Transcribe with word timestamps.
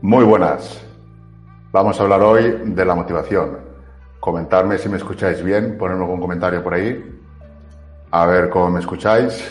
Muy 0.00 0.24
buenas. 0.24 0.80
Vamos 1.72 1.98
a 1.98 2.04
hablar 2.04 2.22
hoy 2.22 2.62
de 2.66 2.84
la 2.84 2.94
motivación. 2.94 3.58
Comentarme 4.20 4.78
si 4.78 4.88
me 4.88 4.96
escucháis 4.96 5.42
bien, 5.42 5.76
ponerme 5.76 6.04
algún 6.04 6.20
comentario 6.20 6.62
por 6.62 6.74
ahí, 6.74 7.20
a 8.12 8.24
ver 8.26 8.48
cómo 8.48 8.70
me 8.70 8.78
escucháis. 8.78 9.44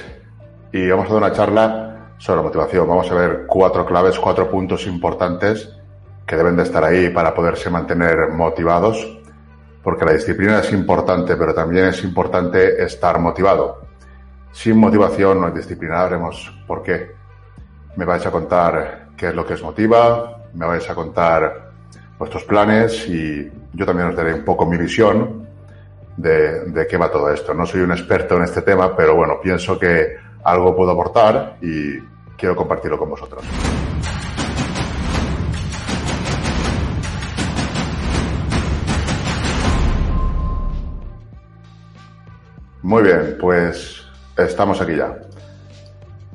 Y 0.71 0.87
vamos 0.87 1.07
a 1.09 1.15
dar 1.15 1.23
una 1.23 1.31
charla 1.33 2.13
sobre 2.17 2.43
motivación. 2.43 2.87
Vamos 2.87 3.11
a 3.11 3.15
ver 3.15 3.45
cuatro 3.45 3.85
claves, 3.85 4.17
cuatro 4.17 4.49
puntos 4.49 4.87
importantes 4.87 5.69
que 6.25 6.37
deben 6.37 6.55
de 6.55 6.63
estar 6.63 6.81
ahí 6.81 7.09
para 7.09 7.35
poderse 7.35 7.69
mantener 7.69 8.29
motivados, 8.29 9.19
porque 9.83 10.05
la 10.05 10.13
disciplina 10.13 10.59
es 10.59 10.71
importante, 10.71 11.35
pero 11.35 11.53
también 11.53 11.87
es 11.87 12.01
importante 12.05 12.81
estar 12.81 13.19
motivado. 13.19 13.81
Sin 14.53 14.77
motivación 14.77 15.41
no 15.41 15.49
es 15.49 15.55
disciplina, 15.55 16.03
veremos 16.05 16.57
por 16.65 16.83
qué. 16.83 17.11
Me 17.97 18.05
vais 18.05 18.25
a 18.25 18.31
contar 18.31 19.09
qué 19.17 19.27
es 19.27 19.35
lo 19.35 19.45
que 19.45 19.55
os 19.55 19.63
motiva, 19.63 20.36
me 20.53 20.65
vais 20.65 20.89
a 20.89 20.95
contar 20.95 21.71
vuestros 22.17 22.43
planes 22.43 23.07
y 23.07 23.51
yo 23.73 23.85
también 23.85 24.09
os 24.09 24.15
daré 24.15 24.33
un 24.33 24.43
poco 24.43 24.65
mi 24.65 24.77
visión 24.77 25.47
de, 26.15 26.65
de 26.65 26.87
qué 26.87 26.97
va 26.97 27.11
todo 27.11 27.31
esto. 27.31 27.53
No 27.53 27.65
soy 27.65 27.81
un 27.81 27.91
experto 27.91 28.37
en 28.37 28.43
este 28.43 28.61
tema, 28.61 28.95
pero 28.95 29.15
bueno, 29.15 29.39
pienso 29.41 29.77
que 29.77 30.17
algo 30.43 30.75
puedo 30.75 30.91
aportar 30.91 31.57
y 31.61 31.99
quiero 32.37 32.55
compartirlo 32.55 32.97
con 32.97 33.09
vosotros. 33.09 33.43
Muy 42.87 43.03
bien, 43.03 43.37
pues 43.39 44.05
estamos 44.37 44.79
aquí 44.79 44.95
ya. 44.95 45.13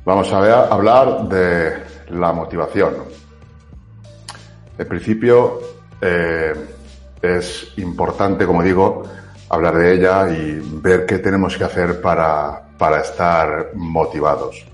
Vamos 0.04 0.30
a 0.32 0.66
hablar 0.66 1.22
de 1.28 1.82
la 2.10 2.32
motivación. 2.32 3.21
En 4.78 4.88
principio, 4.88 5.60
eh, 6.00 6.54
es 7.20 7.72
importante, 7.76 8.46
como 8.46 8.62
digo, 8.62 9.04
hablar 9.48 9.76
de 9.76 9.94
ella 9.94 10.28
y 10.30 10.60
ver 10.80 11.06
qué 11.06 11.18
tenemos 11.18 11.56
que 11.56 11.64
hacer 11.64 12.00
para, 12.00 12.62
para 12.78 13.00
estar 13.00 13.70
motivados. 13.74 14.64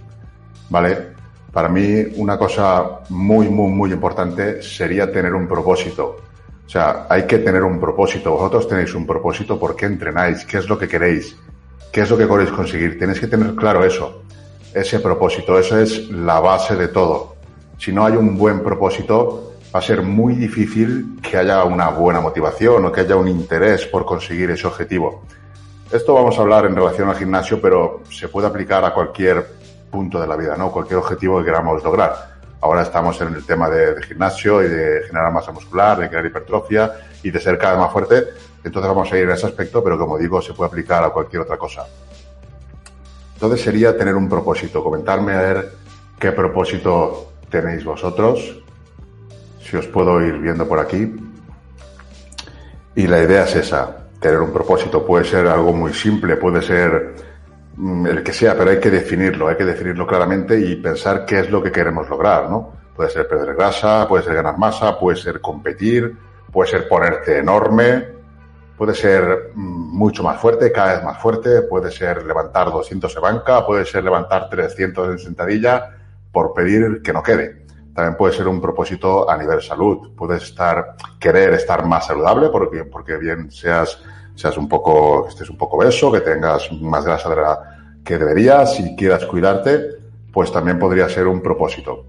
¿Vale? 0.71 1.19
Para 1.53 1.69
mí, 1.69 2.05
una 2.17 2.39
cosa 2.39 3.01
muy, 3.09 3.49
muy, 3.49 3.71
muy 3.71 3.93
importante 3.93 4.63
sería 4.63 5.11
tener 5.11 5.35
un 5.35 5.49
propósito. 5.49 6.17
O 6.65 6.69
sea, 6.69 7.07
hay 7.09 7.27
que 7.27 7.39
tener 7.39 7.65
un 7.65 7.81
propósito. 7.81 8.31
Vosotros 8.33 8.69
tenéis 8.69 8.95
un 8.95 9.07
propósito, 9.07 9.59
¿por 9.59 9.75
qué 9.75 9.87
entrenáis? 9.87 10.45
¿Qué 10.45 10.59
es 10.59 10.69
lo 10.69 10.79
que 10.79 10.87
queréis? 10.87 11.37
¿Qué 11.91 12.03
es 12.03 12.11
lo 12.11 12.19
que 12.19 12.29
queréis 12.29 12.51
conseguir? 12.51 12.99
Tenéis 12.99 13.21
que 13.21 13.27
tener 13.27 13.55
claro 13.55 13.85
eso, 13.85 14.23
ese 14.75 15.01
propósito. 15.01 15.59
Eso 15.59 15.79
es 15.79 16.11
la 16.11 16.39
base 16.41 16.77
de 16.77 16.89
todo. 16.89 17.37
Si 17.79 17.93
no 17.93 18.05
hay 18.05 18.13
un 18.15 18.37
buen 18.37 18.63
propósito, 18.63 19.48
va 19.75 19.81
a 19.81 19.83
ser 19.83 20.03
muy 20.03 20.35
difícil 20.35 21.19
que 21.23 21.37
haya 21.37 21.65
una 21.65 21.91
buena 21.91 22.21
motivación 22.21 22.87
o 22.87 22.93
que 22.93 23.03
haya 23.03 23.17
un 23.17 23.29
interés 23.29 23.87
por 23.87 24.05
conseguir 24.05 24.51
ese 24.51 24.67
objetivo. 24.67 25.25
Esto 25.91 26.15
vamos 26.15 26.39
a 26.39 26.43
hablar 26.43 26.67
en 26.67 26.75
relación 26.75 27.09
al 27.09 27.17
gimnasio, 27.17 27.61
pero 27.61 28.03
se 28.11 28.29
puede 28.29 28.47
aplicar 28.47 28.85
a 28.85 28.93
cualquier 28.93 29.47
punto 29.91 30.21
de 30.21 30.27
la 30.27 30.37
vida, 30.37 30.57
¿no? 30.57 30.71
Cualquier 30.71 30.99
objetivo 30.99 31.39
que 31.39 31.47
queramos 31.47 31.83
lograr. 31.83 32.39
Ahora 32.61 32.83
estamos 32.83 33.21
en 33.21 33.35
el 33.35 33.45
tema 33.45 33.71
de, 33.71 34.03
gimnasio 34.03 34.63
y 34.63 34.69
de 34.69 35.03
generar 35.07 35.33
masa 35.33 35.53
muscular, 35.53 35.99
de 35.99 36.09
crear 36.09 36.27
hipertrofia 36.27 36.93
y 37.23 37.31
de 37.31 37.41
ser 37.41 37.57
cada 37.57 37.75
vez 37.75 37.83
más 37.83 37.93
fuerte. 37.93 38.25
Entonces 38.65 38.89
vamos 38.89 39.13
a 39.13 39.17
ir 39.17 39.25
en 39.25 39.31
ese 39.31 39.47
aspecto, 39.47 39.83
pero 39.83 39.99
como 39.99 40.19
digo, 40.19 40.43
se 40.43 40.53
puede 40.53 40.69
aplicar 40.69 41.05
a 41.05 41.11
cualquier 41.11 41.43
otra 41.43 41.57
cosa. 41.57 41.87
Entonces 43.35 43.63
sería 43.63 43.97
tener 43.97 44.15
un 44.15 44.29
propósito, 44.29 44.83
comentarme 44.83 45.33
a 45.33 45.41
ver 45.41 45.73
qué 46.19 46.33
propósito 46.33 47.33
tenéis 47.49 47.85
vosotros, 47.85 48.63
si 49.69 49.77
os 49.77 49.87
puedo 49.87 50.21
ir 50.23 50.39
viendo 50.39 50.67
por 50.67 50.79
aquí. 50.79 51.15
Y 52.95 53.07
la 53.07 53.23
idea 53.23 53.45
es 53.45 53.57
esa, 53.57 54.09
tener 54.19 54.41
un 54.41 54.53
propósito. 54.53 55.05
Puede 55.05 55.25
ser 55.25 55.47
algo 55.47 55.73
muy 55.73 55.93
simple, 55.93 56.37
puede 56.37 56.63
ser 56.63 57.15
mm, 57.77 58.07
el 58.07 58.23
que 58.23 58.33
sea, 58.33 58.57
pero 58.57 58.71
hay 58.71 58.81
que 58.81 58.91
definirlo, 58.91 59.49
hay 59.49 59.57
que 59.57 59.65
definirlo 59.65 60.07
claramente 60.07 60.59
y 60.59 60.77
pensar 60.77 61.27
qué 61.27 61.41
es 61.41 61.51
lo 61.51 61.63
que 61.63 61.71
queremos 61.71 62.09
lograr, 62.09 62.49
¿no? 62.51 62.73
Puede 62.97 63.11
ser 63.11 63.29
perder 63.29 63.55
grasa, 63.55 64.09
puede 64.09 64.25
ser 64.25 64.35
ganar 64.35 64.59
masa, 64.59 64.99
puede 64.99 65.19
ser 65.19 65.41
competir, 65.41 66.17
puede 66.51 66.71
ser 66.71 66.89
ponerte 66.89 67.39
enorme, 67.39 68.09
puede 68.77 68.95
ser 68.95 69.53
mm, 69.55 69.97
mucho 69.97 70.23
más 70.23 70.41
fuerte, 70.41 70.73
cada 70.73 70.95
vez 70.95 71.05
más 71.05 71.21
fuerte, 71.21 71.63
puede 71.63 71.91
ser 71.91 72.25
levantar 72.25 72.73
200 72.73 73.15
de 73.15 73.21
banca, 73.21 73.67
puede 73.67 73.85
ser 73.85 74.03
levantar 74.03 74.49
300 74.49 75.11
en 75.11 75.19
sentadilla 75.19 75.91
por 76.33 76.55
pedir 76.55 77.03
que 77.03 77.13
no 77.13 77.23
quede. 77.23 77.68
También 77.99 78.17
puede 78.17 78.33
ser 78.33 78.47
un 78.47 78.61
propósito 78.61 79.29
a 79.29 79.37
nivel 79.37 79.61
salud. 79.61 80.13
Puedes 80.15 80.45
estar, 80.45 80.95
querer 81.19 81.53
estar 81.55 81.85
más 81.85 82.07
saludable 82.07 82.49
porque, 82.49 82.85
porque 82.85 83.17
bien 83.17 83.51
seas, 83.51 84.01
seas 84.37 84.57
un 84.57 84.69
poco, 84.69 85.25
que 85.25 85.31
estés 85.31 85.51
un 85.51 85.57
poco 85.57 85.79
obeso, 85.79 86.13
que 86.13 86.21
tengas 86.21 86.71
más 86.81 87.05
grasa 87.05 87.29
de 87.29 87.35
la 87.35 87.99
que 88.05 88.17
deberías 88.17 88.79
y 88.79 88.95
quieras 88.95 89.25
cuidarte, 89.25 89.97
pues 90.33 90.53
también 90.53 90.79
podría 90.79 91.09
ser 91.09 91.27
un 91.27 91.43
propósito. 91.43 92.07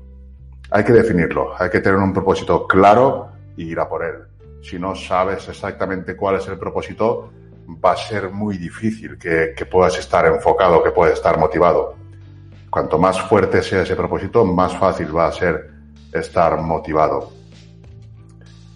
Hay 0.69 0.83
que 0.83 0.94
definirlo, 0.94 1.55
hay 1.57 1.72
que 1.72 1.79
tener 1.79 1.97
un 1.97 2.13
propósito 2.13 2.67
claro 2.67 3.29
y 3.57 3.71
ir 3.71 3.79
a 3.79 3.89
por 3.89 4.06
él. 4.06 4.27
Si 4.61 4.77
no 4.77 4.94
sabes 4.94 5.50
exactamente 5.50 6.16
cuál 6.16 6.35
es 6.35 6.47
el 6.50 6.59
propósito, 6.59 7.31
va 7.83 7.94
a 7.94 7.97
ser 7.97 8.29
muy 8.29 8.59
difícil 8.59 9.17
que, 9.17 9.56
que 9.57 9.66
puedas 9.66 9.97
estar 9.97 10.27
enfocado, 10.27 10.83
que 10.83 10.91
puedas 10.91 11.16
estar 11.16 11.39
motivado. 11.39 11.95
Cuanto 12.69 13.00
más 13.00 13.19
fuerte 13.23 13.63
sea 13.63 13.81
ese 13.81 13.95
propósito, 13.95 14.45
más 14.45 14.77
fácil 14.77 15.17
va 15.17 15.25
a 15.25 15.31
ser 15.31 15.78
estar 16.12 16.59
motivado. 16.62 17.31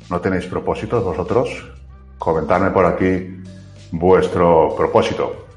¿No 0.09 0.21
tenéis 0.21 0.45
propósitos 0.45 1.03
vosotros? 1.03 1.71
Comentadme 2.17 2.71
por 2.71 2.85
aquí 2.85 3.41
vuestro 3.91 4.75
propósito. 4.75 5.47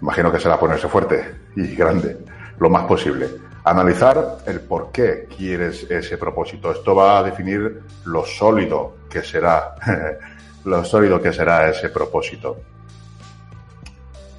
Imagino 0.00 0.32
que 0.32 0.40
será 0.40 0.58
ponerse 0.58 0.88
fuerte 0.88 1.36
y 1.56 1.74
grande, 1.74 2.18
lo 2.58 2.68
más 2.68 2.84
posible. 2.84 3.28
Analizar 3.64 4.38
el 4.46 4.60
por 4.60 4.90
qué 4.90 5.28
quieres 5.36 5.88
ese 5.88 6.18
propósito. 6.18 6.72
Esto 6.72 6.96
va 6.96 7.18
a 7.18 7.22
definir 7.22 7.82
lo 8.04 8.24
sólido 8.24 8.96
que 9.08 9.22
será, 9.22 9.76
lo 10.64 10.84
sólido 10.84 11.22
que 11.22 11.32
será 11.32 11.70
ese 11.70 11.88
propósito. 11.90 12.56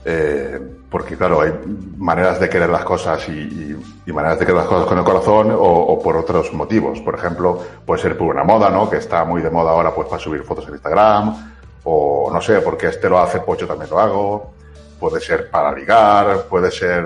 Eh, 0.03 0.59
porque 0.93 1.17
claro, 1.17 1.41
hay 1.41 1.51
maneras 1.97 2.39
de 2.39 2.47
querer 2.47 2.69
las 2.69 2.83
cosas 2.83 3.27
y, 3.27 3.75
maneras 4.05 4.37
de 4.37 4.45
querer 4.45 4.59
las 4.59 4.67
cosas 4.67 4.85
con 4.85 4.99
el 4.99 5.03
corazón 5.03 5.51
o, 5.51 5.99
por 5.99 6.15
otros 6.15 6.53
motivos. 6.53 6.99
Por 7.01 7.15
ejemplo, 7.15 7.59
puede 7.83 7.99
ser 7.99 8.15
por 8.15 8.27
una 8.27 8.43
moda, 8.43 8.69
¿no? 8.69 8.87
Que 8.87 8.97
está 8.97 9.25
muy 9.25 9.41
de 9.41 9.49
moda 9.49 9.71
ahora 9.71 9.89
pues 9.95 10.07
para 10.07 10.21
subir 10.21 10.43
fotos 10.43 10.67
en 10.67 10.75
Instagram 10.75 11.55
o 11.83 12.29
no 12.31 12.39
sé, 12.39 12.61
porque 12.61 12.89
este 12.89 13.09
lo 13.09 13.17
hace, 13.17 13.39
pues 13.39 13.61
yo 13.61 13.65
también 13.65 13.89
lo 13.89 13.99
hago. 13.99 14.53
Puede 14.99 15.19
ser 15.19 15.49
para 15.49 15.71
ligar, 15.71 16.43
puede 16.43 16.69
ser, 16.69 17.03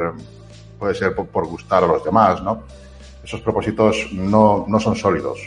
puede 0.77 0.93
ser 0.93 1.15
por, 1.15 1.47
gustar 1.47 1.85
a 1.85 1.87
los 1.87 2.03
demás, 2.03 2.43
¿no? 2.43 2.63
Esos 3.23 3.39
propósitos 3.39 4.09
no, 4.11 4.65
no 4.67 4.81
son 4.81 4.97
sólidos. 4.97 5.39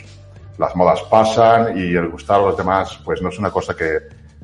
Las 0.57 0.75
modas 0.75 1.03
pasan 1.03 1.77
y 1.77 1.93
el 1.93 2.09
gustar 2.09 2.39
a 2.39 2.45
los 2.45 2.57
demás 2.57 2.99
pues 3.05 3.21
no 3.21 3.29
es 3.29 3.37
una 3.37 3.51
cosa 3.51 3.75
que, 3.75 3.99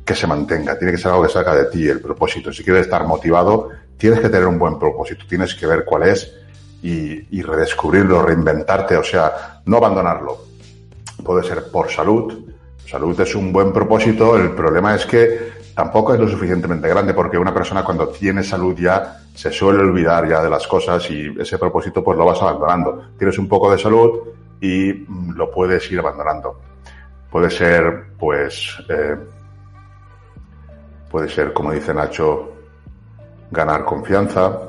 que 0.08 0.16
se 0.16 0.26
mantenga, 0.26 0.78
tiene 0.80 0.94
que 0.94 0.98
ser 0.98 1.12
algo 1.12 1.24
que 1.24 1.34
salga 1.34 1.54
de 1.54 1.66
ti, 1.66 1.86
el 1.86 2.00
propósito. 2.00 2.54
Si 2.54 2.64
quieres 2.64 2.84
estar 2.84 3.06
motivado, 3.06 3.72
tienes 3.98 4.20
que 4.20 4.30
tener 4.30 4.48
un 4.48 4.60
buen 4.60 4.78
propósito, 4.80 5.26
tienes 5.28 5.56
que 5.56 5.66
ver 5.66 5.84
cuál 5.86 6.04
es 6.04 6.34
y, 6.82 7.42
redescubrirlo, 7.42 8.22
reinventarte, 8.22 8.96
o 8.96 9.04
sea, 9.04 9.62
no 9.66 9.78
abandonarlo. 9.78 10.38
Puede 11.24 11.44
ser 11.44 11.72
por 11.72 11.90
salud, 11.90 12.52
salud 12.86 13.20
es 13.20 13.36
un 13.36 13.52
buen 13.52 13.74
propósito, 13.74 14.38
el 14.38 14.52
problema 14.52 14.96
es 14.96 15.06
que 15.06 15.52
tampoco 15.76 16.14
es 16.14 16.20
lo 16.20 16.28
suficientemente 16.28 16.88
grande 16.88 17.14
porque 17.14 17.38
una 17.38 17.54
persona 17.54 17.84
cuando 17.84 18.08
tiene 18.10 18.44
salud 18.44 18.76
ya 18.78 19.20
se 19.34 19.52
suele 19.52 19.80
olvidar 19.80 20.28
ya 20.28 20.42
de 20.42 20.50
las 20.50 20.68
cosas 20.68 21.10
y 21.10 21.36
ese 21.40 21.58
propósito 21.58 22.04
pues 22.04 22.18
lo 22.18 22.26
vas 22.26 22.42
abandonando. 22.42 23.10
Tienes 23.18 23.38
un 23.38 23.48
poco 23.48 23.72
de 23.72 23.78
salud 23.78 24.20
y 24.62 24.94
mm, 24.94 25.36
lo 25.36 25.52
puedes 25.52 25.92
ir 25.92 26.00
abandonando. 26.00 26.60
Puede 27.30 27.50
ser 27.50 28.06
pues 28.18 28.78
eh, 28.90 29.16
Puede 31.10 31.30
ser, 31.30 31.54
como 31.54 31.72
dice 31.72 31.94
Nacho, 31.94 32.57
ganar 33.52 33.86
confianza. 33.86 34.60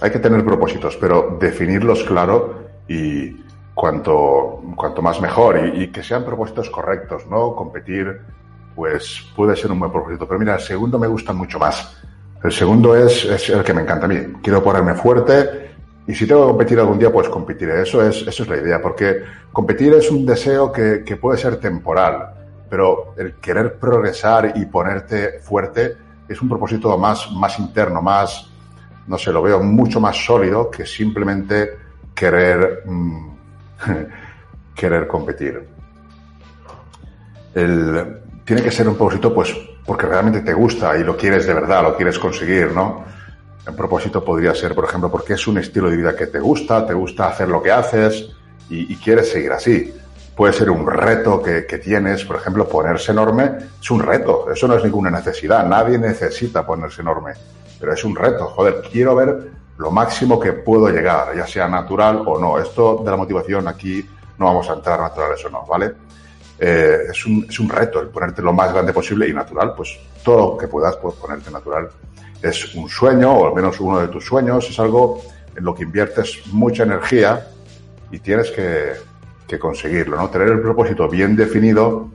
Hay 0.00 0.10
que 0.10 0.18
tener 0.18 0.44
propósitos, 0.44 0.96
pero 0.96 1.36
definirlos 1.40 2.02
claro 2.04 2.64
y 2.88 3.44
cuanto, 3.74 4.62
cuanto 4.76 5.02
más 5.02 5.20
mejor 5.20 5.58
y, 5.74 5.88
que 5.88 6.02
sean 6.02 6.24
propósitos 6.24 6.70
correctos, 6.70 7.26
¿no? 7.26 7.54
Competir, 7.54 8.20
pues 8.74 9.24
puede 9.34 9.56
ser 9.56 9.70
un 9.70 9.78
buen 9.78 9.92
propósito. 9.92 10.26
Pero 10.26 10.38
mira, 10.38 10.54
el 10.54 10.60
segundo 10.60 10.98
me 10.98 11.06
gusta 11.06 11.32
mucho 11.32 11.58
más. 11.58 11.96
El 12.42 12.52
segundo 12.52 12.94
es, 12.94 13.24
es 13.24 13.48
el 13.48 13.62
que 13.62 13.72
me 13.72 13.82
encanta 13.82 14.06
a 14.06 14.08
mí. 14.08 14.18
Quiero 14.42 14.62
ponerme 14.62 14.94
fuerte 14.94 15.70
y 16.06 16.14
si 16.14 16.26
tengo 16.26 16.42
que 16.42 16.48
competir 16.48 16.78
algún 16.78 16.98
día, 16.98 17.10
pues 17.10 17.28
competiré. 17.28 17.82
Eso 17.82 18.06
es, 18.06 18.26
eso 18.26 18.42
es 18.42 18.48
la 18.48 18.56
idea, 18.56 18.82
porque 18.82 19.22
competir 19.52 19.94
es 19.94 20.10
un 20.10 20.26
deseo 20.26 20.70
que, 20.70 21.02
que 21.04 21.16
puede 21.16 21.38
ser 21.38 21.56
temporal 21.56 22.34
pero 22.74 23.14
el 23.16 23.34
querer 23.34 23.78
progresar 23.78 24.52
y 24.56 24.66
ponerte 24.66 25.38
fuerte 25.38 25.96
es 26.28 26.40
un 26.40 26.48
propósito 26.48 26.96
más, 26.98 27.30
más 27.32 27.58
interno, 27.58 28.00
más, 28.02 28.50
no 29.06 29.18
sé, 29.18 29.32
lo 29.32 29.42
veo 29.42 29.62
mucho 29.62 30.00
más 30.00 30.16
sólido 30.16 30.70
que 30.70 30.86
simplemente 30.86 31.78
querer, 32.14 32.82
mm, 32.86 33.28
querer 34.74 35.06
competir. 35.06 35.68
El, 37.54 38.20
tiene 38.44 38.62
que 38.62 38.70
ser 38.70 38.88
un 38.88 38.96
propósito, 38.96 39.32
pues, 39.34 39.54
porque 39.86 40.06
realmente 40.06 40.40
te 40.40 40.52
gusta 40.52 40.96
y 40.96 41.04
lo 41.04 41.16
quieres 41.16 41.46
de 41.46 41.54
verdad, 41.54 41.82
lo 41.82 41.96
quieres 41.96 42.18
conseguir, 42.18 42.72
¿no? 42.72 43.04
El 43.66 43.74
propósito 43.74 44.22
podría 44.22 44.54
ser, 44.54 44.74
por 44.74 44.84
ejemplo, 44.84 45.10
porque 45.10 45.34
es 45.34 45.46
un 45.46 45.58
estilo 45.58 45.90
de 45.90 45.96
vida 45.96 46.14
que 46.14 46.26
te 46.26 46.38
gusta, 46.38 46.86
te 46.86 46.92
gusta 46.92 47.28
hacer 47.28 47.48
lo 47.48 47.62
que 47.62 47.70
haces 47.70 48.30
y, 48.68 48.96
quieres 48.96 49.30
seguir 49.30 49.52
así. 49.52 49.92
Puede 50.36 50.52
ser 50.52 50.70
un 50.70 50.86
reto 50.86 51.40
que, 51.40 51.64
que, 51.64 51.78
tienes, 51.78 52.24
por 52.24 52.36
ejemplo, 52.36 52.68
ponerse 52.68 53.12
enorme 53.12 53.52
es 53.80 53.90
un 53.90 54.00
reto, 54.00 54.50
eso 54.52 54.66
no 54.66 54.74
es 54.74 54.82
ninguna 54.82 55.10
necesidad, 55.10 55.64
nadie 55.64 55.96
necesita 55.96 56.66
ponerse 56.66 57.02
enorme, 57.02 57.34
pero 57.78 57.92
es 57.92 58.04
un 58.04 58.16
reto, 58.16 58.46
joder, 58.46 58.82
quiero 58.90 59.14
ver 59.14 59.50
lo 59.78 59.90
máximo 59.90 60.38
que 60.38 60.52
puedo 60.52 60.88
llegar, 60.88 61.36
ya 61.36 61.46
sea 61.46 61.68
natural 61.68 62.22
o 62.26 62.38
no. 62.38 62.58
Esto 62.58 63.02
de 63.04 63.10
la 63.10 63.16
motivación 63.16 63.66
aquí 63.68 64.08
no 64.38 64.46
vamos 64.46 64.68
a 64.70 64.74
entrar 64.74 65.00
naturales 65.00 65.44
o 65.44 65.50
no, 65.50 65.66
¿vale? 65.66 65.92
Eh, 66.58 66.98
es, 67.10 67.26
un, 67.26 67.46
es 67.48 67.58
un 67.58 67.68
reto 67.68 68.00
el 68.00 68.08
ponerte 68.08 68.40
lo 68.40 68.52
más 68.52 68.72
grande 68.72 68.92
posible 68.92 69.28
y 69.28 69.32
natural, 69.32 69.74
pues 69.76 69.98
todo 70.22 70.52
lo 70.52 70.58
que 70.58 70.68
puedas 70.68 70.96
pues, 70.96 71.14
ponerte 71.16 71.50
natural. 71.50 71.88
Es 72.40 72.74
un 72.74 72.88
sueño, 72.88 73.32
o 73.32 73.48
al 73.48 73.54
menos 73.54 73.80
uno 73.80 74.00
de 74.00 74.08
tus 74.08 74.24
sueños, 74.24 74.68
es 74.68 74.78
algo 74.78 75.22
en 75.56 75.64
lo 75.64 75.74
que 75.74 75.82
inviertes 75.82 76.42
mucha 76.52 76.84
energía 76.84 77.48
y 78.10 78.18
tienes 78.20 78.50
que, 78.50 78.92
que 79.46 79.58
conseguirlo, 79.58 80.16
¿no? 80.16 80.30
Tener 80.30 80.48
el 80.48 80.60
propósito 80.60 81.08
bien 81.08 81.36
definido 81.36 82.10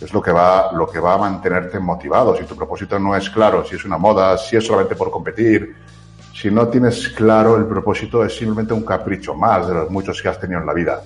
es 0.00 0.12
lo 0.12 0.20
que 0.20 0.32
va, 0.32 0.72
lo 0.72 0.88
que 0.88 0.98
va 0.98 1.14
a 1.14 1.18
mantenerte 1.18 1.78
motivado. 1.78 2.36
Si 2.36 2.44
tu 2.44 2.56
propósito 2.56 2.98
no 2.98 3.14
es 3.14 3.30
claro, 3.30 3.64
si 3.64 3.76
es 3.76 3.84
una 3.84 3.98
moda, 3.98 4.36
si 4.36 4.56
es 4.56 4.66
solamente 4.66 4.96
por 4.96 5.10
competir, 5.10 5.76
si 6.34 6.50
no 6.50 6.68
tienes 6.68 7.08
claro 7.10 7.56
el 7.56 7.66
propósito, 7.66 8.24
es 8.24 8.36
simplemente 8.36 8.72
un 8.72 8.84
capricho 8.84 9.34
más 9.34 9.68
de 9.68 9.74
los 9.74 9.90
muchos 9.90 10.20
que 10.20 10.28
has 10.28 10.40
tenido 10.40 10.60
en 10.60 10.66
la 10.66 10.72
vida. 10.72 11.02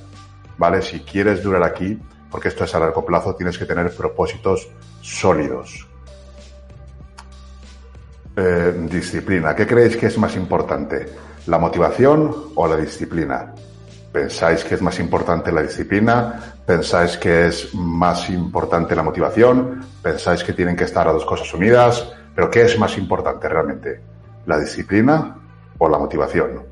¿Vale? 0.56 0.80
Si 0.80 1.00
quieres 1.00 1.42
durar 1.42 1.62
aquí, 1.62 1.98
porque 2.30 2.48
esto 2.48 2.64
es 2.64 2.74
a 2.74 2.78
largo 2.78 3.04
plazo, 3.04 3.34
tienes 3.34 3.58
que 3.58 3.66
tener 3.66 3.94
propósitos 3.94 4.68
sólidos. 5.02 5.86
Eh, 8.36 8.86
disciplina. 8.90 9.54
¿Qué 9.54 9.66
creéis 9.66 9.96
que 9.96 10.06
es 10.06 10.18
más 10.18 10.36
importante? 10.36 11.06
¿La 11.46 11.58
motivación 11.58 12.34
o 12.54 12.66
la 12.66 12.76
disciplina? 12.76 13.54
¿Pensáis 14.16 14.64
que 14.64 14.76
es 14.76 14.80
más 14.80 14.98
importante 14.98 15.52
la 15.52 15.60
disciplina? 15.60 16.40
¿Pensáis 16.64 17.18
que 17.18 17.48
es 17.48 17.74
más 17.74 18.30
importante 18.30 18.96
la 18.96 19.02
motivación? 19.02 19.84
¿Pensáis 20.00 20.42
que 20.42 20.54
tienen 20.54 20.74
que 20.74 20.84
estar 20.84 21.04
las 21.04 21.16
dos 21.16 21.26
cosas 21.26 21.52
unidas? 21.52 22.14
¿Pero 22.34 22.50
qué 22.50 22.62
es 22.62 22.78
más 22.78 22.96
importante 22.96 23.46
realmente? 23.46 24.00
¿La 24.46 24.58
disciplina 24.58 25.36
o 25.76 25.86
la 25.90 25.98
motivación? 25.98 26.64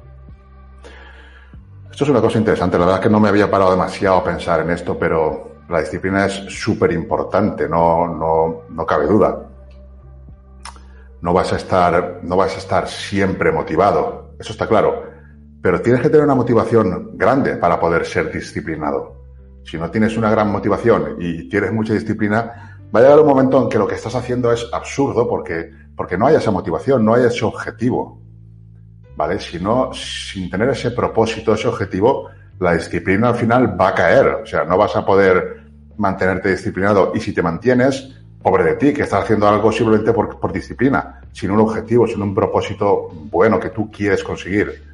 Esto 1.90 2.04
es 2.04 2.08
una 2.08 2.22
cosa 2.22 2.38
interesante. 2.38 2.78
La 2.78 2.86
verdad 2.86 3.00
es 3.00 3.06
que 3.08 3.12
no 3.12 3.20
me 3.20 3.28
había 3.28 3.50
parado 3.50 3.72
demasiado 3.72 4.16
a 4.16 4.24
pensar 4.24 4.60
en 4.60 4.70
esto, 4.70 4.98
pero 4.98 5.56
la 5.68 5.80
disciplina 5.80 6.24
es 6.24 6.32
súper 6.48 6.92
importante, 6.92 7.68
no, 7.68 8.08
no, 8.08 8.62
no 8.70 8.86
cabe 8.86 9.06
duda. 9.06 9.38
No 11.20 11.34
vas 11.34 11.52
a 11.52 11.56
estar, 11.56 12.20
no 12.22 12.38
vas 12.38 12.54
a 12.54 12.58
estar 12.58 12.88
siempre 12.88 13.52
motivado, 13.52 14.30
eso 14.38 14.52
está 14.52 14.66
claro. 14.66 15.13
Pero 15.64 15.80
tienes 15.80 16.02
que 16.02 16.10
tener 16.10 16.26
una 16.26 16.34
motivación 16.34 17.12
grande 17.14 17.56
para 17.56 17.80
poder 17.80 18.04
ser 18.04 18.30
disciplinado. 18.30 19.16
Si 19.64 19.78
no 19.78 19.90
tienes 19.90 20.14
una 20.18 20.30
gran 20.30 20.52
motivación 20.52 21.16
y 21.18 21.48
tienes 21.48 21.72
mucha 21.72 21.94
disciplina, 21.94 22.76
va 22.94 23.00
a 23.00 23.02
llegar 23.02 23.18
un 23.18 23.26
momento 23.26 23.62
en 23.62 23.70
que 23.70 23.78
lo 23.78 23.86
que 23.86 23.94
estás 23.94 24.14
haciendo 24.14 24.52
es 24.52 24.68
absurdo 24.74 25.26
porque, 25.26 25.70
porque 25.96 26.18
no 26.18 26.26
hay 26.26 26.34
esa 26.34 26.50
motivación, 26.50 27.02
no 27.02 27.14
hay 27.14 27.24
ese 27.24 27.46
objetivo. 27.46 28.20
¿Vale? 29.16 29.40
Si 29.40 29.58
no, 29.58 29.90
sin 29.94 30.50
tener 30.50 30.68
ese 30.68 30.90
propósito, 30.90 31.54
ese 31.54 31.68
objetivo, 31.68 32.28
la 32.60 32.74
disciplina 32.74 33.30
al 33.30 33.36
final 33.36 33.80
va 33.80 33.88
a 33.88 33.94
caer. 33.94 34.26
O 34.42 34.46
sea, 34.46 34.64
no 34.64 34.76
vas 34.76 34.94
a 34.96 35.06
poder 35.06 35.62
mantenerte 35.96 36.50
disciplinado. 36.50 37.12
Y 37.14 37.20
si 37.20 37.32
te 37.32 37.40
mantienes, 37.40 38.14
pobre 38.42 38.64
de 38.64 38.74
ti, 38.74 38.92
que 38.92 39.04
estás 39.04 39.24
haciendo 39.24 39.48
algo 39.48 39.72
simplemente 39.72 40.12
por, 40.12 40.38
por 40.38 40.52
disciplina, 40.52 41.22
sin 41.32 41.50
un 41.50 41.60
objetivo, 41.60 42.06
sin 42.06 42.20
un 42.20 42.34
propósito 42.34 43.08
bueno 43.30 43.58
que 43.58 43.70
tú 43.70 43.90
quieres 43.90 44.22
conseguir. 44.22 44.92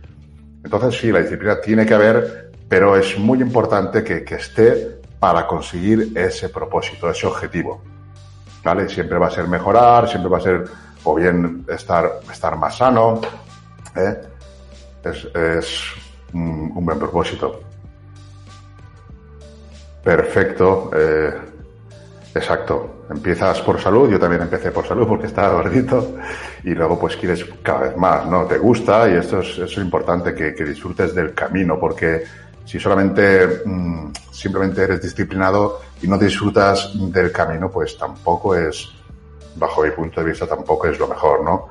Entonces 0.63 1.01
sí, 1.01 1.11
la 1.11 1.21
disciplina 1.21 1.61
tiene 1.61 1.87
que 1.87 1.95
haber, 1.95 2.51
pero 2.69 2.97
es 2.97 3.19
muy 3.19 3.41
importante 3.41 4.05
que, 4.05 4.25
que 4.25 4.37
esté 4.37 5.01
para 5.19 5.47
conseguir 5.47 6.13
ese 6.17 6.49
propósito, 6.49 7.11
ese 7.11 7.27
objetivo. 7.27 7.83
¿Vale? 8.63 8.89
Siempre 8.89 9.19
va 9.19 9.29
a 9.29 9.31
ser 9.31 9.49
mejorar, 9.49 10.09
siempre 10.09 10.31
va 10.31 10.39
a 10.39 10.41
ser 10.41 10.65
o 11.05 11.15
bien 11.15 11.65
estar, 11.69 12.21
estar 12.31 12.57
más 12.57 12.77
sano. 12.77 13.21
¿eh? 13.97 14.21
Es, 15.03 15.25
es 15.35 15.83
un, 16.35 16.73
un 16.75 16.85
buen 16.85 16.99
propósito. 16.99 17.61
Perfecto. 20.03 20.91
Eh, 20.95 21.50
exacto. 22.41 23.05
Empiezas 23.11 23.61
por 23.61 23.81
salud, 23.81 24.11
yo 24.11 24.19
también 24.19 24.43
empecé 24.43 24.71
por 24.71 24.87
salud 24.87 25.07
porque 25.07 25.27
estaba 25.27 25.55
gordito 25.55 26.17
y 26.65 26.71
luego 26.71 26.99
pues 26.99 27.17
quieres 27.17 27.45
cada 27.63 27.81
vez 27.81 27.97
más, 27.97 28.27
¿no? 28.27 28.45
Te 28.47 28.59
gusta 28.59 29.09
y 29.09 29.15
esto 29.15 29.41
es, 29.41 29.59
es 29.59 29.77
importante 29.77 30.35
que, 30.35 30.55
que, 30.55 30.65
disfrutes 30.65 31.15
del 31.15 31.35
camino 31.35 31.79
porque 31.79 32.25
si 32.65 32.79
solamente 32.79 33.63
mm, 33.65 34.13
simplemente 34.31 34.83
eres 34.83 35.03
disciplinado 35.03 35.81
y 36.03 36.09
no 36.09 36.17
disfrutas 36.17 36.93
del 36.95 37.33
camino, 37.33 37.71
pues 37.71 37.99
tampoco 37.99 38.55
es, 38.55 38.89
bajo 39.57 39.83
mi 39.83 39.91
punto 39.91 40.21
de 40.21 40.31
vista, 40.31 40.47
tampoco 40.47 40.87
es 40.87 40.99
lo 40.99 41.09
mejor, 41.09 41.43
¿no? 41.45 41.69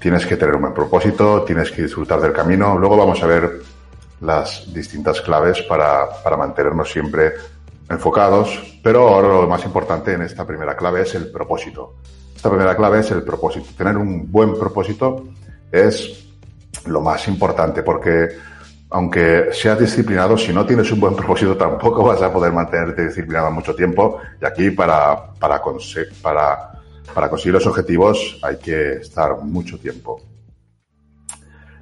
Tienes 0.00 0.26
que 0.26 0.36
tener 0.36 0.54
un 0.56 0.62
buen 0.62 0.74
propósito, 0.74 1.42
tienes 1.44 1.70
que 1.70 1.82
disfrutar 1.82 2.20
del 2.20 2.32
camino. 2.32 2.76
Luego 2.76 2.96
vamos 2.96 3.22
a 3.22 3.26
ver 3.26 3.62
las 4.20 4.72
distintas 4.74 5.20
claves 5.20 5.62
para, 5.62 6.08
para 6.22 6.36
mantenernos 6.36 6.90
siempre 6.90 7.32
enfocados, 7.88 8.78
pero 8.82 9.08
ahora 9.08 9.28
lo 9.28 9.46
más 9.46 9.64
importante 9.64 10.12
en 10.12 10.22
esta 10.22 10.46
primera 10.46 10.76
clave 10.76 11.02
es 11.02 11.14
el 11.14 11.30
propósito. 11.30 11.96
Esta 12.34 12.50
primera 12.50 12.76
clave 12.76 13.00
es 13.00 13.10
el 13.10 13.22
propósito. 13.22 13.66
Tener 13.76 13.96
un 13.96 14.30
buen 14.30 14.58
propósito 14.58 15.28
es 15.70 16.28
lo 16.86 17.00
más 17.00 17.26
importante 17.28 17.82
porque 17.82 18.28
aunque 18.90 19.48
seas 19.52 19.78
disciplinado, 19.78 20.36
si 20.38 20.52
no 20.52 20.64
tienes 20.64 20.90
un 20.92 21.00
buen 21.00 21.16
propósito 21.16 21.56
tampoco 21.56 22.04
vas 22.04 22.22
a 22.22 22.32
poder 22.32 22.52
mantenerte 22.52 23.06
disciplinado 23.06 23.50
mucho 23.50 23.74
tiempo 23.74 24.20
y 24.40 24.44
aquí 24.44 24.70
para, 24.70 25.32
para, 25.40 25.60
conseguir 25.60 26.12
los 27.52 27.66
objetivos 27.66 28.38
hay 28.42 28.56
que 28.58 28.92
estar 28.94 29.36
mucho 29.38 29.78
tiempo. 29.78 30.20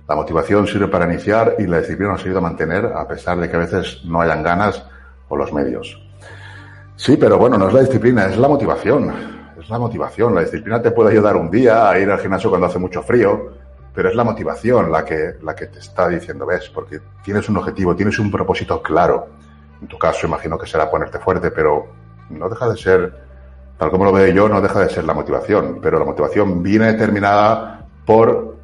La 0.09 0.15
motivación 0.15 0.67
sirve 0.67 0.89
para 0.89 1.05
iniciar 1.13 1.57
y 1.59 1.67
la 1.67 1.81
disciplina 1.81 2.13
nos 2.13 2.23
ayuda 2.23 2.39
a 2.39 2.43
mantener 2.43 2.87
a 2.87 3.07
pesar 3.07 3.39
de 3.39 3.51
que 3.51 3.57
a 3.57 3.61
veces 3.61 4.01
no 4.05 4.21
hayan 4.21 4.43
ganas 4.43 4.83
los 5.39 5.53
medios. 5.53 6.01
Sí, 6.97 7.17
pero 7.17 7.39
bueno, 7.39 7.59
no 7.59 7.69
es 7.69 7.75
la 7.75 7.81
disciplina, 7.81 8.27
es 8.27 8.37
la 8.37 8.49
motivación. 8.49 9.13
Es 9.61 9.69
la 9.69 9.79
motivación. 9.79 10.35
La 10.35 10.43
disciplina 10.43 10.81
te 10.81 10.91
puede 10.91 11.11
ayudar 11.11 11.37
un 11.37 11.51
día 11.51 11.89
a 11.89 11.99
ir 11.99 12.11
al 12.11 12.19
gimnasio 12.19 12.51
cuando 12.51 12.67
hace 12.67 12.79
mucho 12.79 13.03
frío, 13.03 13.53
pero 13.95 14.09
es 14.09 14.15
la 14.15 14.25
motivación 14.25 14.91
la 14.91 15.05
que, 15.05 15.35
la 15.43 15.55
que 15.55 15.67
te 15.67 15.79
está 15.79 16.09
diciendo, 16.09 16.47
ves, 16.47 16.71
porque 16.71 17.01
tienes 17.25 17.49
un 17.49 17.57
objetivo, 17.57 17.97
tienes 17.97 18.19
un 18.19 18.31
propósito 18.31 18.83
claro. 18.83 19.29
En 19.81 19.89
tu 19.89 19.99
caso, 19.99 20.27
imagino 20.27 20.57
que 20.59 20.67
será 20.67 20.91
ponerte 20.91 21.19
fuerte, 21.19 21.51
pero 21.51 21.89
no 22.31 22.49
deja 22.49 22.69
de 22.69 22.77
ser, 22.77 23.13
tal 23.79 23.91
como 23.91 24.05
lo 24.05 24.13
veo 24.13 24.33
yo, 24.33 24.49
no 24.49 24.61
deja 24.61 24.81
de 24.81 24.89
ser 24.89 25.05
la 25.05 25.15
motivación. 25.15 25.81
Pero 25.83 25.99
la 25.99 26.05
motivación 26.05 26.63
viene 26.63 26.93
determinada 26.93 27.87
por 28.07 28.57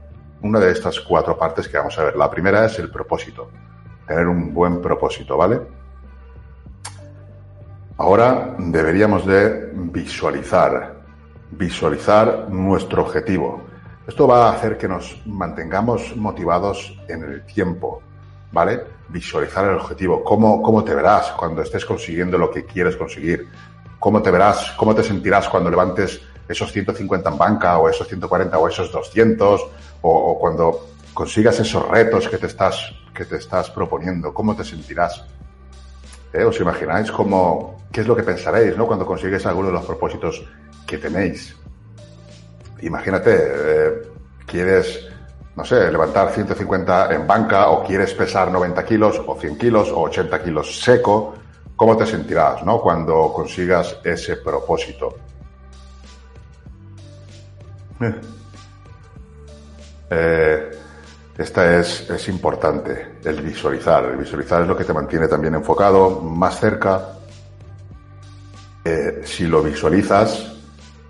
una 0.43 0.61
de 0.61 0.71
estas 0.71 1.01
cuatro 1.01 1.37
partes 1.37 1.69
que 1.69 1.77
vamos 1.77 1.99
a 1.99 2.05
ver. 2.05 2.17
La 2.17 2.31
primera 2.31 2.65
es 2.65 2.79
el 2.79 2.91
propósito. 2.91 3.51
Tener 4.07 4.27
un 4.29 4.55
buen 4.55 4.81
propósito, 4.81 5.37
¿vale? 5.37 5.61
Ahora 8.01 8.55
deberíamos 8.59 9.27
de 9.27 9.73
visualizar, 9.75 11.03
visualizar 11.51 12.49
nuestro 12.49 13.03
objetivo. 13.03 13.61
Esto 14.07 14.29
va 14.29 14.47
a 14.47 14.53
hacer 14.53 14.79
que 14.79 14.87
nos 14.87 15.21
mantengamos 15.27 16.15
motivados 16.15 16.97
en 17.09 17.25
el 17.25 17.45
tiempo, 17.45 18.01
¿vale? 18.53 18.85
Visualizar 19.09 19.65
el 19.65 19.75
objetivo, 19.75 20.23
cómo, 20.23 20.63
cómo 20.63 20.85
te 20.85 20.95
verás 20.95 21.33
cuando 21.33 21.61
estés 21.63 21.85
consiguiendo 21.85 22.39
lo 22.39 22.53
que 22.53 22.65
quieres 22.65 22.97
conseguir, 22.97 23.49
cómo 23.99 24.23
te 24.23 24.31
verás, 24.31 24.75
cómo 24.77 24.95
te 24.95 25.03
sentirás 25.03 25.49
cuando 25.49 25.69
levantes 25.69 26.21
esos 26.49 26.71
150 26.71 27.29
en 27.29 27.37
banca 27.37 27.79
o 27.79 27.89
esos 27.89 28.07
140 28.07 28.57
o 28.59 28.69
esos 28.69 28.93
200 28.93 29.61
o, 30.03 30.09
o 30.09 30.39
cuando 30.39 30.87
consigas 31.13 31.59
esos 31.59 31.89
retos 31.89 32.29
que 32.29 32.39
te 32.39 32.47
estás, 32.47 32.95
que 33.13 33.25
te 33.25 33.39
estás 33.39 33.71
proponiendo, 33.71 34.33
cómo 34.33 34.55
te 34.55 34.63
sentirás. 34.63 35.25
¿Eh? 36.33 36.45
¿Os 36.45 36.61
imagináis 36.61 37.11
cómo, 37.11 37.85
qué 37.91 38.03
es 38.03 38.07
lo 38.07 38.15
que 38.15 38.23
pensaréis 38.23 38.77
¿no? 38.77 38.87
cuando 38.87 39.07
consigues 39.07 39.47
alguno 39.47 39.69
de 39.69 39.75
los 39.75 39.85
propósitos 39.85 40.45
que 40.87 40.99
tenéis? 40.99 41.57
Imagínate, 42.83 43.35
eh, 43.35 44.03
quieres, 44.47 45.09
no 45.57 45.65
sé, 45.65 45.91
levantar 45.91 46.31
150 46.31 47.15
en 47.15 47.27
banca 47.27 47.69
o 47.71 47.83
quieres 47.83 48.15
pesar 48.15 48.51
90 48.51 48.85
kilos 48.85 49.21
o 49.27 49.35
100 49.35 49.59
kilos 49.59 49.91
o 49.91 50.03
80 50.03 50.43
kilos 50.43 50.81
seco. 50.81 51.35
¿Cómo 51.75 51.97
te 51.97 52.07
sentirás 52.07 52.65
¿no? 52.65 52.81
cuando 52.81 53.33
consigas 53.33 53.99
ese 54.05 54.37
propósito? 54.37 55.17
Eh, 60.11 60.78
Esta 61.39 61.79
es, 61.79 62.11
es 62.11 62.29
importante, 62.29 63.19
el 63.25 63.41
visualizar. 63.43 64.05
El 64.07 64.17
visualizar 64.17 64.63
es 64.63 64.67
lo 64.67 64.77
que 64.77 64.83
te 64.83 64.93
mantiene 64.93 65.29
también 65.29 65.55
enfocado, 65.55 66.21
más 66.21 66.59
cerca. 66.59 67.11
Eh, 68.85 69.23
si 69.25 69.47
lo 69.47 69.63
visualizas, 69.63 70.57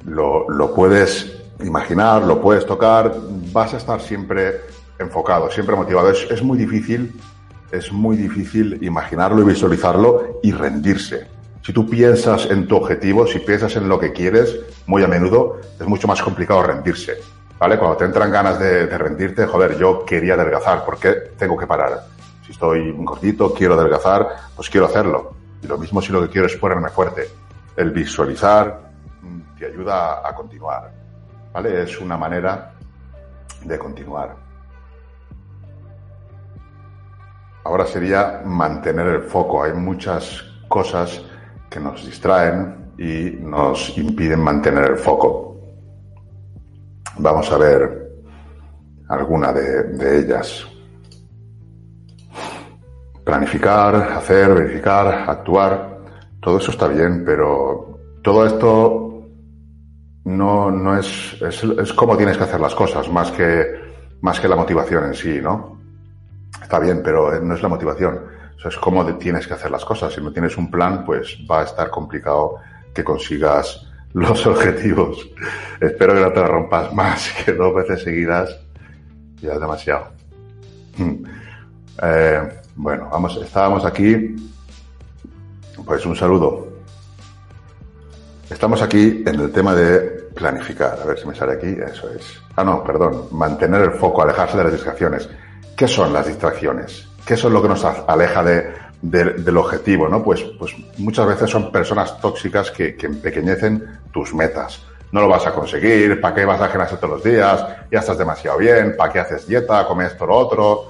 lo, 0.04 0.46
lo 0.50 0.74
puedes 0.74 1.34
imaginar, 1.64 2.24
lo 2.24 2.42
puedes 2.42 2.66
tocar, 2.66 3.14
vas 3.54 3.72
a 3.72 3.78
estar 3.78 4.02
siempre 4.02 4.60
enfocado, 4.98 5.50
siempre 5.50 5.74
motivado. 5.74 6.10
Es, 6.10 6.30
es, 6.30 6.42
muy 6.42 6.58
difícil, 6.58 7.18
es 7.72 7.90
muy 7.90 8.18
difícil 8.18 8.78
imaginarlo 8.82 9.40
y 9.40 9.46
visualizarlo 9.46 10.40
y 10.42 10.52
rendirse. 10.52 11.26
Si 11.62 11.72
tú 11.72 11.88
piensas 11.88 12.44
en 12.50 12.68
tu 12.68 12.76
objetivo, 12.76 13.26
si 13.26 13.38
piensas 13.38 13.76
en 13.76 13.88
lo 13.88 13.98
que 13.98 14.12
quieres, 14.12 14.60
muy 14.86 15.02
a 15.02 15.08
menudo 15.08 15.58
es 15.80 15.86
mucho 15.86 16.06
más 16.06 16.20
complicado 16.20 16.62
rendirse. 16.64 17.16
¿Vale? 17.58 17.76
Cuando 17.76 17.96
te 17.96 18.04
entran 18.04 18.30
ganas 18.30 18.58
de, 18.58 18.86
rendirte, 18.86 19.46
joder, 19.46 19.76
yo 19.76 20.04
quería 20.04 20.34
adelgazar, 20.34 20.84
¿por 20.84 20.98
qué 20.98 21.12
tengo 21.36 21.56
que 21.56 21.66
parar? 21.66 22.04
Si 22.44 22.52
estoy 22.52 22.92
gordito, 22.92 23.52
quiero 23.52 23.74
adelgazar, 23.74 24.28
pues 24.54 24.70
quiero 24.70 24.86
hacerlo. 24.86 25.34
Y 25.60 25.66
lo 25.66 25.76
mismo 25.76 26.00
si 26.00 26.12
lo 26.12 26.22
que 26.22 26.28
quiero 26.28 26.46
es 26.46 26.56
ponerme 26.56 26.88
fuerte. 26.88 27.28
El 27.76 27.90
visualizar 27.90 28.88
te 29.58 29.66
ayuda 29.66 30.26
a 30.26 30.34
continuar. 30.34 30.92
¿Vale? 31.52 31.82
Es 31.82 32.00
una 32.00 32.16
manera 32.16 32.74
de 33.64 33.78
continuar. 33.78 34.36
Ahora 37.64 37.86
sería 37.86 38.40
mantener 38.44 39.08
el 39.08 39.22
foco. 39.22 39.64
Hay 39.64 39.72
muchas 39.72 40.44
cosas 40.68 41.20
que 41.68 41.80
nos 41.80 42.04
distraen 42.06 42.92
y 42.96 43.36
nos 43.40 43.98
impiden 43.98 44.40
mantener 44.40 44.92
el 44.92 44.96
foco. 44.96 45.47
Vamos 47.18 47.50
a 47.50 47.58
ver 47.58 48.12
alguna 49.08 49.52
de, 49.52 50.18
ellas. 50.20 50.66
Planificar, 53.24 53.94
hacer, 53.96 54.54
verificar, 54.54 55.28
actuar, 55.28 55.98
todo 56.40 56.58
eso 56.58 56.70
está 56.70 56.86
bien, 56.88 57.24
pero 57.24 57.98
todo 58.22 58.46
esto 58.46 59.28
no, 60.24 60.70
no 60.70 60.98
es, 60.98 61.36
es, 61.42 61.64
es 61.64 61.92
cómo 61.92 62.16
tienes 62.16 62.38
que 62.38 62.44
hacer 62.44 62.60
las 62.60 62.74
cosas, 62.74 63.08
más 63.10 63.32
que, 63.32 63.80
más 64.20 64.38
que 64.40 64.48
la 64.48 64.56
motivación 64.56 65.04
en 65.04 65.14
sí, 65.14 65.40
¿no? 65.42 65.78
Está 66.62 66.78
bien, 66.78 67.02
pero 67.02 67.40
no 67.40 67.54
es 67.54 67.62
la 67.62 67.68
motivación. 67.68 68.20
Es 68.64 68.76
cómo 68.76 69.04
tienes 69.16 69.46
que 69.46 69.54
hacer 69.54 69.70
las 69.70 69.84
cosas. 69.84 70.12
Si 70.12 70.20
no 70.20 70.32
tienes 70.32 70.56
un 70.56 70.70
plan, 70.70 71.04
pues 71.04 71.38
va 71.50 71.60
a 71.60 71.64
estar 71.64 71.90
complicado 71.90 72.56
que 72.94 73.04
consigas 73.04 73.88
los 74.12 74.46
objetivos. 74.46 75.28
Espero 75.80 76.14
que 76.14 76.20
no 76.20 76.32
te 76.32 76.40
la 76.40 76.48
rompas 76.48 76.92
más 76.92 77.32
que 77.44 77.52
dos 77.52 77.74
veces 77.74 78.02
seguidas. 78.02 78.58
Ya 79.40 79.54
es 79.54 79.60
demasiado. 79.60 80.08
Eh, 82.02 82.48
bueno, 82.76 83.08
vamos, 83.10 83.36
estábamos 83.42 83.84
aquí. 83.84 84.36
Pues 85.84 86.04
un 86.06 86.16
saludo. 86.16 86.68
Estamos 88.50 88.82
aquí 88.82 89.22
en 89.26 89.40
el 89.40 89.52
tema 89.52 89.74
de 89.74 90.00
planificar. 90.34 90.98
A 91.02 91.06
ver 91.06 91.18
si 91.18 91.26
me 91.26 91.34
sale 91.34 91.52
aquí. 91.52 91.66
Eso 91.66 92.10
es. 92.10 92.40
Ah, 92.56 92.64
no, 92.64 92.82
perdón. 92.82 93.28
Mantener 93.32 93.82
el 93.82 93.92
foco, 93.92 94.22
alejarse 94.22 94.56
de 94.56 94.64
las 94.64 94.72
distracciones. 94.72 95.28
¿Qué 95.76 95.86
son 95.86 96.12
las 96.12 96.26
distracciones? 96.26 97.08
¿Qué 97.24 97.34
es 97.34 97.44
lo 97.44 97.62
que 97.62 97.68
nos 97.68 97.84
aleja 97.84 98.42
de, 98.42 98.72
de, 99.02 99.24
del 99.34 99.56
objetivo? 99.56 100.08
¿no? 100.08 100.22
Pues, 100.22 100.42
pues 100.58 100.74
muchas 100.98 101.26
veces 101.26 101.50
son 101.50 101.70
personas 101.70 102.20
tóxicas 102.20 102.70
que, 102.70 102.96
que 102.96 103.06
empequeñecen 103.06 104.00
tus 104.12 104.34
metas. 104.34 104.82
No 105.10 105.22
lo 105.22 105.28
vas 105.28 105.46
a 105.46 105.52
conseguir, 105.52 106.20
¿para 106.20 106.34
qué 106.34 106.44
vas 106.44 106.60
a 106.60 106.68
gimnasio 106.68 106.98
todos 106.98 107.14
los 107.14 107.24
días? 107.24 107.64
Ya 107.90 108.00
estás 108.00 108.18
demasiado 108.18 108.58
bien, 108.58 108.94
¿para 108.96 109.12
qué 109.12 109.20
haces 109.20 109.46
dieta? 109.46 109.86
¿Comes 109.86 110.12
esto 110.12 110.26
lo 110.26 110.34
otro? 110.36 110.88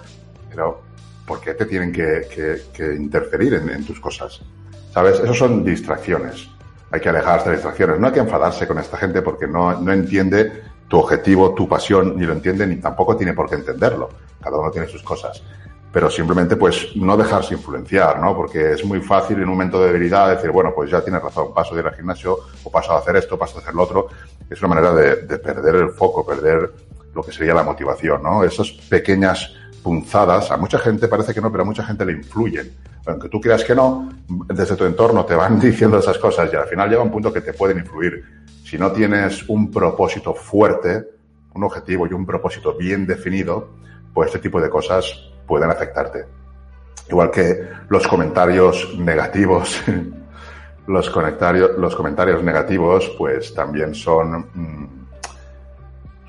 Pero, 0.50 0.82
¿por 1.24 1.40
qué 1.40 1.54
te 1.54 1.66
tienen 1.66 1.92
que, 1.92 2.26
que, 2.34 2.62
que 2.72 2.94
interferir 2.94 3.54
en, 3.54 3.70
en, 3.70 3.86
tus 3.86 4.00
cosas? 4.00 4.40
¿Sabes? 4.92 5.20
Esos 5.20 5.38
son 5.38 5.64
distracciones. 5.64 6.48
Hay 6.90 7.00
que 7.00 7.08
alejarse 7.10 7.50
de 7.50 7.56
distracciones. 7.56 8.00
No 8.00 8.08
hay 8.08 8.12
que 8.12 8.20
enfadarse 8.20 8.66
con 8.66 8.78
esta 8.78 8.96
gente 8.96 9.22
porque 9.22 9.46
no, 9.46 9.80
no 9.80 9.92
entiende 9.92 10.64
tu 10.88 10.98
objetivo, 10.98 11.54
tu 11.54 11.68
pasión, 11.68 12.16
ni 12.16 12.24
lo 12.24 12.32
entiende, 12.32 12.66
ni 12.66 12.76
tampoco 12.76 13.16
tiene 13.16 13.34
por 13.34 13.48
qué 13.48 13.56
entenderlo. 13.56 14.08
Cada 14.42 14.58
uno 14.58 14.70
tiene 14.70 14.88
sus 14.88 15.02
cosas. 15.02 15.42
Pero 15.92 16.10
simplemente, 16.10 16.56
pues, 16.56 16.94
no 16.96 17.16
dejarse 17.16 17.54
influenciar, 17.54 18.20
¿no? 18.20 18.36
Porque 18.36 18.72
es 18.72 18.84
muy 18.84 19.00
fácil 19.00 19.38
en 19.38 19.44
un 19.44 19.50
momento 19.50 19.80
de 19.80 19.86
debilidad 19.86 20.28
decir, 20.28 20.50
bueno, 20.50 20.72
pues 20.74 20.90
ya 20.90 21.00
tienes 21.02 21.22
razón, 21.22 21.54
paso 21.54 21.74
de 21.74 21.80
ir 21.80 21.86
al 21.86 21.94
gimnasio, 21.94 22.38
o 22.62 22.70
paso 22.70 22.92
a 22.92 22.98
hacer 22.98 23.16
esto, 23.16 23.38
paso 23.38 23.58
a 23.58 23.60
hacer 23.62 23.74
lo 23.74 23.84
otro. 23.84 24.08
Es 24.50 24.60
una 24.60 24.74
manera 24.74 24.92
de, 24.92 25.16
de 25.22 25.38
perder 25.38 25.76
el 25.76 25.90
foco, 25.90 26.26
perder 26.26 26.70
lo 27.14 27.22
que 27.22 27.32
sería 27.32 27.54
la 27.54 27.62
motivación, 27.62 28.22
¿no? 28.22 28.44
Esas 28.44 28.70
pequeñas 28.70 29.54
punzadas, 29.82 30.50
a 30.50 30.56
mucha 30.56 30.78
gente 30.78 31.08
parece 31.08 31.32
que 31.32 31.40
no, 31.40 31.50
pero 31.50 31.62
a 31.62 31.66
mucha 31.66 31.84
gente 31.84 32.04
le 32.04 32.12
influyen. 32.12 32.70
Aunque 33.06 33.28
tú 33.28 33.40
creas 33.40 33.64
que 33.64 33.74
no, 33.74 34.08
desde 34.48 34.76
tu 34.76 34.84
entorno 34.84 35.24
te 35.24 35.34
van 35.34 35.58
diciendo 35.60 35.98
esas 35.98 36.18
cosas 36.18 36.50
y 36.52 36.56
al 36.56 36.66
final 36.66 36.90
llega 36.90 37.02
un 37.02 37.10
punto 37.10 37.32
que 37.32 37.40
te 37.40 37.54
pueden 37.54 37.78
influir. 37.78 38.22
Si 38.64 38.76
no 38.76 38.92
tienes 38.92 39.48
un 39.48 39.70
propósito 39.70 40.34
fuerte, 40.34 41.04
un 41.54 41.64
objetivo 41.64 42.06
y 42.06 42.12
un 42.12 42.26
propósito 42.26 42.76
bien 42.76 43.06
definido, 43.06 43.70
pues 44.12 44.26
este 44.28 44.40
tipo 44.40 44.60
de 44.60 44.68
cosas 44.68 45.30
pueden 45.48 45.70
afectarte. 45.70 46.26
Igual 47.08 47.30
que 47.30 47.68
los 47.88 48.06
comentarios 48.06 48.94
negativos, 48.98 49.82
los, 50.86 51.12
los 51.78 51.96
comentarios 51.96 52.42
negativos, 52.44 53.14
pues 53.16 53.54
también 53.54 53.94
son, 53.94 54.46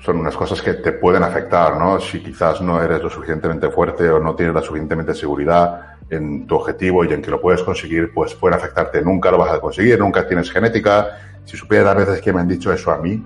son 0.00 0.16
unas 0.16 0.34
cosas 0.34 0.62
que 0.62 0.74
te 0.74 0.92
pueden 0.92 1.22
afectar, 1.22 1.76
¿no? 1.76 2.00
Si 2.00 2.22
quizás 2.22 2.62
no 2.62 2.82
eres 2.82 3.02
lo 3.02 3.10
suficientemente 3.10 3.70
fuerte 3.70 4.08
o 4.08 4.18
no 4.18 4.34
tienes 4.34 4.54
la 4.54 4.62
suficientemente 4.62 5.14
seguridad 5.14 5.98
en 6.08 6.46
tu 6.46 6.56
objetivo 6.56 7.04
y 7.04 7.12
en 7.12 7.22
que 7.22 7.30
lo 7.30 7.40
puedes 7.40 7.62
conseguir, 7.62 8.12
pues 8.12 8.34
pueden 8.34 8.58
afectarte. 8.58 9.02
Nunca 9.02 9.30
lo 9.30 9.38
vas 9.38 9.52
a 9.52 9.60
conseguir, 9.60 9.98
nunca 9.98 10.26
tienes 10.26 10.50
genética. 10.50 11.18
Si 11.44 11.56
supiera 11.56 11.84
las 11.84 12.06
veces 12.06 12.20
que 12.20 12.32
me 12.32 12.40
han 12.40 12.48
dicho 12.48 12.72
eso 12.72 12.90
a 12.90 12.98
mí, 12.98 13.22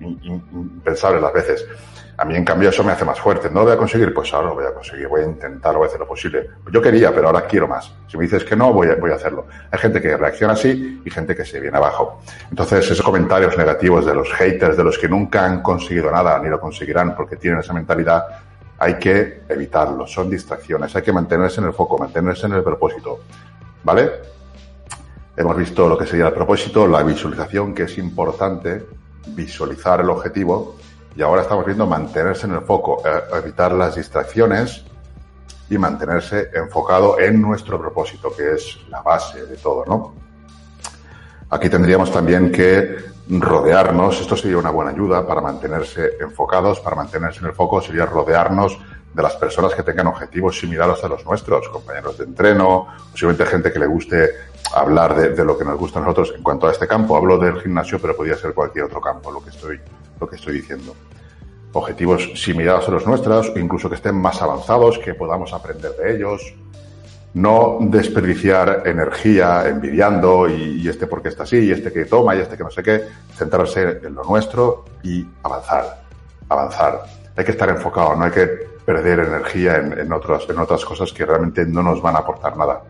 impensable 0.00 1.20
las 1.20 1.32
veces. 1.32 1.66
A 2.20 2.24
mí, 2.26 2.36
en 2.36 2.44
cambio, 2.44 2.68
eso 2.68 2.84
me 2.84 2.92
hace 2.92 3.06
más 3.06 3.18
fuerte. 3.18 3.48
¿No 3.48 3.60
lo 3.60 3.64
voy 3.64 3.72
a 3.72 3.76
conseguir? 3.78 4.12
Pues 4.12 4.30
ahora 4.34 4.48
lo 4.48 4.54
voy 4.54 4.66
a 4.66 4.74
conseguir. 4.74 5.08
Voy 5.08 5.22
a 5.22 5.24
intentar, 5.24 5.74
voy 5.74 5.84
a 5.84 5.86
hacer 5.86 6.00
lo 6.00 6.06
posible. 6.06 6.50
Yo 6.70 6.82
quería, 6.82 7.14
pero 7.14 7.28
ahora 7.28 7.46
quiero 7.46 7.66
más. 7.66 7.94
Si 8.08 8.18
me 8.18 8.24
dices 8.24 8.44
que 8.44 8.54
no, 8.54 8.74
voy 8.74 8.88
a, 8.88 8.96
voy 8.96 9.10
a 9.10 9.14
hacerlo. 9.14 9.46
Hay 9.70 9.78
gente 9.78 10.02
que 10.02 10.14
reacciona 10.18 10.52
así 10.52 11.00
y 11.02 11.10
gente 11.10 11.34
que 11.34 11.46
se 11.46 11.58
viene 11.58 11.78
abajo. 11.78 12.20
Entonces, 12.50 12.90
esos 12.90 13.00
comentarios 13.00 13.56
negativos 13.56 14.04
de 14.04 14.14
los 14.14 14.30
haters, 14.34 14.76
de 14.76 14.84
los 14.84 14.98
que 14.98 15.08
nunca 15.08 15.46
han 15.46 15.62
conseguido 15.62 16.10
nada, 16.10 16.38
ni 16.40 16.50
lo 16.50 16.60
conseguirán 16.60 17.16
porque 17.16 17.36
tienen 17.36 17.60
esa 17.60 17.72
mentalidad, 17.72 18.22
hay 18.78 18.98
que 18.98 19.44
evitarlo. 19.48 20.06
Son 20.06 20.28
distracciones. 20.28 20.94
Hay 20.94 21.00
que 21.00 21.14
mantenerse 21.14 21.62
en 21.62 21.68
el 21.68 21.72
foco, 21.72 21.96
mantenerse 21.96 22.44
en 22.44 22.52
el 22.52 22.62
propósito. 22.62 23.20
¿Vale? 23.82 24.10
Hemos 25.38 25.56
visto 25.56 25.88
lo 25.88 25.96
que 25.96 26.04
sería 26.04 26.26
el 26.26 26.34
propósito, 26.34 26.86
la 26.86 27.02
visualización, 27.02 27.74
que 27.74 27.84
es 27.84 27.96
importante, 27.96 28.84
visualizar 29.28 30.00
el 30.00 30.10
objetivo 30.10 30.76
y 31.16 31.22
ahora 31.22 31.42
estamos 31.42 31.66
viendo 31.66 31.86
mantenerse 31.86 32.46
en 32.46 32.54
el 32.54 32.62
foco, 32.62 33.02
eh, 33.04 33.38
evitar 33.38 33.72
las 33.72 33.96
distracciones 33.96 34.84
y 35.68 35.78
mantenerse 35.78 36.50
enfocado 36.54 37.18
en 37.20 37.40
nuestro 37.40 37.78
propósito, 37.80 38.32
que 38.36 38.54
es 38.54 38.78
la 38.88 39.02
base 39.02 39.46
de 39.46 39.56
todo, 39.56 39.84
¿no? 39.86 40.14
Aquí 41.50 41.68
tendríamos 41.68 42.12
también 42.12 42.52
que 42.52 42.96
rodearnos, 43.28 44.20
esto 44.20 44.36
sería 44.36 44.58
una 44.58 44.70
buena 44.70 44.90
ayuda 44.90 45.26
para 45.26 45.40
mantenerse 45.40 46.16
enfocados, 46.20 46.80
para 46.80 46.96
mantenerse 46.96 47.40
en 47.40 47.46
el 47.46 47.52
foco, 47.52 47.80
sería 47.80 48.06
rodearnos 48.06 48.78
de 49.12 49.22
las 49.22 49.34
personas 49.36 49.74
que 49.74 49.82
tengan 49.82 50.06
objetivos 50.06 50.58
similares 50.58 51.02
a 51.02 51.08
los 51.08 51.24
nuestros, 51.24 51.68
compañeros 51.68 52.18
de 52.18 52.24
entreno, 52.24 52.86
posiblemente 53.10 53.46
gente 53.46 53.72
que 53.72 53.78
le 53.78 53.86
guste 53.86 54.30
hablar 54.74 55.16
de, 55.16 55.30
de, 55.30 55.44
lo 55.44 55.58
que 55.58 55.64
nos 55.64 55.76
gusta 55.76 55.98
a 55.98 56.02
nosotros 56.02 56.32
en 56.36 56.42
cuanto 56.42 56.68
a 56.68 56.70
este 56.70 56.86
campo. 56.86 57.16
Hablo 57.16 57.38
del 57.38 57.60
gimnasio, 57.60 57.98
pero 58.00 58.16
podría 58.16 58.36
ser 58.36 58.54
cualquier 58.54 58.84
otro 58.84 59.00
campo, 59.00 59.32
lo 59.32 59.42
que 59.42 59.50
estoy, 59.50 59.80
lo 60.20 60.28
que 60.28 60.36
estoy 60.36 60.54
diciendo. 60.54 60.94
Objetivos 61.72 62.32
similares 62.34 62.88
a 62.88 62.90
los 62.90 63.06
nuestros, 63.06 63.52
incluso 63.56 63.88
que 63.88 63.94
estén 63.94 64.16
más 64.16 64.42
avanzados, 64.42 64.98
que 64.98 65.14
podamos 65.14 65.52
aprender 65.52 65.92
de 65.92 66.16
ellos. 66.16 66.54
No 67.32 67.78
desperdiciar 67.80 68.82
energía 68.86 69.68
envidiando 69.68 70.48
y, 70.48 70.82
y 70.82 70.88
este 70.88 71.06
porque 71.06 71.28
está 71.28 71.44
así, 71.44 71.58
y 71.58 71.70
este 71.70 71.92
que 71.92 72.04
toma, 72.04 72.34
y 72.34 72.40
este 72.40 72.56
que 72.56 72.64
no 72.64 72.70
sé 72.70 72.82
qué. 72.82 73.04
Centrarse 73.36 74.00
en 74.02 74.14
lo 74.14 74.24
nuestro 74.24 74.84
y 75.04 75.24
avanzar. 75.44 76.02
Avanzar. 76.48 77.04
Hay 77.36 77.44
que 77.44 77.52
estar 77.52 77.68
enfocado, 77.68 78.16
no 78.16 78.24
hay 78.24 78.32
que 78.32 78.46
perder 78.84 79.20
energía 79.20 79.76
en, 79.76 79.96
en, 79.96 80.12
otras, 80.12 80.48
en 80.48 80.58
otras 80.58 80.84
cosas 80.84 81.12
que 81.12 81.24
realmente 81.24 81.64
no 81.64 81.82
nos 81.82 82.02
van 82.02 82.16
a 82.16 82.18
aportar 82.18 82.56
nada. 82.56 82.82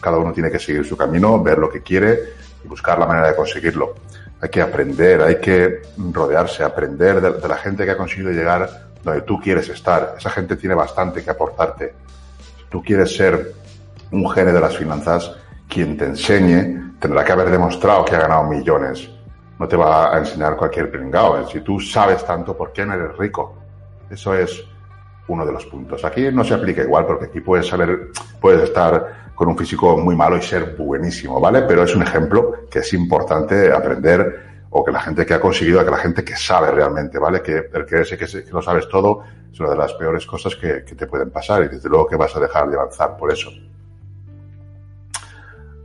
Cada 0.00 0.18
uno 0.18 0.32
tiene 0.32 0.50
que 0.50 0.60
seguir 0.60 0.84
su 0.86 0.96
camino, 0.96 1.42
ver 1.42 1.58
lo 1.58 1.68
que 1.68 1.82
quiere 1.82 2.20
y 2.64 2.68
buscar 2.68 2.98
la 2.98 3.06
manera 3.06 3.28
de 3.28 3.36
conseguirlo. 3.36 3.94
Hay 4.42 4.48
que 4.48 4.62
aprender, 4.62 5.20
hay 5.22 5.36
que 5.36 5.82
rodearse, 6.12 6.64
aprender 6.64 7.20
de, 7.20 7.48
la 7.48 7.56
gente 7.56 7.84
que 7.84 7.90
ha 7.90 7.96
conseguido 7.96 8.30
llegar 8.30 8.68
donde 9.02 9.22
tú 9.22 9.38
quieres 9.38 9.68
estar. 9.68 10.14
Esa 10.18 10.30
gente 10.30 10.56
tiene 10.56 10.74
bastante 10.74 11.22
que 11.22 11.30
aportarte. 11.30 11.94
Si 12.58 12.64
tú 12.70 12.82
quieres 12.82 13.14
ser 13.14 13.52
un 14.10 14.28
genio 14.30 14.52
de 14.52 14.60
las 14.60 14.76
finanzas, 14.76 15.32
quien 15.68 15.96
te 15.96 16.06
enseñe 16.06 16.96
tendrá 16.98 17.24
que 17.24 17.32
haber 17.32 17.50
demostrado 17.50 18.04
que 18.04 18.14
ha 18.14 18.20
ganado 18.20 18.44
millones. 18.44 19.10
No 19.58 19.68
te 19.68 19.76
va 19.76 20.14
a 20.14 20.18
enseñar 20.18 20.56
cualquier 20.56 20.90
pringao. 20.90 21.46
Si 21.48 21.60
tú 21.60 21.80
sabes 21.80 22.24
tanto, 22.24 22.56
¿por 22.56 22.72
qué 22.72 22.84
no 22.86 22.94
eres 22.94 23.16
rico? 23.18 23.56
Eso 24.08 24.34
es 24.34 24.64
uno 25.28 25.46
de 25.46 25.52
los 25.52 25.64
puntos. 25.66 26.04
Aquí 26.04 26.30
no 26.32 26.44
se 26.44 26.54
aplica 26.54 26.82
igual 26.82 27.06
porque 27.06 27.26
aquí 27.26 27.40
puedes 27.40 27.66
saber, 27.66 28.08
puedes 28.40 28.62
estar 28.64 29.29
con 29.40 29.48
un 29.48 29.56
físico 29.56 29.96
muy 29.96 30.14
malo 30.14 30.36
y 30.36 30.42
ser 30.42 30.76
buenísimo, 30.76 31.40
¿vale? 31.40 31.62
Pero 31.62 31.82
es 31.82 31.96
un 31.96 32.02
ejemplo 32.02 32.66
que 32.70 32.80
es 32.80 32.92
importante 32.92 33.72
aprender 33.72 34.66
o 34.68 34.84
que 34.84 34.92
la 34.92 35.00
gente 35.00 35.24
que 35.24 35.32
ha 35.32 35.40
conseguido, 35.40 35.82
que 35.82 35.90
la 35.90 35.96
gente 35.96 36.22
que 36.22 36.36
sabe 36.36 36.70
realmente, 36.70 37.18
¿vale? 37.18 37.40
Que 37.40 37.70
el 37.72 37.86
creerse 37.86 38.18
que, 38.18 38.26
que 38.26 38.50
lo 38.52 38.60
sabes 38.60 38.86
todo 38.90 39.22
es 39.50 39.58
una 39.58 39.70
de 39.70 39.78
las 39.78 39.94
peores 39.94 40.26
cosas 40.26 40.54
que, 40.56 40.82
te 40.82 41.06
pueden 41.06 41.30
pasar 41.30 41.64
y 41.64 41.68
desde 41.68 41.88
luego 41.88 42.06
que 42.06 42.16
vas 42.16 42.36
a 42.36 42.40
dejar 42.40 42.68
de 42.68 42.76
avanzar 42.76 43.16
por 43.16 43.32
eso. 43.32 43.50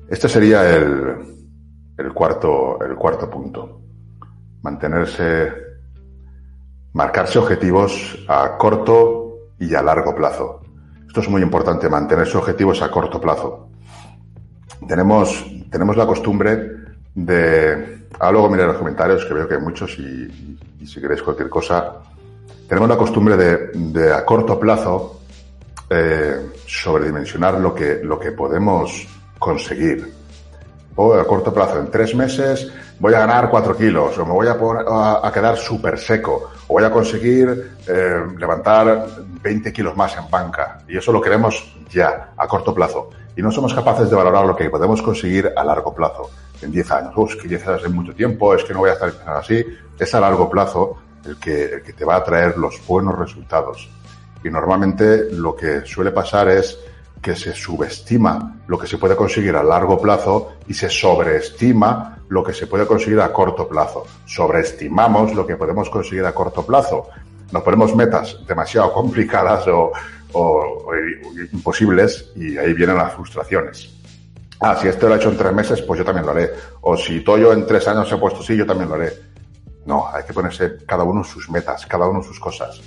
Este 0.09 0.27
sería 0.27 0.75
el, 0.75 2.13
cuarto, 2.13 2.83
el 2.83 2.95
cuarto 2.95 3.29
punto. 3.29 3.79
Mantenerse, 4.63 5.53
marcarse 6.91 7.39
objetivos 7.39 8.19
a 8.27 8.57
corto 8.57 9.53
y 9.59 9.73
a 9.75 9.81
largo 9.81 10.13
plazo. 10.13 10.64
Esto 11.15 11.23
es 11.23 11.29
muy 11.29 11.41
importante, 11.41 11.87
mantenerse 11.87 12.37
objetivos 12.37 12.81
a 12.81 12.91
corto 12.91 13.21
plazo. 13.21 13.69
Tenemos, 14.85 15.45
tenemos 15.71 15.95
la 15.95 16.05
costumbre 16.05 16.71
de... 17.13 18.07
Ah, 18.19 18.33
luego 18.33 18.49
miré 18.49 18.65
los 18.65 18.75
comentarios, 18.75 19.23
que 19.23 19.33
veo 19.33 19.47
que 19.47 19.53
hay 19.53 19.61
muchos, 19.61 19.97
y, 19.97 20.57
si 20.85 20.99
queréis 20.99 21.21
cualquier 21.21 21.47
cosa. 21.47 22.01
Tenemos 22.67 22.89
la 22.89 22.97
costumbre 22.97 23.37
de, 23.37 23.71
de 23.75 24.13
a 24.13 24.25
corto 24.25 24.59
plazo 24.59 25.21
eh, 25.89 26.51
sobredimensionar 26.67 27.61
lo 27.61 27.73
que, 27.73 28.01
lo 28.03 28.19
que 28.19 28.33
podemos 28.33 29.07
conseguir. 29.39 30.11
O 30.97 31.13
a 31.13 31.25
corto 31.25 31.53
plazo, 31.53 31.79
en 31.79 31.89
tres 31.89 32.13
meses 32.13 32.73
voy 32.99 33.13
a 33.13 33.19
ganar 33.19 33.49
cuatro 33.49 33.75
kilos, 33.75 34.17
o 34.17 34.25
me 34.25 34.31
voy 34.31 34.47
a, 34.47 34.57
poner, 34.57 34.85
a, 34.87 35.27
a 35.27 35.31
quedar 35.31 35.57
súper 35.57 35.97
seco, 35.97 36.51
o 36.67 36.73
voy 36.73 36.83
a 36.83 36.91
conseguir 36.91 37.73
eh, 37.87 38.23
levantar 38.37 39.07
20 39.41 39.71
kilos 39.73 39.95
más 39.95 40.15
en 40.17 40.29
banca. 40.29 40.79
Y 40.87 40.97
eso 40.97 41.11
lo 41.11 41.21
queremos 41.21 41.75
ya, 41.91 42.33
a 42.35 42.47
corto 42.47 42.73
plazo. 42.73 43.09
Y 43.35 43.41
no 43.41 43.51
somos 43.51 43.73
capaces 43.73 44.09
de 44.09 44.15
valorar 44.15 44.45
lo 44.45 44.55
que 44.55 44.69
podemos 44.69 45.01
conseguir 45.01 45.51
a 45.55 45.63
largo 45.63 45.93
plazo, 45.93 46.29
en 46.61 46.71
10 46.71 46.91
años. 46.91 47.13
Uf, 47.15 47.35
que 47.35 47.47
10 47.47 47.67
años 47.67 47.83
es 47.83 47.91
mucho 47.91 48.13
tiempo, 48.13 48.55
es 48.55 48.63
que 48.63 48.73
no 48.73 48.79
voy 48.79 48.89
a 48.89 48.93
estar 48.93 49.11
así. 49.27 49.65
Es 49.99 50.15
a 50.15 50.19
largo 50.19 50.49
plazo 50.49 50.97
el 51.25 51.37
que, 51.37 51.65
el 51.65 51.83
que 51.83 51.93
te 51.93 52.05
va 52.05 52.15
a 52.15 52.23
traer 52.23 52.57
los 52.57 52.85
buenos 52.87 53.17
resultados. 53.17 53.89
Y 54.43 54.49
normalmente 54.49 55.31
lo 55.31 55.55
que 55.55 55.85
suele 55.85 56.11
pasar 56.11 56.47
es 56.49 56.79
que 57.25 57.35
se 57.35 57.55
subestima 57.55 58.57
lo 58.67 58.77
que 58.77 58.85
se 58.85 58.99
puede 58.99 59.15
conseguir 59.15 59.55
a 59.55 59.63
largo 59.63 59.99
plazo 59.99 60.57
y 60.67 60.75
se 60.75 60.91
sobreestima 60.91 62.19
lo 62.29 62.43
que 62.43 62.53
se 62.53 62.67
puede 62.67 62.85
conseguir 62.85 63.19
a 63.19 63.33
corto 63.33 63.67
plazo. 63.67 64.05
Sobreestimamos 64.27 65.33
lo 65.33 65.47
que 65.47 65.55
podemos 65.55 65.89
conseguir 65.89 66.23
a 66.23 66.35
corto 66.35 66.63
plazo. 66.63 67.09
Nos 67.51 67.63
ponemos 67.63 67.95
metas 67.95 68.37
demasiado 68.45 68.93
complicadas 68.93 69.67
o, 69.69 69.91
o, 70.33 70.41
o 70.85 70.95
imposibles 71.51 72.31
y 72.35 72.59
ahí 72.59 72.75
vienen 72.75 72.97
las 72.97 73.13
frustraciones. 73.13 73.89
Ah, 74.59 74.77
si 74.79 74.87
esto 74.87 75.09
lo 75.09 75.15
he 75.15 75.17
hecho 75.17 75.31
en 75.31 75.37
tres 75.37 75.51
meses, 75.51 75.81
pues 75.81 75.97
yo 75.97 76.05
también 76.05 76.27
lo 76.27 76.31
haré. 76.31 76.51
O 76.81 76.95
si 76.95 77.21
Toyo 77.21 77.53
en 77.53 77.65
tres 77.65 77.87
años 77.87 78.07
se 78.07 78.13
ha 78.13 78.19
puesto 78.19 78.41
así, 78.41 78.55
yo 78.55 78.67
también 78.67 78.87
lo 78.87 78.95
haré. 78.97 79.11
No, 79.87 80.07
hay 80.13 80.23
que 80.25 80.33
ponerse 80.33 80.77
cada 80.85 81.03
uno 81.03 81.23
sus 81.23 81.49
metas, 81.49 81.87
cada 81.87 82.07
uno 82.07 82.21
sus 82.21 82.39
cosas. 82.39 82.79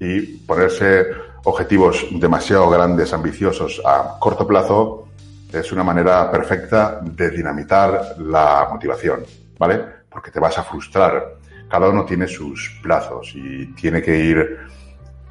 Y 0.00 0.22
ponerse 0.38 1.29
objetivos 1.44 2.06
demasiado 2.12 2.68
grandes, 2.70 3.12
ambiciosos 3.12 3.80
a 3.84 4.18
corto 4.18 4.46
plazo, 4.46 5.08
es 5.52 5.72
una 5.72 5.82
manera 5.82 6.30
perfecta 6.30 7.00
de 7.02 7.30
dinamitar 7.30 8.16
la 8.18 8.68
motivación, 8.70 9.24
¿vale? 9.58 9.84
Porque 10.08 10.30
te 10.30 10.38
vas 10.38 10.56
a 10.58 10.62
frustrar. 10.62 11.38
Cada 11.68 11.88
uno 11.88 12.04
tiene 12.04 12.26
sus 12.26 12.78
plazos 12.82 13.32
y 13.34 13.66
tiene 13.74 14.02
que 14.02 14.16
ir 14.16 14.58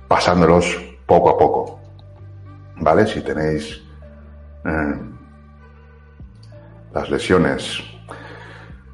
pasándolos 0.08 0.78
poco 1.06 1.30
a 1.30 1.38
poco, 1.38 1.80
¿vale? 2.78 3.08
Si 3.08 3.22
tenéis 3.22 3.82
eh, 4.66 4.96
las 6.94 7.10
lesiones, 7.10 7.82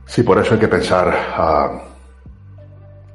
sí, 0.06 0.24
por 0.24 0.40
eso 0.40 0.54
hay 0.54 0.60
que 0.60 0.68
pensar 0.68 1.08
a, 1.10 1.95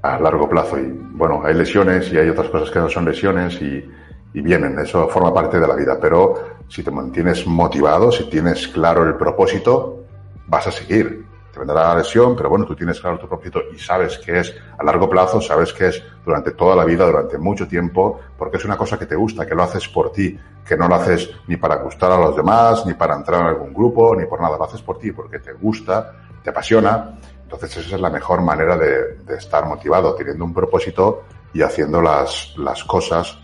a 0.02 0.18
largo 0.18 0.48
plazo. 0.48 0.78
Y 0.78 0.86
bueno, 1.12 1.42
hay 1.44 1.54
lesiones 1.54 2.12
y 2.12 2.18
hay 2.18 2.28
otras 2.28 2.48
cosas 2.48 2.70
que 2.70 2.78
no 2.78 2.88
son 2.88 3.04
lesiones 3.04 3.60
y, 3.60 3.90
y 4.32 4.40
vienen, 4.40 4.78
eso 4.78 5.08
forma 5.08 5.32
parte 5.32 5.58
de 5.58 5.66
la 5.66 5.74
vida. 5.74 5.98
Pero 6.00 6.34
si 6.68 6.82
te 6.82 6.90
mantienes 6.90 7.46
motivado, 7.46 8.12
si 8.12 8.24
tienes 8.30 8.68
claro 8.68 9.04
el 9.04 9.14
propósito, 9.16 10.04
vas 10.46 10.66
a 10.66 10.70
seguir. 10.70 11.26
Te 11.52 11.58
vendrá 11.58 11.82
la 11.82 11.96
lesión, 11.96 12.36
pero 12.36 12.48
bueno, 12.48 12.64
tú 12.64 12.76
tienes 12.76 13.00
claro 13.00 13.18
tu 13.18 13.26
propósito 13.26 13.60
y 13.74 13.78
sabes 13.78 14.18
que 14.18 14.38
es 14.38 14.54
a 14.78 14.84
largo 14.84 15.10
plazo, 15.10 15.40
sabes 15.40 15.72
que 15.72 15.88
es 15.88 16.02
durante 16.24 16.52
toda 16.52 16.76
la 16.76 16.84
vida, 16.84 17.04
durante 17.04 17.38
mucho 17.38 17.66
tiempo, 17.66 18.20
porque 18.38 18.56
es 18.56 18.64
una 18.64 18.76
cosa 18.76 18.96
que 18.96 19.06
te 19.06 19.16
gusta, 19.16 19.44
que 19.44 19.56
lo 19.56 19.64
haces 19.64 19.88
por 19.88 20.12
ti, 20.12 20.38
que 20.64 20.76
no 20.76 20.86
lo 20.86 20.94
haces 20.94 21.28
ni 21.48 21.56
para 21.56 21.82
gustar 21.82 22.12
a 22.12 22.18
los 22.18 22.36
demás, 22.36 22.86
ni 22.86 22.94
para 22.94 23.16
entrar 23.16 23.40
en 23.40 23.46
algún 23.48 23.74
grupo, 23.74 24.14
ni 24.14 24.26
por 24.26 24.40
nada, 24.40 24.56
lo 24.56 24.64
haces 24.64 24.80
por 24.80 24.98
ti, 24.98 25.10
porque 25.10 25.40
te 25.40 25.52
gusta, 25.54 26.12
te 26.44 26.50
apasiona. 26.50 27.18
Entonces 27.52 27.84
esa 27.84 27.96
es 27.96 28.00
la 28.00 28.10
mejor 28.10 28.42
manera 28.42 28.76
de, 28.76 29.18
estar 29.36 29.66
motivado, 29.66 30.14
teniendo 30.14 30.44
un 30.44 30.54
propósito 30.54 31.24
y 31.52 31.62
haciendo 31.62 32.00
las, 32.00 32.54
las 32.56 32.84
cosas 32.84 33.36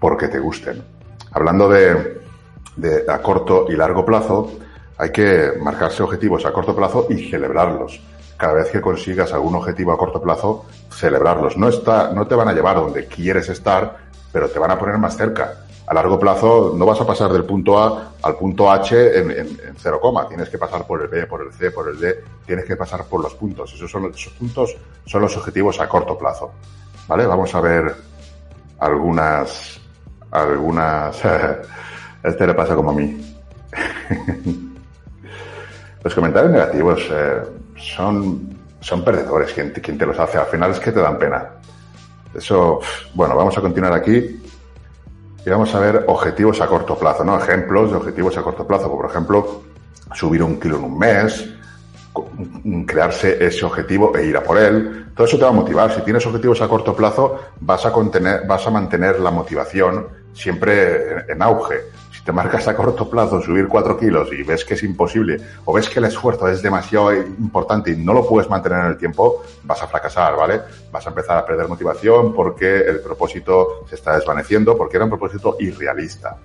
porque 0.00 0.26
te 0.26 0.40
gusten. 0.40 0.82
Hablando 1.30 1.68
de, 1.68 2.22
de 2.74 3.04
a 3.08 3.22
corto 3.22 3.66
y 3.68 3.76
largo 3.76 4.04
plazo, 4.04 4.50
hay 4.98 5.12
que 5.12 5.52
marcarse 5.60 6.02
objetivos 6.02 6.44
a 6.44 6.52
corto 6.52 6.74
plazo 6.74 7.06
y 7.08 7.30
celebrarlos. 7.30 8.00
Cada 8.36 8.54
vez 8.54 8.70
que 8.70 8.80
consigas 8.80 9.32
algún 9.32 9.54
objetivo 9.54 9.92
a 9.92 9.98
corto 9.98 10.20
plazo, 10.20 10.66
celebrarlos. 10.90 11.56
No, 11.56 11.68
está, 11.68 12.12
no 12.12 12.26
te 12.26 12.34
van 12.34 12.48
a 12.48 12.52
llevar 12.52 12.76
donde 12.76 13.06
quieres 13.06 13.48
estar, 13.48 13.96
pero 14.32 14.48
te 14.48 14.58
van 14.58 14.72
a 14.72 14.78
poner 14.78 14.98
más 14.98 15.16
cerca. 15.16 15.65
A 15.86 15.94
largo 15.94 16.18
plazo 16.18 16.74
no 16.76 16.84
vas 16.84 17.00
a 17.00 17.06
pasar 17.06 17.32
del 17.32 17.44
punto 17.44 17.78
A 17.78 18.14
al 18.22 18.36
punto 18.36 18.70
H 18.70 19.20
en, 19.20 19.76
cero 19.76 20.00
coma. 20.00 20.26
Tienes 20.26 20.48
que 20.48 20.58
pasar 20.58 20.84
por 20.84 21.00
el 21.00 21.06
B, 21.06 21.26
por 21.26 21.42
el 21.42 21.52
C, 21.52 21.70
por 21.70 21.88
el 21.88 22.00
D. 22.00 22.24
Tienes 22.44 22.64
que 22.64 22.74
pasar 22.74 23.04
por 23.04 23.22
los 23.22 23.34
puntos. 23.34 23.72
Esos, 23.72 23.88
son, 23.88 24.12
puntos 24.36 24.76
son 25.04 25.22
los 25.22 25.36
objetivos 25.36 25.78
a 25.78 25.88
corto 25.88 26.18
plazo. 26.18 26.50
¿Vale? 27.06 27.24
Vamos 27.24 27.54
a 27.54 27.60
ver 27.60 27.94
algunas, 28.80 29.80
algunas, 30.32 31.22
este 32.24 32.46
le 32.48 32.54
pasa 32.54 32.74
como 32.74 32.90
a 32.90 32.94
mí. 32.94 33.36
los 36.02 36.14
comentarios 36.14 36.50
negativos 36.50 37.08
eh, 37.12 37.42
son, 37.76 38.58
son 38.80 39.04
perdedores 39.04 39.52
quien, 39.52 39.70
quien 39.70 39.96
te 39.96 40.06
los 40.06 40.18
hace. 40.18 40.36
Al 40.36 40.46
final 40.46 40.72
es 40.72 40.80
que 40.80 40.90
te 40.90 41.00
dan 41.00 41.16
pena. 41.16 41.48
Eso, 42.34 42.80
bueno, 43.14 43.36
vamos 43.36 43.56
a 43.56 43.60
continuar 43.60 43.92
aquí 43.92 44.42
y 45.46 45.50
vamos 45.50 45.72
a 45.76 45.78
ver 45.78 46.04
objetivos 46.08 46.60
a 46.60 46.66
corto 46.66 46.98
plazo, 46.98 47.22
¿no? 47.22 47.38
Ejemplos 47.38 47.92
de 47.92 47.96
objetivos 47.96 48.36
a 48.36 48.42
corto 48.42 48.66
plazo, 48.66 48.88
como 48.88 49.02
por 49.02 49.10
ejemplo, 49.10 49.62
subir 50.12 50.42
un 50.42 50.58
kilo 50.58 50.78
en 50.78 50.84
un 50.84 50.98
mes, 50.98 51.48
crearse 52.86 53.44
ese 53.44 53.64
objetivo 53.64 54.16
e 54.16 54.26
ir 54.26 54.36
a 54.36 54.42
por 54.42 54.58
él. 54.58 55.06
Todo 55.14 55.26
eso 55.26 55.38
te 55.38 55.44
va 55.44 55.50
a 55.50 55.52
motivar. 55.52 55.92
Si 55.92 56.02
tienes 56.02 56.26
objetivos 56.26 56.60
a 56.60 56.68
corto 56.68 56.94
plazo, 56.94 57.38
vas 57.60 57.84
a, 57.86 57.92
contener, 57.92 58.46
vas 58.46 58.66
a 58.66 58.70
mantener 58.70 59.20
la 59.20 59.30
motivación 59.30 60.06
siempre 60.32 61.24
en 61.32 61.42
auge. 61.42 61.76
Si 62.12 62.22
te 62.22 62.32
marcas 62.32 62.68
a 62.68 62.76
corto 62.76 63.08
plazo 63.08 63.40
subir 63.40 63.68
4 63.68 63.98
kilos 63.98 64.28
y 64.32 64.42
ves 64.42 64.64
que 64.64 64.74
es 64.74 64.82
imposible 64.82 65.38
o 65.64 65.72
ves 65.72 65.88
que 65.88 65.98
el 65.98 66.06
esfuerzo 66.06 66.48
es 66.48 66.62
demasiado 66.62 67.14
importante 67.14 67.90
y 67.90 67.96
no 67.96 68.12
lo 68.12 68.26
puedes 68.26 68.50
mantener 68.50 68.80
en 68.80 68.86
el 68.86 68.98
tiempo, 68.98 69.42
vas 69.64 69.82
a 69.82 69.86
fracasar, 69.86 70.36
¿vale? 70.36 70.60
Vas 70.92 71.06
a 71.06 71.10
empezar 71.10 71.38
a 71.38 71.46
perder 71.46 71.68
motivación 71.68 72.34
porque 72.34 72.80
el 72.80 73.00
propósito 73.00 73.84
se 73.88 73.94
está 73.94 74.16
desvaneciendo, 74.16 74.76
porque 74.76 74.96
era 74.96 75.04
un 75.04 75.10
propósito 75.10 75.56
irrealista. 75.60 76.36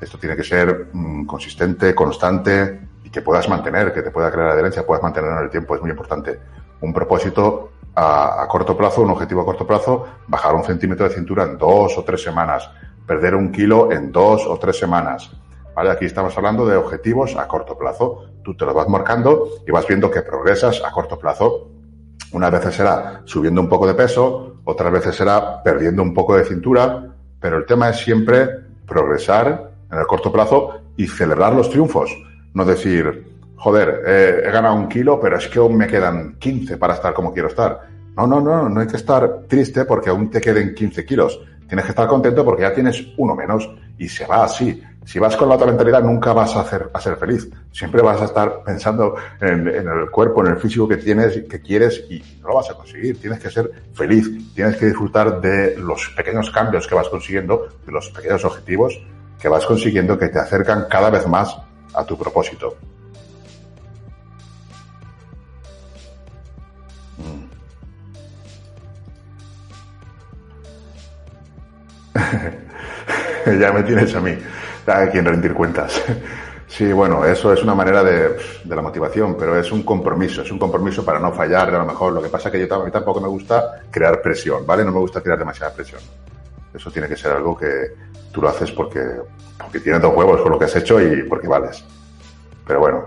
Esto 0.00 0.18
tiene 0.18 0.34
que 0.34 0.44
ser 0.44 0.88
mmm, 0.92 1.24
consistente, 1.26 1.94
constante 1.94 2.91
que 3.12 3.20
puedas 3.20 3.48
mantener, 3.48 3.92
que 3.92 4.02
te 4.02 4.10
pueda 4.10 4.30
crear 4.30 4.48
adherencia, 4.48 4.86
puedas 4.86 5.02
mantener 5.02 5.30
en 5.32 5.44
el 5.44 5.50
tiempo, 5.50 5.74
es 5.74 5.82
muy 5.82 5.90
importante. 5.90 6.40
Un 6.80 6.92
propósito 6.92 7.72
a, 7.94 8.42
a, 8.42 8.48
corto 8.48 8.76
plazo, 8.76 9.02
un 9.02 9.10
objetivo 9.10 9.42
a 9.42 9.44
corto 9.44 9.66
plazo, 9.66 10.06
bajar 10.26 10.54
un 10.54 10.64
centímetro 10.64 11.08
de 11.08 11.14
cintura 11.14 11.44
en 11.44 11.58
dos 11.58 11.96
o 11.98 12.02
tres 12.02 12.22
semanas, 12.22 12.68
perder 13.06 13.34
un 13.34 13.52
kilo 13.52 13.92
en 13.92 14.10
dos 14.10 14.46
o 14.46 14.58
tres 14.58 14.78
semanas. 14.78 15.30
¿Vale? 15.74 15.90
Aquí 15.90 16.04
estamos 16.04 16.36
hablando 16.36 16.66
de 16.66 16.76
objetivos 16.76 17.36
a 17.36 17.46
corto 17.48 17.78
plazo. 17.78 18.26
Tú 18.42 18.54
te 18.56 18.64
los 18.64 18.74
vas 18.74 18.88
marcando 18.88 19.48
y 19.66 19.70
vas 19.70 19.86
viendo 19.86 20.10
que 20.10 20.22
progresas 20.22 20.82
a 20.84 20.90
corto 20.90 21.18
plazo. 21.18 21.70
Unas 22.32 22.50
veces 22.50 22.74
será 22.74 23.22
subiendo 23.24 23.60
un 23.60 23.68
poco 23.68 23.86
de 23.86 23.94
peso, 23.94 24.56
otras 24.64 24.92
veces 24.92 25.16
será 25.16 25.62
perdiendo 25.62 26.02
un 26.02 26.14
poco 26.14 26.36
de 26.36 26.44
cintura, 26.44 27.14
pero 27.40 27.58
el 27.58 27.66
tema 27.66 27.90
es 27.90 27.98
siempre 27.98 28.48
progresar 28.86 29.70
en 29.90 29.98
el 29.98 30.06
corto 30.06 30.32
plazo 30.32 30.80
y 30.96 31.06
celebrar 31.06 31.54
los 31.54 31.68
triunfos. 31.68 32.10
No 32.54 32.64
decir, 32.64 33.24
joder, 33.56 34.02
he 34.46 34.50
ganado 34.50 34.74
un 34.74 34.88
kilo, 34.88 35.20
pero 35.20 35.38
es 35.38 35.48
que 35.48 35.58
aún 35.58 35.76
me 35.76 35.86
quedan 35.86 36.36
15 36.38 36.76
para 36.76 36.94
estar 36.94 37.14
como 37.14 37.32
quiero 37.32 37.48
estar. 37.48 37.80
No, 38.16 38.26
no, 38.26 38.40
no, 38.40 38.68
no 38.68 38.80
hay 38.80 38.86
que 38.86 38.96
estar 38.96 39.44
triste 39.48 39.84
porque 39.84 40.10
aún 40.10 40.30
te 40.30 40.40
queden 40.40 40.74
15 40.74 41.04
kilos. 41.04 41.40
Tienes 41.66 41.86
que 41.86 41.92
estar 41.92 42.06
contento 42.06 42.44
porque 42.44 42.62
ya 42.62 42.74
tienes 42.74 43.02
uno 43.16 43.34
menos 43.34 43.70
y 43.96 44.08
se 44.08 44.26
va 44.26 44.44
así. 44.44 44.82
Si 45.04 45.18
vas 45.18 45.36
con 45.36 45.48
la 45.48 45.54
otra 45.54 45.66
mentalidad, 45.66 46.02
nunca 46.02 46.32
vas 46.32 46.54
a, 46.54 46.60
hacer, 46.60 46.90
a 46.92 47.00
ser 47.00 47.16
feliz. 47.16 47.48
Siempre 47.72 48.02
vas 48.02 48.20
a 48.20 48.26
estar 48.26 48.62
pensando 48.62 49.16
en, 49.40 49.66
el 49.66 50.10
cuerpo, 50.10 50.44
en 50.44 50.52
el 50.52 50.58
físico 50.58 50.86
que 50.86 50.98
tienes, 50.98 51.42
que 51.48 51.60
quieres 51.60 52.04
y 52.10 52.22
no 52.40 52.48
lo 52.48 52.56
vas 52.56 52.70
a 52.70 52.74
conseguir. 52.74 53.18
Tienes 53.18 53.40
que 53.40 53.50
ser 53.50 53.70
feliz. 53.94 54.30
Tienes 54.54 54.76
que 54.76 54.86
disfrutar 54.86 55.40
de 55.40 55.76
los 55.78 56.12
pequeños 56.16 56.50
cambios 56.50 56.86
que 56.86 56.94
vas 56.94 57.08
consiguiendo, 57.08 57.68
de 57.84 57.92
los 57.92 58.10
pequeños 58.10 58.44
objetivos 58.44 59.00
que 59.40 59.48
vas 59.48 59.64
consiguiendo 59.66 60.18
que 60.18 60.28
te 60.28 60.38
acercan 60.38 60.86
cada 60.88 61.10
vez 61.10 61.26
más 61.26 61.56
a 61.94 62.04
tu 62.04 62.16
propósito. 62.16 62.76
ya 73.60 73.72
me 73.72 73.82
tienes 73.82 74.14
a 74.14 74.20
mí, 74.20 74.36
a 74.86 75.06
quien 75.08 75.24
rendir 75.24 75.54
cuentas. 75.54 76.02
Sí, 76.66 76.90
bueno, 76.90 77.24
eso 77.26 77.52
es 77.52 77.62
una 77.62 77.74
manera 77.74 78.02
de, 78.02 78.36
la 78.64 78.80
motivación, 78.80 79.36
pero 79.38 79.58
es 79.58 79.70
un 79.70 79.82
compromiso, 79.82 80.40
es 80.40 80.50
un 80.50 80.58
compromiso 80.58 81.04
para 81.04 81.18
no 81.18 81.30
fallar, 81.32 81.68
a 81.74 81.78
lo 81.78 81.84
mejor. 81.84 82.14
Lo 82.14 82.22
que 82.22 82.30
pasa 82.30 82.48
es 82.48 82.52
que 82.52 82.66
yo 82.66 82.74
a 82.74 82.84
mí 82.84 82.90
tampoco 82.90 83.20
me 83.20 83.28
gusta 83.28 83.82
crear 83.90 84.22
presión, 84.22 84.64
¿vale? 84.66 84.82
No 84.82 84.90
me 84.90 85.00
gusta 85.00 85.20
crear 85.20 85.38
demasiada 85.38 85.74
presión. 85.74 86.00
Eso 86.74 86.90
tiene 86.90 87.08
que 87.08 87.16
ser 87.16 87.32
algo 87.32 87.56
que 87.56 87.94
tú 88.32 88.40
lo 88.40 88.48
haces 88.48 88.70
porque, 88.72 89.00
porque 89.58 89.80
tienes 89.80 90.00
dos 90.00 90.14
huevos 90.16 90.40
con 90.40 90.52
lo 90.52 90.58
que 90.58 90.64
has 90.64 90.76
hecho 90.76 91.00
y 91.00 91.22
porque 91.24 91.48
vales. 91.48 91.84
Pero 92.66 92.80
bueno, 92.80 93.04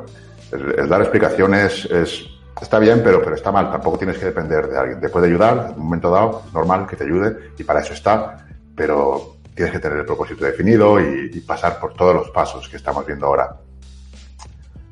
el, 0.52 0.88
dar 0.88 1.02
explicaciones 1.02 1.86
es, 1.86 2.26
está 2.62 2.80
bien, 2.80 3.02
pero, 3.04 3.22
pero 3.22 3.36
está 3.36 3.52
mal. 3.52 3.72
Tampoco 3.72 3.98
tienes 3.98 4.18
que 4.18 4.26
depender 4.26 4.68
de 4.68 4.78
alguien. 4.78 5.00
Te 5.00 5.10
puede 5.10 5.28
ayudar 5.28 5.70
en 5.70 5.80
un 5.80 5.86
momento 5.86 6.10
dado, 6.12 6.44
normal 6.54 6.88
que 6.88 6.96
te 6.96 7.04
ayude 7.04 7.52
y 7.58 7.64
para 7.64 7.82
eso 7.82 7.94
está, 7.94 8.46
pero 8.76 9.36
tienes 9.56 9.74
que 9.74 9.80
tener 9.80 10.00
el 10.00 10.06
propósito 10.06 10.46
definido 10.46 11.00
y, 11.00 11.40
pasar 11.42 11.80
por 11.80 11.94
todos 11.94 12.14
los 12.14 12.30
pasos 12.32 12.68
que 12.68 12.78
estamos 12.78 13.06
viendo 13.06 13.26
ahora. 13.26 13.56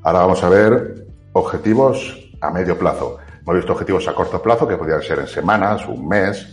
Ahora 0.04 0.20
vamos 0.20 0.44
a 0.44 0.50
ver 0.50 1.06
objetivos 1.34 2.30
a 2.40 2.50
medio 2.50 2.78
plazo. 2.78 3.18
Hemos 3.42 3.56
visto 3.56 3.74
objetivos 3.74 4.08
a 4.08 4.16
corto 4.16 4.42
plazo 4.42 4.68
que 4.68 4.78
podrían 4.78 5.02
ser 5.02 5.20
en 5.20 5.28
semanas, 5.28 5.86
un 5.88 6.08
mes, 6.08 6.53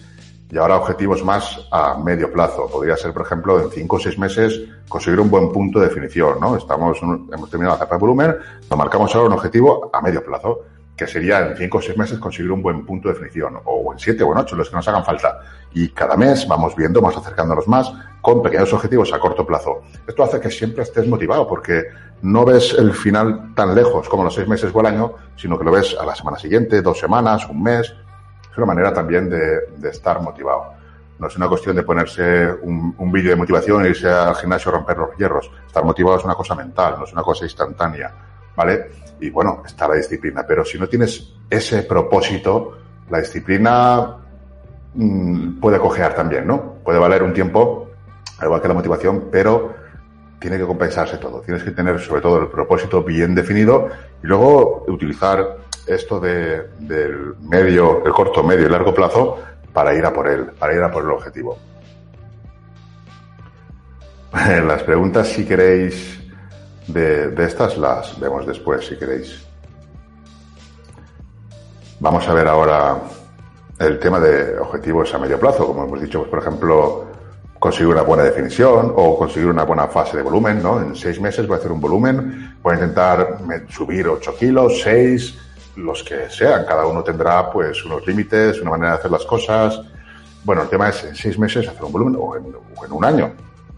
y 0.51 0.59
ahora 0.59 0.77
objetivos 0.77 1.25
más 1.25 1.67
a 1.71 1.97
medio 1.97 2.33
plazo. 2.33 2.69
Podría 2.71 2.97
ser, 2.97 3.13
por 3.13 3.23
ejemplo, 3.23 3.61
en 3.61 3.71
cinco 3.71 3.97
o 3.97 4.01
seis 4.01 4.19
meses 4.19 4.61
conseguir 4.89 5.21
un 5.21 5.31
buen 5.31 5.53
punto 5.53 5.79
de 5.79 5.89
definición, 5.89 6.41
¿no? 6.41 6.57
Estamos, 6.57 6.99
hemos 7.01 7.51
terminado 7.51 7.77
la 7.77 7.85
etapa 7.85 7.95
de 7.97 8.01
volumen, 8.01 8.37
nos 8.69 8.79
marcamos 8.79 9.15
ahora 9.15 9.29
un 9.29 9.35
objetivo 9.35 9.91
a 9.93 10.01
medio 10.01 10.25
plazo 10.25 10.61
que 10.97 11.07
sería 11.07 11.47
en 11.47 11.57
cinco 11.57 11.79
o 11.79 11.81
seis 11.81 11.97
meses 11.97 12.19
conseguir 12.19 12.53
un 12.53 12.61
buen 12.61 12.85
punto 12.85 13.09
de 13.09 13.15
definición, 13.15 13.59
o 13.65 13.91
en 13.91 13.99
siete 13.99 14.23
o 14.23 14.33
en 14.33 14.39
ocho, 14.39 14.55
los 14.55 14.69
que 14.69 14.77
nos 14.77 14.87
hagan 14.87 15.03
falta. 15.03 15.39
Y 15.73 15.89
cada 15.89 16.15
mes 16.15 16.47
vamos 16.47 16.77
viendo, 16.77 17.01
vamos 17.01 17.17
acercándonos 17.17 17.67
más 17.69 17.91
con 18.21 18.43
pequeños 18.43 18.71
objetivos 18.75 19.11
a 19.15 19.19
corto 19.19 19.47
plazo. 19.47 19.81
Esto 20.07 20.25
hace 20.25 20.39
que 20.41 20.51
siempre 20.51 20.83
estés 20.83 21.07
motivado 21.07 21.47
porque 21.47 21.85
no 22.21 22.45
ves 22.45 22.75
el 22.79 22.93
final 22.93 23.55
tan 23.55 23.75
lejos 23.75 24.11
como 24.11 24.25
los 24.25 24.35
seis 24.35 24.47
meses 24.47 24.71
o 24.75 24.81
el 24.81 24.87
año, 24.87 25.15
sino 25.37 25.59
que 25.59 25.65
lo 25.65 25.73
ves 25.73 25.97
a 25.99 26.05
la 26.05 26.15
semana 26.15 26.39
siguiente, 26.39 26.83
dos 26.83 26.99
semanas, 26.99 27.49
un 27.49 27.63
mes. 27.63 27.95
Una 28.61 28.75
manera 28.75 28.92
también 28.92 29.29
de, 29.29 29.88
estar 29.88 30.20
motivado. 30.20 30.75
No 31.18 31.27
es 31.27 31.37
una 31.37 31.49
cuestión 31.49 31.77
de 31.77 31.83
ponerse 31.83 32.53
un, 32.62 32.94
un 32.96 33.12
vídeo 33.12 33.31
de 33.31 33.37
motivación 33.37 33.85
e 33.85 33.90
irse 33.90 34.09
al 34.09 34.35
gimnasio 34.37 34.70
a 34.70 34.75
romper 34.77 34.96
los 34.96 35.16
hierros. 35.16 35.51
Estar 35.66 35.85
motivado 35.85 36.16
es 36.16 36.25
una 36.25 36.35
cosa 36.35 36.55
mental, 36.55 36.96
no 36.99 37.05
es 37.05 37.12
una 37.12 37.23
cosa 37.23 37.44
instantánea. 37.44 38.12
¿Vale? 38.57 38.90
y 39.20 39.31
bueno, 39.31 39.62
está 39.64 39.87
la 39.87 39.94
disciplina. 39.94 40.44
Pero 40.46 40.64
si 40.64 40.79
no 40.79 40.88
tienes 40.88 41.33
ese 41.49 41.83
propósito, 41.83 42.79
la 43.11 43.18
disciplina 43.18 44.16
mm, 44.94 45.61
puede 45.61 45.79
cojear 45.79 46.14
también, 46.14 46.46
¿no? 46.46 46.77
Puede 46.83 46.99
valer 46.99 47.23
un 47.23 47.33
tiempo, 47.33 47.90
al 48.38 48.46
igual 48.46 48.62
que 48.62 48.68
la 48.68 48.75
motivación, 48.75 49.29
pero 49.31 49.75
tiene 50.38 50.57
que 50.57 50.64
compensarse 50.64 51.18
todo. 51.18 51.40
Tienes 51.42 51.62
que 51.62 51.70
tener 51.73 52.01
sobre 52.01 52.23
todo 52.23 52.38
el 52.38 52.49
propósito 52.49 53.03
bien 53.03 53.35
definido 53.35 53.88
y 54.23 54.27
luego 54.27 54.85
utilizar 54.88 55.59
esto 55.87 56.21
de, 56.21 56.69
del 56.79 57.35
medio, 57.40 58.05
el 58.05 58.12
corto, 58.12 58.43
medio 58.43 58.66
y 58.66 58.71
largo 58.71 58.95
plazo 58.95 59.38
para 59.73 59.95
ir 59.95 60.05
a 60.05 60.12
por 60.12 60.29
él, 60.29 60.47
para 60.59 60.75
ir 60.75 60.83
a 60.83 60.90
por 60.90 61.05
el 61.05 61.11
objetivo. 61.11 61.59
Las 64.66 64.83
preguntas, 64.83 65.29
si 65.29 65.45
queréis 65.45 66.21
de, 66.87 67.45
estas 67.45 67.77
las 67.79 68.19
vemos 68.19 68.47
después, 68.47 68.87
si 68.87 68.97
queréis. 68.97 69.45
Vamos 72.01 72.27
a 72.29 72.35
ver 72.35 72.49
ahora 72.49 72.97
el 73.79 73.99
tema 73.99 74.19
de 74.21 74.59
objetivos 74.59 75.12
a 75.14 75.19
medio 75.19 75.38
plazo, 75.38 75.66
como 75.66 75.85
hemos 75.85 76.01
dicho, 76.01 76.21
pues, 76.21 76.31
por 76.31 76.38
ejemplo, 76.40 77.07
conseguir 77.59 77.88
una 77.88 78.03
buena 78.03 78.23
definición 78.25 78.93
o 78.97 79.19
conseguir 79.19 79.49
una 79.51 79.64
buena 79.64 79.87
fase 79.87 80.16
de 80.16 80.23
volumen, 80.23 80.62
¿no? 80.62 80.81
En 80.81 80.97
seis 80.97 81.21
meses 81.21 81.47
voy 81.47 81.57
a 81.57 81.59
hacer 81.59 81.73
un 81.73 81.81
volumen, 81.81 82.57
voy 82.62 82.73
a 82.73 82.75
intentar 82.77 83.38
subir 83.69 84.09
8 84.09 84.35
kilos, 84.38 84.81
6, 84.83 85.38
los 85.77 86.03
que 86.03 86.29
sean. 86.31 86.65
Cada 86.65 86.87
uno 86.87 87.03
tendrá, 87.03 87.51
pues, 87.51 87.85
unos 87.85 88.07
límites, 88.07 88.61
una 88.61 88.71
manera 88.71 88.93
de 88.93 88.99
hacer 88.99 89.11
las 89.11 89.25
cosas. 89.25 89.81
Bueno, 90.45 90.63
el 90.63 90.69
tema 90.69 90.89
es 90.89 91.05
en 91.05 91.15
seis 91.15 91.39
meses 91.39 91.69
hacer 91.69 91.85
un 91.85 91.93
volumen 91.93 92.17
o 92.19 92.37
en, 92.37 92.93
un 92.93 93.05
año. 93.05 93.33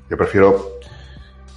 Yo 0.08 0.16
prefiero 0.16 0.78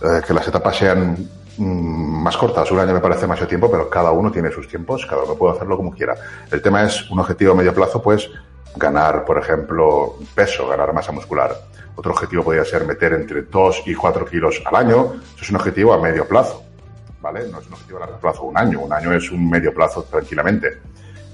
eh, 0.02 0.22
que 0.26 0.34
las 0.34 0.48
etapas 0.48 0.78
sean 0.78 1.28
Mm, 1.58 2.24
más 2.24 2.36
cortas. 2.36 2.70
Un 2.72 2.80
año 2.80 2.94
me 2.94 3.00
parece 3.00 3.28
más 3.28 3.46
tiempo, 3.48 3.72
pero 3.72 3.90
cada 3.90 4.12
uno 4.12 4.32
tiene 4.32 4.52
sus 4.52 4.68
tiempos, 4.68 5.06
cada 5.06 5.24
uno 5.24 5.36
puede 5.36 5.56
hacerlo 5.56 5.78
como 5.78 5.92
quiera. 5.92 6.16
El 6.52 6.62
tema 6.62 6.84
es 6.84 7.10
un 7.10 7.20
objetivo 7.20 7.54
a 7.54 7.56
medio 7.56 7.74
plazo, 7.74 8.02
pues 8.02 8.30
ganar, 8.76 9.24
por 9.24 9.38
ejemplo, 9.38 10.16
peso, 10.34 10.68
ganar 10.68 10.94
masa 10.94 11.12
muscular. 11.14 11.56
Otro 11.96 12.12
objetivo 12.12 12.44
podría 12.44 12.66
ser 12.66 12.86
meter 12.86 13.14
entre 13.14 13.44
2 13.44 13.84
y 13.86 13.96
4 13.96 14.26
kilos 14.26 14.62
al 14.66 14.76
año. 14.76 15.14
Eso 15.36 15.44
es 15.44 15.50
un 15.50 15.56
objetivo 15.56 15.94
a 15.94 16.02
medio 16.02 16.28
plazo, 16.28 16.65
¿vale? 17.26 17.48
No 17.50 17.60
es 17.60 17.66
un 17.66 17.74
objetivo 17.74 17.98
a 17.98 18.02
largo 18.02 18.20
plazo, 18.20 18.44
un 18.44 18.56
año. 18.56 18.82
Un 18.82 18.94
año 18.94 19.12
es 19.12 19.32
un 19.32 19.50
medio 19.50 19.74
plazo 19.74 20.04
tranquilamente. 20.04 20.78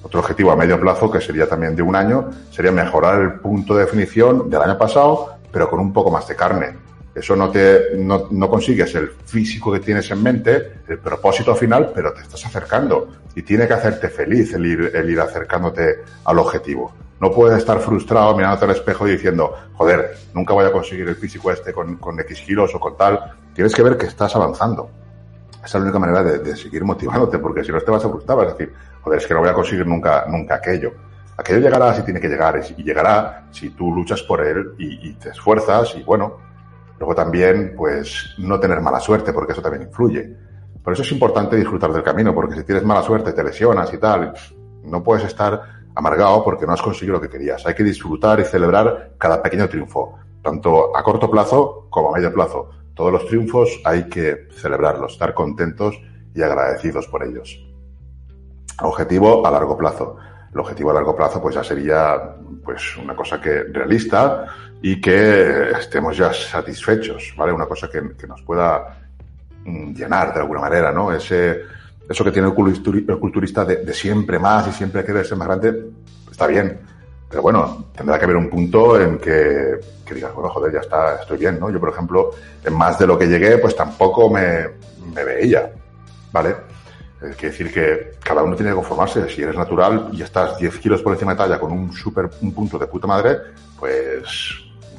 Otro 0.04 0.22
objetivo 0.22 0.52
a 0.52 0.56
medio 0.56 0.80
plazo, 0.80 1.12
que 1.12 1.20
sería 1.20 1.50
también 1.50 1.76
de 1.76 1.82
un 1.82 1.96
año, 1.96 2.30
sería 2.50 2.72
mejorar 2.72 3.22
el 3.22 3.34
punto 3.42 3.76
de 3.76 3.84
definición 3.84 4.50
del 4.50 4.62
año 4.62 4.78
pasado, 4.78 5.36
pero 5.52 5.70
con 5.70 5.80
un 5.80 5.92
poco 5.92 6.10
más 6.10 6.26
de 6.30 6.36
carne 6.36 6.92
eso 7.14 7.36
no 7.36 7.52
te, 7.52 7.98
no, 7.98 8.28
no, 8.32 8.50
consigues 8.50 8.96
el 8.96 9.10
físico 9.10 9.72
que 9.74 9.82
tienes 9.82 10.10
en 10.12 10.24
mente, 10.24 10.76
el 10.88 10.98
propósito 11.00 11.54
final, 11.56 11.92
pero 11.94 12.14
te 12.14 12.22
estás 12.22 12.46
acercando. 12.46 13.10
Y 13.36 13.42
tiene 13.42 13.68
que 13.68 13.74
hacerte 13.74 14.08
feliz 14.08 14.54
el 14.54 14.66
ir, 14.66 14.92
el 14.94 15.10
ir 15.10 15.20
acercándote 15.20 16.04
al 16.24 16.40
objetivo. 16.40 16.94
No 17.20 17.30
puedes 17.32 17.58
estar 17.58 17.80
frustrado 17.82 18.36
mirándote 18.36 18.66
al 18.66 18.72
espejo 18.72 19.08
y 19.08 19.12
diciendo, 19.12 19.54
joder, 19.74 20.16
nunca 20.34 20.54
voy 20.54 20.66
a 20.66 20.72
conseguir 20.72 21.08
el 21.10 21.18
físico 21.18 21.52
este 21.52 21.74
con, 21.74 21.98
con 21.98 22.18
X 22.22 22.42
kilos 22.42 22.74
o 22.74 22.80
con 22.80 22.96
tal. 22.96 23.34
Tienes 23.54 23.76
que 23.76 23.84
ver 23.84 23.98
que 23.98 24.06
estás 24.06 24.34
avanzando. 24.38 24.90
Esa 25.64 25.66
es 25.66 25.74
la 25.76 25.82
única 25.82 26.00
manera 26.00 26.24
de, 26.24 26.56
seguir 26.56 26.84
motivándote, 26.84 27.38
porque 27.40 27.64
si 27.64 27.72
no 27.72 27.80
te 27.80 27.92
vas 27.92 28.04
a 28.04 28.10
frustrar, 28.10 28.38
vas 28.38 28.48
a 28.48 28.52
decir, 28.52 28.74
joder, 29.02 29.20
es 29.20 29.28
que 29.28 29.34
no 29.34 29.42
voy 29.42 29.50
a 29.50 29.54
conseguir 29.54 29.86
nunca, 29.86 30.26
nunca 30.28 30.56
aquello. 30.56 30.94
Aquello 31.38 31.60
llegará 31.60 31.94
si 31.94 32.04
tiene 32.04 32.20
que 32.20 32.28
llegar, 32.28 32.62
y 32.78 32.84
llegará 32.84 33.48
si 33.52 33.70
tú 33.72 33.94
luchas 33.94 34.22
por 34.24 34.46
él 34.46 34.74
y, 34.78 35.10
y 35.10 35.14
te 35.14 35.30
esfuerzas 35.30 35.96
y 35.96 36.04
bueno, 36.04 36.52
Luego 37.02 37.16
también, 37.16 37.74
pues, 37.76 38.36
no 38.38 38.60
tener 38.60 38.80
mala 38.80 39.00
suerte, 39.00 39.34
porque 39.34 39.54
eso 39.54 39.62
también 39.64 39.88
influye. 39.88 40.38
Por 40.84 40.94
eso 40.94 41.02
es 41.02 41.12
importante 41.12 41.56
disfrutar 41.56 41.92
del 41.92 42.04
camino, 42.04 42.32
porque 42.32 42.54
si 42.54 42.64
tienes 42.64 42.84
mala 42.84 43.02
suerte, 43.02 43.34
te 43.34 43.44
lesionas 43.44 43.92
y 43.92 43.98
tal, 43.98 44.34
no 44.84 45.02
puedes 45.02 45.26
estar 45.26 45.64
amargado 45.96 46.44
porque 46.44 46.68
no 46.68 46.74
has 46.74 46.82
conseguido 46.84 47.16
lo 47.16 47.22
que 47.22 47.28
querías. 47.28 47.66
Hay 47.66 47.74
que 47.74 47.84
disfrutar 47.84 48.40
y 48.40 48.44
celebrar 48.44 49.14
cada 49.18 49.42
pequeño 49.42 49.68
triunfo, 49.68 50.14
tanto 50.44 50.96
a 50.96 51.02
corto 51.02 51.28
plazo 51.32 51.88
como 51.90 52.10
a 52.10 52.18
medio 52.18 52.32
plazo. 52.32 52.70
Todos 52.94 53.12
los 53.12 53.26
triunfos 53.28 53.82
hay 53.84 54.10
que 54.10 54.48
celebrarlos, 54.52 55.14
estar 55.14 55.34
contentos 55.34 56.00
y 56.34 56.42
agradecidos 56.42 57.08
por 57.08 57.24
ellos. 57.24 57.60
Objetivo 58.82 59.46
a 59.46 59.52
largo 59.52 59.78
plazo. 59.78 60.18
El 60.54 60.60
objetivo 60.60 60.92
a 60.92 60.94
largo 60.94 61.16
plazo 61.16 61.42
pues 61.42 61.56
ya 61.56 61.64
sería 61.64 62.36
pues 62.64 62.98
una 62.98 63.16
cosa 63.16 63.40
que 63.42 63.64
realista, 63.64 64.48
y 64.82 65.00
que 65.00 65.72
estemos 65.72 66.18
ya 66.18 66.34
satisfechos, 66.34 67.34
¿vale? 67.38 67.54
Una 67.54 67.68
cosa 67.68 67.88
que, 67.90 68.02
nos 68.28 68.42
pueda 68.42 68.98
mm, 69.64 69.94
llenar 69.94 70.34
de 70.34 70.40
alguna 70.40 70.62
manera, 70.62 70.92
¿no? 70.92 71.14
Ese, 71.14 71.62
eso 72.10 72.24
que 72.24 72.32
tiene 72.32 72.48
el 72.48 73.20
culturista 73.20 73.64
de, 73.64 73.94
siempre 73.94 74.40
más 74.40 74.68
y 74.68 74.72
siempre 74.72 75.06
querer 75.06 75.26
ser 75.26 75.38
más 75.38 75.48
grande, 75.48 75.92
está 76.32 76.48
bien. 76.48 76.80
Pero 77.32 77.44
bueno, 77.44 77.86
tendrá 77.96 78.20
que 78.20 78.26
haber 78.26 78.36
un 78.36 78.50
punto 78.50 79.00
en 79.00 79.18
que, 79.18 79.80
digas, 80.14 80.34
bueno, 80.36 80.50
joder, 80.50 80.74
ya 80.74 80.82
está, 80.82 81.22
estoy 81.22 81.38
bien, 81.38 81.58
¿no? 81.58 81.70
Yo, 81.70 81.80
por 81.80 81.90
ejemplo, 81.90 82.32
en 82.62 82.74
más 82.74 83.00
de 83.00 83.08
lo 83.08 83.18
que 83.18 83.26
llegué, 83.26 83.58
pues 83.58 83.74
tampoco 83.74 84.30
me, 84.30 84.68
me 85.16 85.24
veía, 85.24 85.72
¿vale? 86.34 86.58
Es 87.22 87.38
decir 87.38 87.72
que 87.72 88.16
cada 88.22 88.44
uno 88.44 88.54
tiene 88.58 88.72
que 88.72 88.76
conformarse. 88.76 89.30
Si 89.30 89.42
eres 89.42 89.56
natural 89.56 90.10
y 90.12 90.22
estás 90.22 90.58
10 90.58 90.78
kilos 90.80 91.02
por 91.02 91.14
encima 91.14 91.32
de 91.32 91.38
talla 91.38 91.58
con 91.58 91.72
un 91.72 91.94
super, 91.94 92.30
un 92.42 92.54
punto 92.54 92.78
de 92.78 92.88
puta 92.88 93.08
madre, 93.08 93.38
pues 93.80 94.28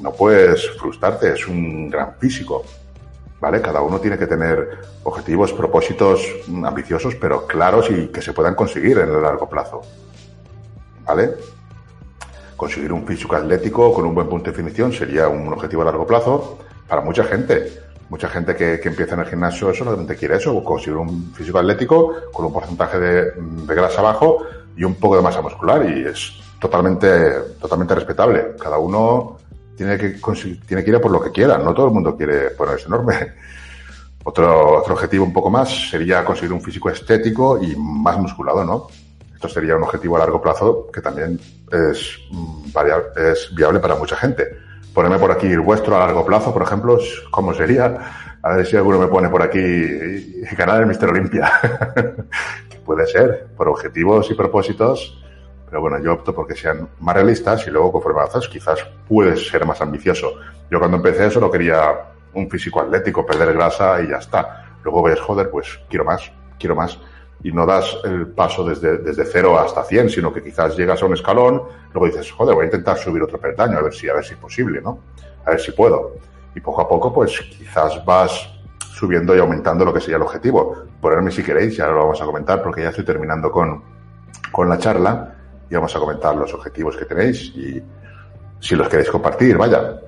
no 0.00 0.12
puedes 0.12 0.70
frustrarte, 0.78 1.34
es 1.34 1.46
un 1.46 1.90
gran 1.90 2.14
físico. 2.18 2.64
¿Vale? 3.40 3.60
Cada 3.60 3.82
uno 3.82 4.00
tiene 4.00 4.16
que 4.16 4.26
tener 4.26 4.78
objetivos, 5.02 5.52
propósitos 5.52 6.24
ambiciosos, 6.64 7.16
pero 7.16 7.46
claros 7.46 7.90
y 7.90 8.06
que 8.06 8.22
se 8.22 8.32
puedan 8.32 8.54
conseguir 8.54 8.98
en 8.98 9.10
el 9.10 9.20
largo 9.20 9.50
plazo. 9.50 9.82
¿Vale? 11.04 11.34
Conseguir 12.62 12.92
un 12.92 13.04
físico 13.04 13.34
atlético 13.34 13.92
con 13.92 14.04
un 14.06 14.14
buen 14.14 14.28
punto 14.28 14.44
de 14.44 14.56
definición 14.56 14.92
sería 14.92 15.26
un 15.26 15.52
objetivo 15.52 15.82
a 15.82 15.86
largo 15.86 16.06
plazo 16.06 16.58
para 16.86 17.02
mucha 17.02 17.24
gente. 17.24 17.72
Mucha 18.08 18.28
gente 18.28 18.54
que, 18.54 18.80
empieza 18.84 19.14
en 19.14 19.20
el 19.22 19.26
gimnasio 19.26 19.74
solamente 19.74 20.14
quiere 20.14 20.36
eso, 20.36 20.62
conseguir 20.62 20.96
un 20.96 21.32
físico 21.34 21.58
atlético 21.58 22.14
con 22.32 22.44
un 22.44 22.52
porcentaje 22.52 23.00
de, 23.00 23.32
grasa 23.66 24.00
bajo 24.00 24.46
y 24.76 24.84
un 24.84 24.94
poco 24.94 25.16
de 25.16 25.22
masa 25.22 25.42
muscular 25.42 25.90
y 25.90 26.06
es 26.06 26.40
totalmente, 26.60 27.32
totalmente 27.60 27.96
respetable. 27.96 28.54
Cada 28.56 28.78
uno 28.78 29.38
tiene 29.76 29.98
que, 29.98 30.20
tiene 30.64 30.84
que 30.84 30.90
ir 30.90 30.94
a 30.94 31.00
por 31.00 31.10
lo 31.10 31.20
que 31.20 31.32
quiera, 31.32 31.58
no 31.58 31.74
todo 31.74 31.86
el 31.86 31.92
mundo 31.92 32.16
quiere 32.16 32.50
ponerse 32.50 32.86
enorme. 32.86 33.32
Otro, 34.24 34.78
otro 34.78 34.94
objetivo 34.94 35.24
un 35.24 35.32
poco 35.32 35.50
más 35.50 35.90
sería 35.90 36.24
conseguir 36.24 36.52
un 36.52 36.60
físico 36.60 36.88
estético 36.88 37.60
y 37.60 37.74
más 37.74 38.16
musculado, 38.18 38.64
¿no? 38.64 38.86
Esto 39.42 39.54
sería 39.54 39.74
un 39.74 39.82
objetivo 39.82 40.14
a 40.14 40.20
largo 40.20 40.40
plazo 40.40 40.86
que 40.92 41.00
también 41.00 41.36
es, 41.72 42.16
mm, 42.30 42.68
es 43.16 43.52
viable 43.52 43.80
para 43.80 43.96
mucha 43.96 44.14
gente. 44.14 44.56
Ponerme 44.94 45.18
por 45.18 45.32
aquí 45.32 45.48
el 45.48 45.58
vuestro 45.58 45.96
a 45.96 46.06
largo 46.06 46.24
plazo, 46.24 46.52
por 46.52 46.62
ejemplo, 46.62 46.96
¿cómo 47.32 47.52
sería? 47.52 48.38
A 48.40 48.54
ver 48.54 48.64
si 48.64 48.76
alguno 48.76 49.00
me 49.00 49.08
pone 49.08 49.28
por 49.28 49.42
aquí 49.42 50.44
ganar 50.56 50.82
el 50.82 50.86
Mister 50.86 51.08
Olimpia. 51.08 51.50
Puede 52.86 53.04
ser, 53.08 53.48
por 53.56 53.68
objetivos 53.68 54.30
y 54.30 54.34
propósitos, 54.34 55.20
pero 55.68 55.80
bueno, 55.80 55.98
yo 55.98 56.12
opto 56.12 56.32
porque 56.32 56.54
sean 56.54 56.88
más 57.00 57.16
realistas 57.16 57.66
y 57.66 57.70
luego 57.70 57.90
conforme 57.90 58.20
avanzas 58.20 58.46
quizás 58.46 58.78
puedes 59.08 59.48
ser 59.48 59.66
más 59.66 59.80
ambicioso. 59.80 60.34
Yo 60.70 60.78
cuando 60.78 60.98
empecé 60.98 61.32
solo 61.32 61.50
quería 61.50 61.96
un 62.32 62.48
físico 62.48 62.80
atlético, 62.80 63.26
perder 63.26 63.54
grasa 63.54 64.00
y 64.02 64.08
ya 64.10 64.18
está. 64.18 64.76
Luego 64.84 65.02
ves, 65.02 65.18
joder, 65.18 65.50
pues 65.50 65.80
quiero 65.88 66.04
más, 66.04 66.30
quiero 66.60 66.76
más. 66.76 66.96
Y 67.42 67.52
no 67.52 67.66
das 67.66 67.98
el 68.04 68.28
paso 68.28 68.64
desde, 68.64 68.98
desde 68.98 69.24
cero 69.24 69.58
hasta 69.58 69.82
100, 69.82 70.10
sino 70.10 70.32
que 70.32 70.42
quizás 70.42 70.76
llegas 70.76 71.02
a 71.02 71.06
un 71.06 71.14
escalón, 71.14 71.62
luego 71.92 72.06
dices, 72.06 72.30
joder, 72.30 72.54
voy 72.54 72.62
a 72.62 72.66
intentar 72.66 72.96
subir 72.96 73.22
otro 73.22 73.38
peldaño, 73.38 73.78
a 73.78 73.82
ver 73.82 73.92
si, 73.92 74.08
a 74.08 74.14
ver 74.14 74.24
si 74.24 74.34
es 74.34 74.38
posible, 74.38 74.80
¿no? 74.80 74.98
A 75.44 75.50
ver 75.50 75.60
si 75.60 75.72
puedo. 75.72 76.16
Y 76.54 76.60
poco 76.60 76.82
a 76.82 76.88
poco, 76.88 77.12
pues 77.12 77.40
quizás 77.40 78.04
vas 78.04 78.48
subiendo 78.78 79.34
y 79.34 79.40
aumentando 79.40 79.84
lo 79.84 79.92
que 79.92 80.00
sería 80.00 80.16
el 80.16 80.22
objetivo. 80.22 80.84
Ponerme 81.00 81.30
si 81.30 81.42
queréis, 81.42 81.76
ya 81.76 81.88
lo 81.88 81.96
vamos 81.96 82.22
a 82.22 82.24
comentar 82.24 82.62
porque 82.62 82.82
ya 82.82 82.90
estoy 82.90 83.04
terminando 83.04 83.50
con, 83.50 83.82
con 84.52 84.68
la 84.68 84.78
charla 84.78 85.34
y 85.68 85.74
vamos 85.74 85.94
a 85.96 85.98
comentar 85.98 86.36
los 86.36 86.52
objetivos 86.54 86.96
que 86.96 87.06
tenéis 87.06 87.42
y 87.56 87.82
si 88.60 88.76
los 88.76 88.88
queréis 88.88 89.10
compartir, 89.10 89.56
vaya 89.56 89.98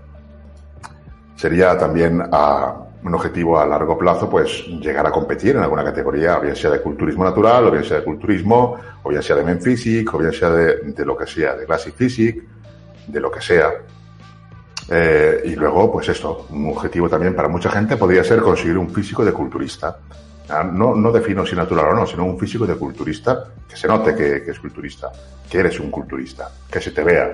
sería 1.36 1.76
también 1.76 2.22
a 2.32 2.83
un 3.04 3.14
objetivo 3.14 3.60
a 3.60 3.66
largo 3.66 3.98
plazo, 3.98 4.30
pues 4.30 4.66
llegar 4.66 5.06
a 5.06 5.10
competir 5.10 5.56
en 5.56 5.62
alguna 5.62 5.84
categoría, 5.84 6.38
o 6.38 6.40
bien 6.40 6.56
sea 6.56 6.70
de 6.70 6.80
culturismo 6.80 7.22
natural, 7.22 7.66
o 7.66 7.70
bien 7.70 7.84
sea 7.84 7.98
de 7.98 8.04
culturismo, 8.04 8.76
o 9.02 9.08
bien 9.10 9.22
sea 9.22 9.36
de 9.36 9.44
men 9.44 9.58
o 10.10 10.18
bien 10.18 10.32
sea 10.32 10.50
de, 10.50 11.04
lo 11.04 11.16
que 11.16 11.26
sea, 11.26 11.54
de 11.54 11.66
classic 11.66 11.94
physique, 11.94 12.42
de 13.06 13.20
lo 13.20 13.30
que 13.30 13.42
sea. 13.42 13.72
Eh, 14.88 15.42
y 15.44 15.54
luego, 15.54 15.92
pues 15.92 16.08
esto, 16.08 16.46
un 16.50 16.70
objetivo 16.70 17.08
también 17.08 17.34
para 17.36 17.48
mucha 17.48 17.70
gente 17.70 17.98
podría 17.98 18.24
ser 18.24 18.40
conseguir 18.40 18.78
un 18.78 18.88
físico 18.88 19.22
de 19.22 19.32
culturista. 19.32 19.98
Ah, 20.48 20.62
no, 20.64 20.94
no 20.94 21.12
defino 21.12 21.44
si 21.44 21.54
natural 21.54 21.86
o 21.92 21.94
no, 21.94 22.06
sino 22.06 22.24
un 22.24 22.38
físico 22.38 22.66
de 22.66 22.76
culturista 22.76 23.44
que 23.68 23.76
se 23.76 23.86
note 23.86 24.14
que, 24.14 24.42
que 24.42 24.50
es 24.50 24.58
culturista, 24.58 25.10
que 25.48 25.58
eres 25.58 25.78
un 25.78 25.90
culturista, 25.90 26.50
que 26.70 26.80
se 26.80 26.90
te 26.90 27.04
vea. 27.04 27.30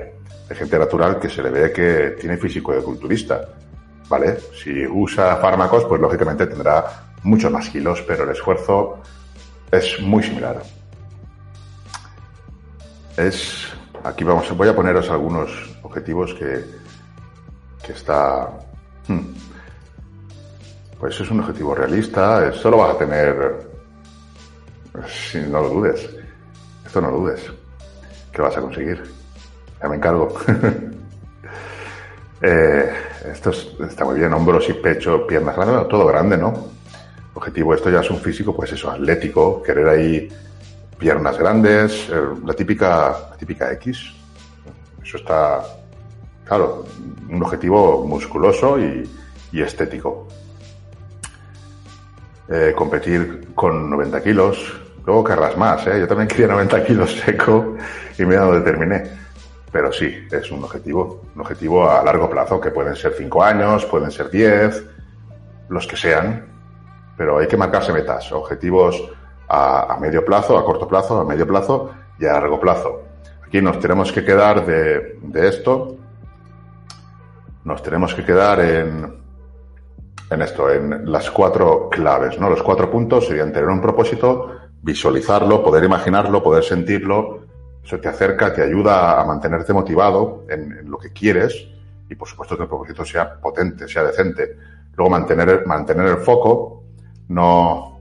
Hay 0.49 0.57
gente 0.57 0.79
natural 0.79 1.21
que 1.21 1.29
se 1.29 1.43
le 1.43 1.51
ve 1.51 1.73
que 1.73 2.17
tiene 2.21 2.37
físico 2.37 2.73
de 2.73 2.83
culturista 2.83 3.49
¿vale? 4.11 4.39
Si 4.63 4.85
usa 4.87 5.37
fármacos, 5.37 5.85
pues 5.85 6.01
lógicamente 6.01 6.47
tendrá 6.47 6.85
muchos 7.23 7.51
más 7.51 7.69
kilos, 7.69 8.03
pero 8.03 8.25
el 8.25 8.31
esfuerzo 8.31 8.99
es 9.71 10.01
muy 10.01 10.23
similar. 10.23 10.61
Es, 13.17 13.69
aquí 14.03 14.25
vamos, 14.25 14.55
voy 14.57 14.69
a 14.69 14.75
poneros 14.75 15.09
algunos 15.11 15.51
objetivos 15.83 16.35
que, 16.35 16.65
que 17.85 17.93
está, 17.93 18.51
hmm, 19.07 19.33
pues 20.99 21.21
es 21.21 21.31
un 21.31 21.41
objetivo 21.41 21.75
realista, 21.75 22.49
esto 22.49 22.69
lo 22.69 22.79
vas 22.79 22.97
a 22.97 22.99
tener, 22.99 23.69
si 25.07 25.39
no 25.39 25.61
lo 25.61 25.69
dudes, 25.69 26.11
esto 26.85 27.01
no 27.01 27.13
lo 27.13 27.19
dudes, 27.19 27.49
que 28.33 28.43
vas 28.43 28.57
a 28.57 28.61
conseguir, 28.61 29.03
ya 29.81 29.89
me 29.89 29.97
encargo. 29.97 30.35
eh, 32.43 32.93
esto 33.25 33.51
está 33.85 34.05
muy 34.05 34.19
bien, 34.19 34.33
hombros 34.33 34.69
y 34.69 34.73
pecho, 34.75 35.27
piernas 35.27 35.57
grandes, 35.57 35.89
todo 35.89 36.07
grande, 36.07 36.37
¿no? 36.37 36.53
Objetivo, 37.35 37.75
esto 37.75 37.91
ya 37.91 38.01
es 38.01 38.11
un 38.11 38.19
físico, 38.19 38.55
pues 38.55 38.73
eso, 38.73 38.91
atlético, 38.91 39.63
querer 39.63 39.89
ahí 39.89 40.29
piernas 40.99 41.39
grandes, 41.39 42.09
eh, 42.11 42.21
la 42.45 42.55
típica, 42.55 43.35
típica 43.39 43.73
X. 43.73 44.13
Eso 45.03 45.17
está, 45.17 45.63
claro, 46.45 46.85
un 47.29 47.43
objetivo 47.43 48.07
musculoso 48.07 48.79
y, 48.79 49.09
estético. 49.53 50.29
Eh, 52.49 52.73
competir 52.77 53.49
con 53.55 53.89
90 53.91 54.23
kilos, 54.23 54.81
luego 55.07 55.23
querrás 55.23 55.57
más, 55.57 55.87
¿eh? 55.87 56.01
Yo 56.01 56.09
también 56.09 56.29
quería 56.29 56.49
90 56.49 56.85
kilos 56.85 57.13
seco 57.25 57.77
y 58.19 58.25
mira 58.25 58.43
dónde 58.43 58.61
terminé. 58.61 59.21
Pero 59.73 59.93
sí, 59.93 60.27
es 60.31 60.51
un 60.51 60.65
objetivo, 60.65 61.23
un 61.35 61.41
objetivo 61.41 61.89
a 61.89 62.03
largo 62.03 62.29
plazo, 62.29 62.61
que 62.61 62.71
pueden 62.71 62.97
ser 62.97 63.13
cinco 63.13 63.43
años, 63.43 63.85
pueden 63.87 64.11
ser 64.11 64.31
diez, 64.31 64.85
los 65.69 65.87
que 65.87 65.97
sean, 65.97 66.47
pero 67.17 67.39
hay 67.39 67.47
que 67.47 67.57
marcarse 67.57 67.93
metas, 67.93 68.33
objetivos 68.33 69.01
a, 69.49 69.97
medio 70.01 70.25
plazo, 70.25 70.59
a 70.59 70.65
corto 70.65 70.89
plazo, 70.89 71.21
a 71.21 71.25
medio 71.25 71.47
plazo 71.47 71.91
y 72.19 72.27
a 72.27 72.33
largo 72.33 72.59
plazo. 72.59 73.03
Aquí 73.47 73.61
nos 73.61 73.79
tenemos 73.79 74.13
que 74.13 74.25
quedar 74.25 74.67
de, 74.67 75.19
de 75.23 75.49
esto, 75.49 75.97
nos 77.65 77.83
tenemos 77.83 78.15
que 78.15 78.25
quedar 78.25 78.61
en, 78.61 79.21
en 80.31 80.43
esto, 80.43 80.71
en 80.71 81.11
las 81.11 81.31
cuatro 81.31 81.89
claves, 81.91 82.39
¿no? 82.41 82.49
Los 82.49 82.63
cuatro 82.63 82.91
puntos 82.91 83.27
serían 83.27 83.53
tener 83.53 83.69
un 83.69 83.81
propósito, 83.81 84.53
visualizarlo, 84.83 85.63
poder 85.63 85.85
imaginarlo, 85.85 86.43
poder 86.43 86.65
sentirlo, 86.65 87.41
eso 87.85 87.99
te 87.99 88.09
acerca, 88.09 88.53
te 88.53 88.63
ayuda 88.63 89.21
a 89.21 89.25
mantenerte 89.25 89.73
motivado 89.73 90.45
en, 90.49 90.91
lo 90.91 90.99
que 90.99 91.13
quieres 91.13 91.69
y 92.09 92.15
por 92.15 92.29
supuesto 92.29 92.57
que 92.57 92.65
el 92.65 92.69
propósito 92.69 93.05
sea 93.05 93.35
potente, 93.35 93.89
sea 93.89 94.05
decente. 94.05 94.57
Luego 94.97 95.11
mantener, 95.11 95.67
mantener 95.67 96.07
el 96.07 96.19
foco, 96.19 96.85
no, 97.29 98.01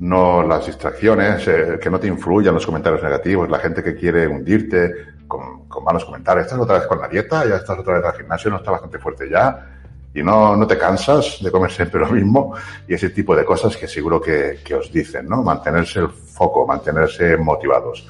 no 0.00 0.42
las 0.42 0.66
distracciones, 0.66 1.46
eh, 1.46 1.78
que 1.80 1.90
no 1.90 2.00
te 2.00 2.08
influyan 2.08 2.54
los 2.54 2.66
comentarios 2.66 3.02
negativos, 3.02 3.48
la 3.48 3.58
gente 3.58 3.82
que 3.82 3.94
quiere 3.94 4.26
hundirte 4.26 4.92
con, 5.28 5.68
con, 5.68 5.84
malos 5.84 6.04
comentarios. 6.04 6.46
Estás 6.46 6.58
otra 6.58 6.78
vez 6.78 6.86
con 6.86 7.00
la 7.00 7.08
dieta, 7.08 7.46
ya 7.46 7.56
estás 7.56 7.78
otra 7.78 7.94
vez 7.94 8.04
al 8.04 8.16
gimnasio, 8.16 8.50
no 8.50 8.56
estás 8.56 8.72
bastante 8.72 8.98
fuerte 8.98 9.28
ya 9.30 9.68
y 10.14 10.22
no, 10.22 10.56
no 10.56 10.66
te 10.66 10.76
cansas 10.76 11.38
de 11.40 11.50
comer 11.50 11.70
siempre 11.70 12.00
lo 12.00 12.08
mismo 12.10 12.54
y 12.86 12.94
ese 12.94 13.10
tipo 13.10 13.34
de 13.34 13.44
cosas 13.44 13.76
que 13.76 13.88
seguro 13.88 14.20
que, 14.20 14.60
que 14.64 14.74
os 14.74 14.92
dicen, 14.92 15.26
¿no? 15.28 15.42
Mantenerse 15.42 16.00
el 16.00 16.08
foco, 16.08 16.66
mantenerse 16.66 17.36
motivados. 17.36 18.06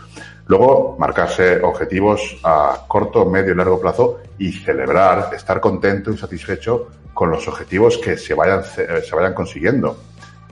Luego, 0.52 0.96
marcarse 0.98 1.62
objetivos 1.62 2.38
a 2.44 2.84
corto, 2.86 3.24
medio 3.24 3.54
y 3.54 3.56
largo 3.56 3.80
plazo 3.80 4.20
y 4.36 4.52
celebrar, 4.52 5.32
estar 5.32 5.62
contento 5.62 6.10
y 6.10 6.18
satisfecho 6.18 6.90
con 7.14 7.30
los 7.30 7.48
objetivos 7.48 7.96
que 7.96 8.18
se 8.18 8.34
vayan, 8.34 8.62
eh, 8.76 9.34
consiguiendo 9.34 9.96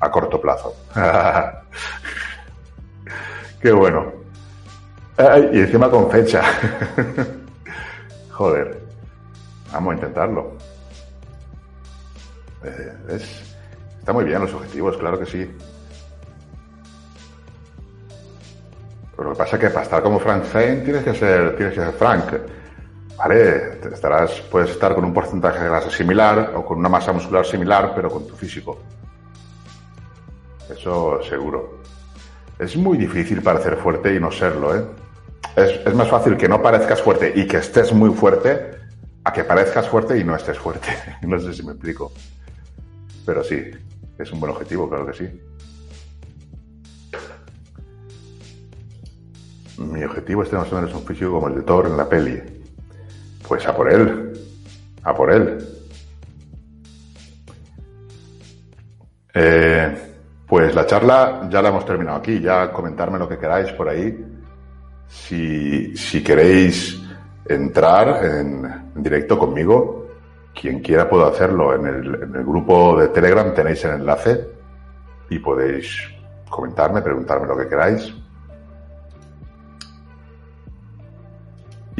a 0.01 0.11
corto 0.11 0.41
plazo. 0.41 0.75
Qué 3.61 3.73
bueno. 3.73 4.11
y 5.53 5.59
encima 5.59 5.91
con 5.91 6.11
fecha. 6.11 6.45
Joder. 8.31 8.81
Vamos 9.71 9.93
a 9.93 9.95
intentarlo. 9.97 10.53
Eh, 12.65 13.21
está 13.99 14.15
muy 14.15 14.25
bien 14.25 14.41
los 14.41 14.55
objetivos, 14.55 14.97
claro 14.97 15.19
que 15.19 15.27
sí. 15.27 15.51
Pero 19.21 19.33
lo 19.33 19.37
que 19.37 19.41
pasa 19.41 19.57
es 19.57 19.61
que 19.61 19.69
para 19.69 19.83
estar 19.83 20.03
como 20.03 20.19
Frank 20.19 20.45
Zane 20.45 20.77
tienes 20.77 21.05
que 21.05 21.13
ser, 21.13 21.55
tienes 21.55 21.75
que 21.75 21.81
ser 21.83 21.93
Frank. 21.93 22.25
¿Vale? 23.19 23.79
Estarás, 23.93 24.41
puedes 24.51 24.71
estar 24.71 24.95
con 24.95 25.05
un 25.05 25.13
porcentaje 25.13 25.63
de 25.63 25.69
grasa 25.69 25.91
similar 25.91 26.55
o 26.57 26.65
con 26.65 26.79
una 26.79 26.89
masa 26.89 27.13
muscular 27.13 27.45
similar, 27.45 27.93
pero 27.95 28.09
con 28.09 28.27
tu 28.27 28.35
físico. 28.35 28.79
Eso 30.71 31.23
seguro. 31.23 31.81
Es 32.59 32.75
muy 32.79 32.97
difícil 32.97 33.43
parecer 33.43 33.77
fuerte 33.77 34.15
y 34.15 34.19
no 34.19 34.33
serlo, 34.33 34.75
¿eh? 34.75 34.87
Es, 35.55 35.87
es 35.87 35.95
más 35.95 36.09
fácil 36.09 36.39
que 36.39 36.49
no 36.49 36.63
parezcas 36.63 37.03
fuerte 37.03 37.31
y 37.37 37.47
que 37.47 37.59
estés 37.59 37.93
muy 37.93 38.15
fuerte 38.15 38.71
a 39.25 39.35
que 39.35 39.45
parezcas 39.45 39.87
fuerte 39.87 40.17
y 40.19 40.25
no 40.25 40.35
estés 40.35 40.59
fuerte. 40.59 40.89
no 41.27 41.39
sé 41.39 41.53
si 41.53 41.63
me 41.63 41.73
explico. 41.73 42.11
Pero 43.27 43.45
sí, 43.45 43.71
es 44.19 44.33
un 44.33 44.41
buen 44.41 44.53
objetivo, 44.53 44.89
claro 44.89 45.05
que 45.05 45.13
sí. 45.13 45.41
Mi 49.81 50.05
objetivo 50.05 50.43
es 50.43 50.51
tener 50.51 50.65
más 50.65 50.73
o 50.73 50.77
menos 50.77 50.95
un 50.95 51.07
físico 51.07 51.33
como 51.33 51.49
el 51.49 51.55
de 51.55 51.63
Thor 51.63 51.87
en 51.87 51.97
la 51.97 52.07
peli. 52.07 52.39
Pues 53.49 53.67
a 53.67 53.75
por 53.75 53.91
él. 53.91 54.33
A 55.03 55.15
por 55.15 55.33
él. 55.33 55.59
Eh, 59.33 59.99
pues 60.47 60.75
la 60.75 60.85
charla 60.85 61.49
ya 61.51 61.63
la 61.63 61.71
hemos 61.71 61.87
terminado 61.87 62.19
aquí. 62.19 62.41
Ya 62.41 62.71
comentarme 62.71 63.19
lo 63.19 63.27
que 63.27 63.39
queráis 63.39 63.73
por 63.73 63.89
ahí. 63.89 64.23
Si, 65.09 65.97
si 65.97 66.23
queréis 66.23 67.01
entrar 67.49 68.23
en, 68.25 68.93
directo 68.97 69.39
conmigo, 69.39 70.09
quien 70.55 70.81
quiera 70.81 71.09
puedo 71.09 71.27
hacerlo 71.27 71.75
en 71.75 71.87
el, 71.87 72.15
en 72.23 72.37
el 72.37 72.45
grupo 72.45 73.01
de 73.01 73.09
Telegram, 73.09 73.55
tenéis 73.55 73.83
el 73.87 73.93
enlace 73.93 74.47
y 75.31 75.39
podéis 75.39 75.97
comentarme, 76.51 77.01
preguntarme 77.01 77.47
lo 77.47 77.57
que 77.57 77.67
queráis. 77.67 78.20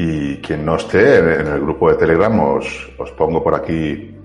Y 0.03 0.39
quien 0.39 0.65
no 0.65 0.77
esté 0.77 1.19
en 1.19 1.47
el 1.47 1.61
grupo 1.61 1.91
de 1.91 1.99
Telegram, 1.99 2.41
os, 2.41 2.91
pongo 3.19 3.45
por 3.45 3.55
aquí 3.55 4.17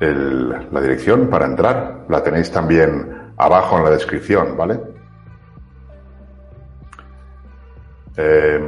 la 0.00 0.80
dirección 0.80 1.28
para 1.28 1.44
entrar. 1.44 2.06
La 2.08 2.22
tenéis 2.22 2.50
también 2.50 3.34
abajo 3.36 3.76
en 3.76 3.84
la 3.84 3.90
descripción, 3.90 4.56
¿vale? 4.56 4.80
Eh, 8.16 8.58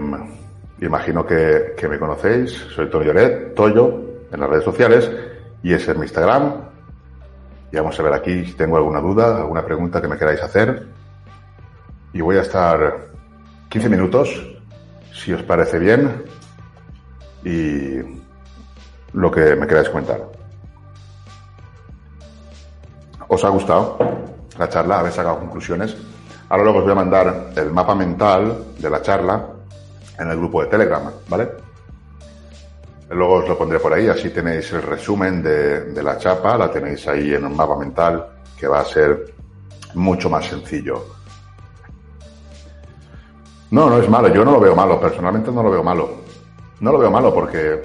imagino 0.82 1.24
que, 1.24 1.74
me 1.88 1.98
conocéis. 1.98 2.52
Soy 2.74 2.90
Toyo 2.90 3.06
Lloret, 3.06 3.54
Toyo, 3.54 3.98
en 4.30 4.40
las 4.40 4.50
redes 4.50 4.64
sociales. 4.64 5.11
Y 5.62 5.72
ese 5.72 5.92
es 5.92 5.96
mi 5.96 6.02
Instagram. 6.02 6.52
Y 7.72 7.76
vamos 7.76 7.98
a 7.98 8.02
ver 8.02 8.12
aquí 8.12 8.44
si 8.44 8.52
tengo 8.52 8.76
alguna 8.76 9.00
duda, 9.00 9.38
alguna 9.38 9.64
pregunta 9.64 10.02
que 10.02 10.08
me 10.08 10.18
queráis 10.18 10.42
hacer. 10.42 10.87
Y 12.12 12.20
voy 12.20 12.37
a 12.37 12.42
estar 12.42 13.08
15 13.70 13.88
minutos 13.88 14.51
si 15.12 15.33
os 15.33 15.42
parece 15.42 15.79
bien, 15.79 16.25
y 17.44 17.98
lo 19.12 19.31
que 19.31 19.57
me 19.57 19.66
queráis 19.66 19.88
comentar. 19.88 20.20
¿Os 23.29 23.44
ha 23.44 23.48
gustado 23.48 23.98
la 24.59 24.68
charla? 24.68 25.01
¿Habéis 25.01 25.14
sacado 25.14 25.38
conclusiones? 25.38 25.96
Ahora 26.48 26.64
luego 26.64 26.79
os 26.81 26.85
voy 26.85 26.92
a 26.92 26.96
mandar 26.96 27.51
el 27.57 27.70
mapa 27.70 27.94
mental 27.94 28.75
de 28.79 28.90
la 28.90 29.01
charla 29.01 29.46
en 30.18 30.31
el 30.31 30.37
grupo 30.37 30.62
de 30.62 30.68
Telegram, 30.68 31.11
¿vale? 31.29 31.48
Luego 33.11 33.35
os 33.35 33.48
lo 33.48 33.59
pondré 33.59 33.79
por 33.79 33.92
ahí, 33.92 34.09
así 34.09 34.31
tenéis 34.31 34.72
el 34.72 34.83
resumen 34.83 35.42
de, 35.42 35.92
de 35.92 36.03
la 36.03 36.16
chapa, 36.18 36.57
la 36.57 36.70
tenéis 36.70 37.07
ahí 37.09 37.35
en 37.35 37.44
un 37.44 37.57
mapa 37.57 37.77
mental 37.77 38.27
que 38.57 38.66
va 38.66 38.81
a 38.81 38.85
ser 38.85 39.35
mucho 39.94 40.31
más 40.31 40.46
sencillo 40.46 41.21
no, 43.72 43.88
no 43.88 43.98
es 43.98 44.08
malo. 44.08 44.28
Yo 44.28 44.44
no 44.44 44.52
lo 44.52 44.61
veo 44.61 44.76
malo. 44.76 45.00
Personalmente 45.00 45.50
no 45.50 45.62
lo 45.62 45.70
veo 45.70 45.82
malo. 45.82 46.11
No 46.80 46.92
lo 46.92 46.98
veo 46.98 47.11
malo 47.11 47.32
porque 47.32 47.80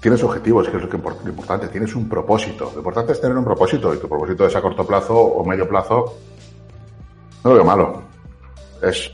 tienes 0.00 0.22
objetivos, 0.22 0.68
que 0.68 0.76
es 0.76 0.82
lo, 0.82 0.88
que, 0.90 0.98
lo 0.98 1.30
importante. 1.30 1.68
Tienes 1.68 1.94
un 1.96 2.06
propósito. 2.06 2.70
Lo 2.74 2.80
importante 2.80 3.12
es 3.12 3.20
tener 3.20 3.34
un 3.34 3.44
propósito. 3.44 3.94
Y 3.94 3.98
tu 3.98 4.06
propósito 4.06 4.44
es 4.44 4.54
a 4.54 4.60
corto 4.60 4.86
plazo 4.86 5.18
o 5.18 5.42
medio 5.46 5.66
plazo. 5.66 6.14
No 7.42 7.50
lo 7.50 7.56
veo 7.56 7.64
malo. 7.64 8.02
Es, 8.82 9.10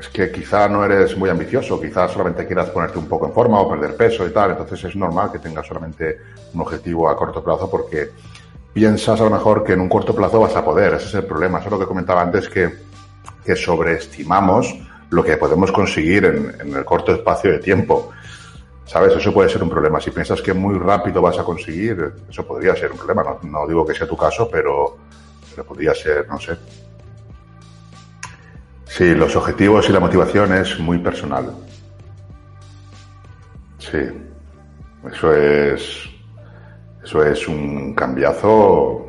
es 0.00 0.08
que 0.08 0.32
quizá 0.32 0.68
no 0.68 0.84
eres 0.84 1.16
muy 1.16 1.30
ambicioso. 1.30 1.80
Quizá 1.80 2.08
solamente 2.08 2.44
quieras 2.44 2.70
ponerte 2.70 2.98
un 2.98 3.06
poco 3.06 3.26
en 3.26 3.32
forma 3.32 3.60
o 3.60 3.68
perder 3.68 3.96
peso 3.96 4.26
y 4.26 4.30
tal. 4.30 4.50
Entonces 4.50 4.82
es 4.82 4.96
normal 4.96 5.30
que 5.30 5.38
tengas 5.38 5.68
solamente 5.68 6.18
un 6.52 6.62
objetivo 6.62 7.08
a 7.08 7.16
corto 7.16 7.44
plazo 7.44 7.70
porque 7.70 8.10
piensas 8.72 9.20
a 9.20 9.22
lo 9.24 9.30
mejor 9.30 9.62
que 9.62 9.74
en 9.74 9.82
un 9.82 9.88
corto 9.88 10.16
plazo 10.16 10.40
vas 10.40 10.56
a 10.56 10.64
poder. 10.64 10.94
Ese 10.94 11.06
es 11.06 11.14
el 11.14 11.26
problema. 11.26 11.58
Eso 11.60 11.68
es 11.68 11.72
lo 11.74 11.78
que 11.78 11.86
comentaba 11.86 12.22
antes 12.22 12.48
que, 12.48 12.74
que 13.44 13.54
sobreestimamos 13.54 14.87
lo 15.10 15.24
que 15.24 15.36
podemos 15.36 15.72
conseguir 15.72 16.24
en, 16.24 16.54
en, 16.60 16.76
el 16.76 16.84
corto 16.84 17.12
espacio 17.12 17.52
de 17.52 17.58
tiempo. 17.58 18.10
¿Sabes? 18.84 19.14
Eso 19.14 19.34
puede 19.34 19.50
ser 19.50 19.62
un 19.62 19.68
problema. 19.68 20.00
Si 20.00 20.10
piensas 20.10 20.40
que 20.40 20.54
muy 20.54 20.78
rápido 20.78 21.20
vas 21.20 21.38
a 21.38 21.44
conseguir, 21.44 22.14
eso 22.28 22.46
podría 22.46 22.74
ser 22.74 22.90
un 22.90 22.96
problema. 22.96 23.36
No, 23.42 23.66
digo 23.66 23.86
que 23.86 23.94
sea 23.94 24.06
tu 24.06 24.16
caso, 24.16 24.48
pero, 24.50 24.96
pero 25.50 25.66
podría 25.66 25.94
ser, 25.94 26.26
no 26.28 26.38
sé. 26.40 26.56
Sí, 28.86 29.14
los 29.14 29.36
objetivos 29.36 29.88
y 29.88 29.92
la 29.92 30.00
motivación 30.00 30.54
es 30.54 30.78
muy 30.80 30.98
personal. 30.98 31.52
Sí, 33.78 33.98
eso 35.12 35.34
es, 35.34 36.08
eso 37.04 37.22
es 37.24 37.46
un 37.46 37.94
cambiazo 37.94 39.06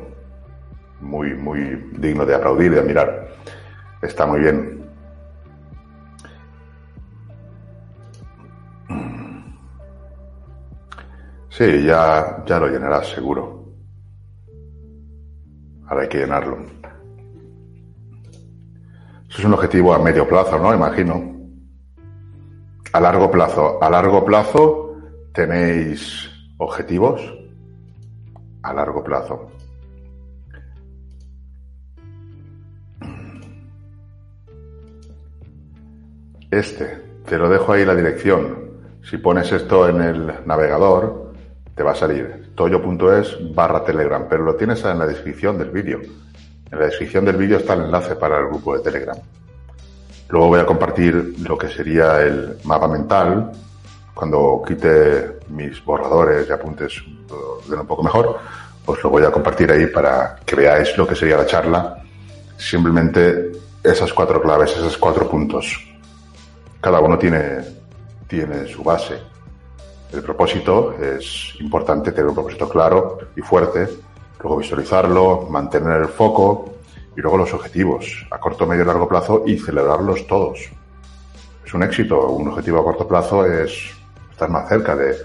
muy, 1.00 1.34
muy 1.34 1.90
digno 1.96 2.26
de 2.26 2.34
aplaudir, 2.34 2.72
de 2.72 2.80
admirar. 2.80 3.28
Está 4.02 4.26
muy 4.26 4.40
bien. 4.40 4.79
Sí, 11.60 11.82
ya, 11.82 12.42
ya 12.46 12.58
lo 12.58 12.68
llenarás 12.68 13.10
seguro. 13.10 13.66
Ahora 15.86 16.04
hay 16.04 16.08
que 16.08 16.20
llenarlo. 16.20 16.56
Eso 19.28 19.38
es 19.40 19.44
un 19.44 19.52
objetivo 19.52 19.92
a 19.92 19.98
medio 19.98 20.26
plazo, 20.26 20.58
¿no? 20.58 20.72
Imagino. 20.72 21.22
A 22.94 23.00
largo 23.00 23.30
plazo. 23.30 23.78
A 23.82 23.90
largo 23.90 24.24
plazo 24.24 24.96
tenéis 25.34 26.30
objetivos. 26.56 27.20
A 28.62 28.72
largo 28.72 29.04
plazo. 29.04 29.50
Este, 36.50 36.86
te 37.26 37.36
lo 37.36 37.50
dejo 37.50 37.74
ahí 37.74 37.84
la 37.84 37.94
dirección. 37.94 38.80
Si 39.02 39.18
pones 39.18 39.52
esto 39.52 39.90
en 39.90 40.00
el 40.00 40.46
navegador, 40.46 41.29
te 41.80 41.84
va 41.84 41.92
a 41.92 41.94
salir 41.94 42.52
toyo.es 42.54 43.54
barra 43.54 43.82
telegram, 43.82 44.26
pero 44.28 44.44
lo 44.44 44.54
tienes 44.54 44.84
en 44.84 44.98
la 44.98 45.06
descripción 45.06 45.56
del 45.56 45.70
vídeo. 45.70 45.98
En 46.70 46.78
la 46.78 46.84
descripción 46.84 47.24
del 47.24 47.38
vídeo 47.38 47.56
está 47.56 47.72
el 47.72 47.84
enlace 47.84 48.16
para 48.16 48.38
el 48.38 48.48
grupo 48.48 48.76
de 48.76 48.82
Telegram. 48.82 49.16
Luego 50.28 50.48
voy 50.48 50.60
a 50.60 50.66
compartir 50.66 51.36
lo 51.38 51.56
que 51.56 51.70
sería 51.70 52.20
el 52.20 52.58
mapa 52.64 52.86
mental. 52.86 53.52
Cuando 54.12 54.62
quite 54.66 55.38
mis 55.48 55.82
borradores 55.82 56.46
y 56.50 56.52
apuntes 56.52 57.02
de 57.66 57.74
un 57.74 57.86
poco 57.86 58.02
mejor, 58.02 58.36
os 58.84 59.02
lo 59.02 59.08
voy 59.08 59.24
a 59.24 59.30
compartir 59.30 59.72
ahí 59.72 59.86
para 59.86 60.36
que 60.44 60.56
veáis 60.56 60.98
lo 60.98 61.06
que 61.06 61.16
sería 61.16 61.38
la 61.38 61.46
charla. 61.46 61.96
Simplemente 62.58 63.52
esas 63.82 64.12
cuatro 64.12 64.42
claves, 64.42 64.72
esos 64.72 64.98
cuatro 64.98 65.26
puntos. 65.30 65.82
Cada 66.78 67.00
uno 67.00 67.16
tiene, 67.16 67.64
tiene 68.28 68.66
su 68.66 68.82
base 68.84 69.39
el 70.12 70.22
propósito 70.22 70.94
es 71.00 71.54
importante 71.60 72.12
tener 72.12 72.28
un 72.28 72.34
propósito 72.34 72.68
claro 72.68 73.18
y 73.36 73.40
fuerte, 73.42 73.88
luego 74.40 74.56
visualizarlo, 74.56 75.46
mantener 75.48 76.00
el 76.02 76.08
foco 76.08 76.74
y 77.16 77.20
luego 77.20 77.38
los 77.38 77.52
objetivos 77.54 78.26
a 78.30 78.38
corto, 78.38 78.66
medio 78.66 78.82
y 78.82 78.86
largo 78.86 79.08
plazo 79.08 79.44
y 79.46 79.58
celebrarlos 79.58 80.26
todos. 80.26 80.58
Es 81.64 81.74
un 81.74 81.82
éxito. 81.82 82.28
Un 82.28 82.48
objetivo 82.48 82.80
a 82.80 82.84
corto 82.84 83.06
plazo 83.06 83.46
es 83.46 83.90
estar 84.30 84.50
más 84.50 84.68
cerca 84.68 84.96
de, 84.96 85.16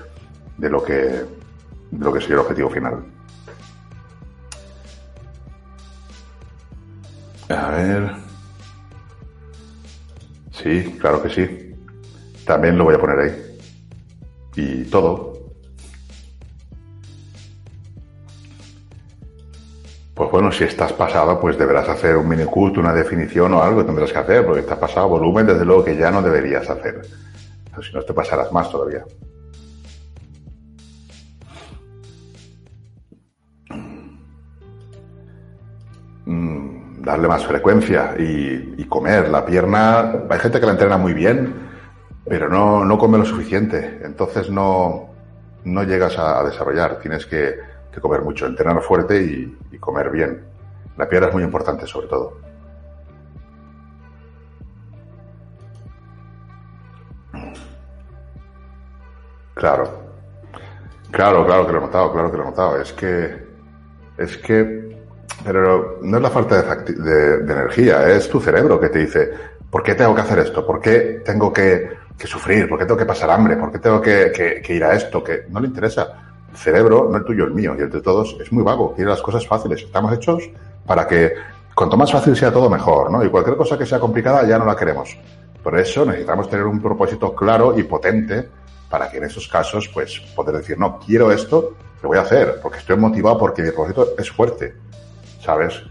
de 0.58 0.70
lo 0.70 0.84
que 0.84 1.26
lo 1.98 2.12
que 2.12 2.20
sería 2.20 2.36
el 2.36 2.42
objetivo 2.42 2.70
final. 2.70 3.04
A 7.50 7.70
ver. 7.70 8.12
Sí, 10.52 10.98
claro 11.00 11.24
que 11.24 11.30
sí. 11.30 11.76
También 12.46 12.78
lo 12.78 12.84
voy 12.84 12.96
a 12.96 13.00
poner 13.00 13.20
ahí 13.20 13.55
y 14.56 14.84
todo. 14.86 15.36
Pues 20.16 20.32
bueno, 20.32 20.50
si 20.50 20.64
estás 20.64 20.94
pasado, 20.94 21.38
pues 21.42 21.58
deberás 21.58 21.90
hacer 21.90 22.16
un 22.16 22.30
mini 22.30 22.46
culto, 22.46 22.80
una 22.80 22.94
definición 22.94 23.54
o 23.54 23.62
algo 23.62 23.86
tendrás 23.86 24.14
que 24.14 24.20
hacer, 24.20 24.46
porque 24.46 24.62
estás 24.62 24.78
pasado 24.78 25.10
volumen, 25.10 25.46
desde 25.46 25.66
luego 25.66 25.84
que 25.84 25.98
ya 25.98 26.10
no 26.10 26.22
deberías 26.22 26.70
hacer. 26.70 27.02
Pero 27.70 27.84
si 27.84 27.94
no, 27.94 28.02
te 28.02 28.14
pasarás 28.14 28.50
más 28.54 28.72
todavía. 28.72 29.04
Mm, 36.26 37.02
darle 37.02 37.28
más 37.28 37.46
frecuencia 37.46 38.16
y, 38.18 38.76
y 38.78 38.86
comer. 38.86 39.28
La 39.28 39.46
pierna, 39.46 40.24
hay 40.30 40.40
gente 40.40 40.62
que 40.62 40.66
la 40.66 40.72
entrena 40.72 40.98
muy 40.98 41.14
bien, 41.14 41.65
pero 42.28 42.50
no, 42.50 42.84
no 42.84 42.98
come 42.98 43.18
lo 43.18 43.26
suficiente. 43.26 44.00
Entonces 44.04 44.50
no, 44.50 45.10
no 45.64 45.84
llegas 45.84 46.18
a, 46.18 46.44
desarrollar. 46.44 47.00
Tienes 47.00 47.26
que, 47.26 47.56
que, 47.92 48.02
comer 48.02 48.22
mucho, 48.22 48.48
entrenar 48.48 48.82
fuerte 48.82 49.22
y, 49.22 49.78
comer 49.80 50.10
bien. 50.10 50.44
La 50.98 51.08
piedra 51.08 51.28
es 51.28 51.34
muy 51.34 51.44
importante, 51.44 51.86
sobre 51.86 52.08
todo. 52.08 52.38
Claro. 59.54 60.06
Claro, 61.12 61.46
claro 61.46 61.66
que 61.66 61.74
lo 61.74 61.78
he 61.78 61.82
notado, 61.82 62.12
claro 62.12 62.32
que 62.32 62.38
lo 62.38 62.44
he 62.44 62.48
notado. 62.48 62.82
Es 62.82 62.94
que, 62.94 63.46
es 64.18 64.38
que, 64.38 64.98
pero 65.44 66.00
no 66.02 66.18
es 66.18 66.24
la 66.24 66.30
falta 66.30 66.62
de 66.62 67.36
energía, 67.36 68.10
es 68.10 68.28
tu 68.30 68.40
cerebro 68.40 68.80
que 68.80 68.90
te 68.90 69.00
dice, 69.00 69.32
¿por 69.70 69.84
qué 69.84 69.94
tengo 69.96 70.16
que 70.16 70.22
hacer 70.22 70.40
esto? 70.40 70.66
¿Por 70.66 70.82
qué 70.82 71.22
tengo 71.24 71.54
que 71.54 72.05
que 72.18 72.28
sufrir, 72.28 72.70
por 72.70 72.80
qué 72.80 72.86
tengo 72.86 72.98
que 72.98 73.06
pasar 73.06 73.30
hambre, 73.30 73.58
por 73.58 73.72
qué 73.72 73.80
tengo 73.80 74.02
que, 74.02 74.64
ir 74.68 74.84
a 74.84 74.94
esto, 74.94 75.24
que 75.24 75.46
no 75.50 75.60
le 75.60 75.68
interesa. 75.68 76.22
El 76.52 76.58
cerebro, 76.58 77.10
no 77.12 77.18
el 77.18 77.26
tuyo, 77.26 77.44
el 77.46 77.54
mío 77.54 77.76
y 77.78 77.82
el 77.82 77.90
de 77.90 78.02
todos, 78.02 78.38
es 78.40 78.52
muy 78.52 78.64
vago, 78.64 78.94
quiere 78.96 79.10
las 79.10 79.22
cosas 79.22 79.46
fáciles. 79.46 79.82
Estamos 79.82 80.14
hechos 80.14 80.50
para 80.86 81.06
que 81.06 81.34
cuanto 81.74 81.98
más 81.98 82.12
fácil 82.12 82.36
sea 82.36 82.52
todo, 82.52 82.70
mejor, 82.70 83.12
¿no? 83.12 83.24
Y 83.24 83.30
cualquier 83.30 83.58
cosa 83.58 83.78
que 83.78 83.86
sea 83.86 84.00
complicada 84.00 84.48
ya 84.48 84.58
no 84.58 84.66
la 84.66 84.76
queremos. 84.76 85.18
Por 85.62 85.78
eso 85.78 86.06
necesitamos 86.06 86.50
tener 86.50 86.66
un 86.66 86.82
propósito 86.82 87.36
claro 87.36 87.78
y 87.78 87.84
potente 87.84 88.48
para 88.90 89.10
que 89.10 89.18
en 89.18 89.26
esos 89.26 89.48
casos, 89.48 89.90
pues, 89.94 90.20
poder 90.36 90.56
decir, 90.56 90.78
no, 90.80 91.00
quiero 91.00 91.32
esto, 91.32 91.74
lo 92.02 92.10
voy 92.10 92.18
a 92.18 92.22
hacer, 92.22 92.60
porque 92.62 92.78
estoy 92.78 92.96
motivado, 92.96 93.38
porque 93.38 93.64
mi 93.64 93.72
propósito 93.72 94.14
es 94.18 94.32
fuerte, 94.32 94.76
¿sabes? 95.42 95.82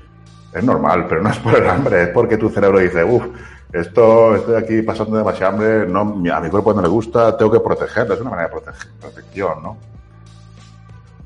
Es 0.54 0.64
normal, 0.64 1.06
pero 1.08 1.20
no 1.20 1.30
es 1.30 1.38
por 1.38 1.56
el 1.56 1.68
hambre, 1.68 2.04
es 2.04 2.08
porque 2.10 2.38
tu 2.38 2.48
cerebro 2.48 2.78
dice, 2.78 3.02
uff, 3.02 3.26
esto, 3.74 4.36
estoy 4.36 4.54
aquí 4.54 4.82
pasando 4.82 5.16
demasiado 5.16 5.52
hambre, 5.52 5.86
no, 5.86 6.00
a 6.32 6.40
mi 6.40 6.48
cuerpo 6.48 6.72
no 6.72 6.80
le 6.80 6.88
gusta, 6.88 7.36
tengo 7.36 7.50
que 7.50 7.58
protegerlo, 7.58 8.14
es 8.14 8.20
una 8.20 8.30
manera 8.30 8.48
de 8.48 8.60
protección, 9.00 9.62
¿no? 9.62 9.76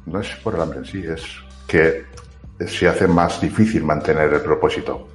No 0.07 0.21
es 0.21 0.29
por 0.37 0.55
el 0.55 0.63
hambre 0.63 0.79
en 0.79 0.85
sí, 0.87 1.05
es 1.07 1.23
que 1.67 2.07
se 2.67 2.89
hace 2.89 3.07
más 3.07 3.39
difícil 3.41 3.85
mantener 3.85 4.33
el 4.33 4.41
propósito. 4.41 5.09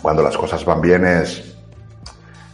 Cuando 0.00 0.22
las 0.22 0.36
cosas 0.36 0.64
van 0.64 0.80
bien 0.80 1.04
es, 1.04 1.56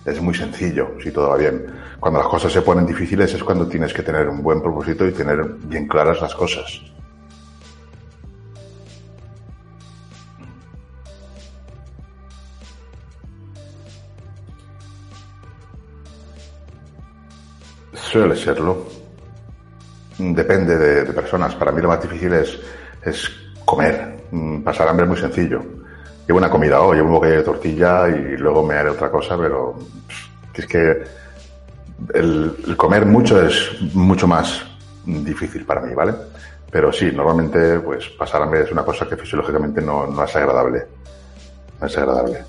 es 0.07 0.21
muy 0.23 0.35
sencillo, 0.35 0.93
si 1.03 1.11
todo 1.11 1.29
va 1.29 1.37
bien. 1.37 1.67
Cuando 2.01 2.21
las 2.21 2.29
cosas 2.29 2.51
se 2.51 2.63
ponen 2.63 2.87
difíciles 2.87 3.35
es 3.35 3.45
cuando 3.45 3.69
tienes 3.69 3.93
que 3.93 4.03
tener 4.03 4.27
un 4.29 4.43
buen 4.43 4.63
propósito 4.63 5.07
y 5.07 5.13
tener 5.13 5.45
bien 5.65 5.87
claras 5.87 6.23
las 6.23 6.35
cosas. 6.35 6.81
Suele 17.95 18.37
serlo. 18.37 18.87
Depende 20.19 20.77
de, 20.77 21.13
personas. 21.13 21.55
Para 21.55 21.73
mí 21.73 21.81
lo 21.81 21.89
más 21.89 22.03
difícil 22.03 22.33
es, 22.33 23.31
comer. 23.65 24.25
Mm, 24.31 24.63
pasar 24.63 24.89
hambre 24.89 25.05
es 25.05 25.11
muy 25.11 25.19
sencillo. 25.19 25.63
Llevo 26.27 26.39
una 26.39 26.51
comida 26.51 26.81
hoy, 26.81 26.97
llevo 26.97 27.09
un 27.09 27.15
bocadillo 27.15 27.39
de 27.39 27.45
tortilla 27.45 28.09
y 28.09 28.37
luego 28.37 28.63
me 28.63 28.75
haré 28.75 28.91
otra 28.91 29.11
cosa, 29.11 29.37
pero 29.39 29.79
es 30.53 30.67
que 30.67 31.03
el, 32.13 32.75
comer 32.77 33.07
mucho 33.07 33.41
es 33.41 33.81
mucho 33.95 34.27
más 34.27 34.63
difícil 35.07 35.65
para 35.65 35.81
mí, 35.81 35.95
¿vale? 35.95 36.15
Pero 36.71 36.93
sí, 36.93 37.11
normalmente 37.13 37.81
pues 37.81 38.09
pasar 38.11 38.43
hambre 38.43 38.65
es 38.65 38.73
una 38.73 38.85
cosa 38.85 39.09
que 39.09 39.17
fisiológicamente 39.17 39.81
no, 39.81 40.07
no 40.07 40.25
es 40.25 40.37
agradable. 40.37 40.87
No 41.81 41.87
es 41.87 41.97
agradable. 41.97 42.45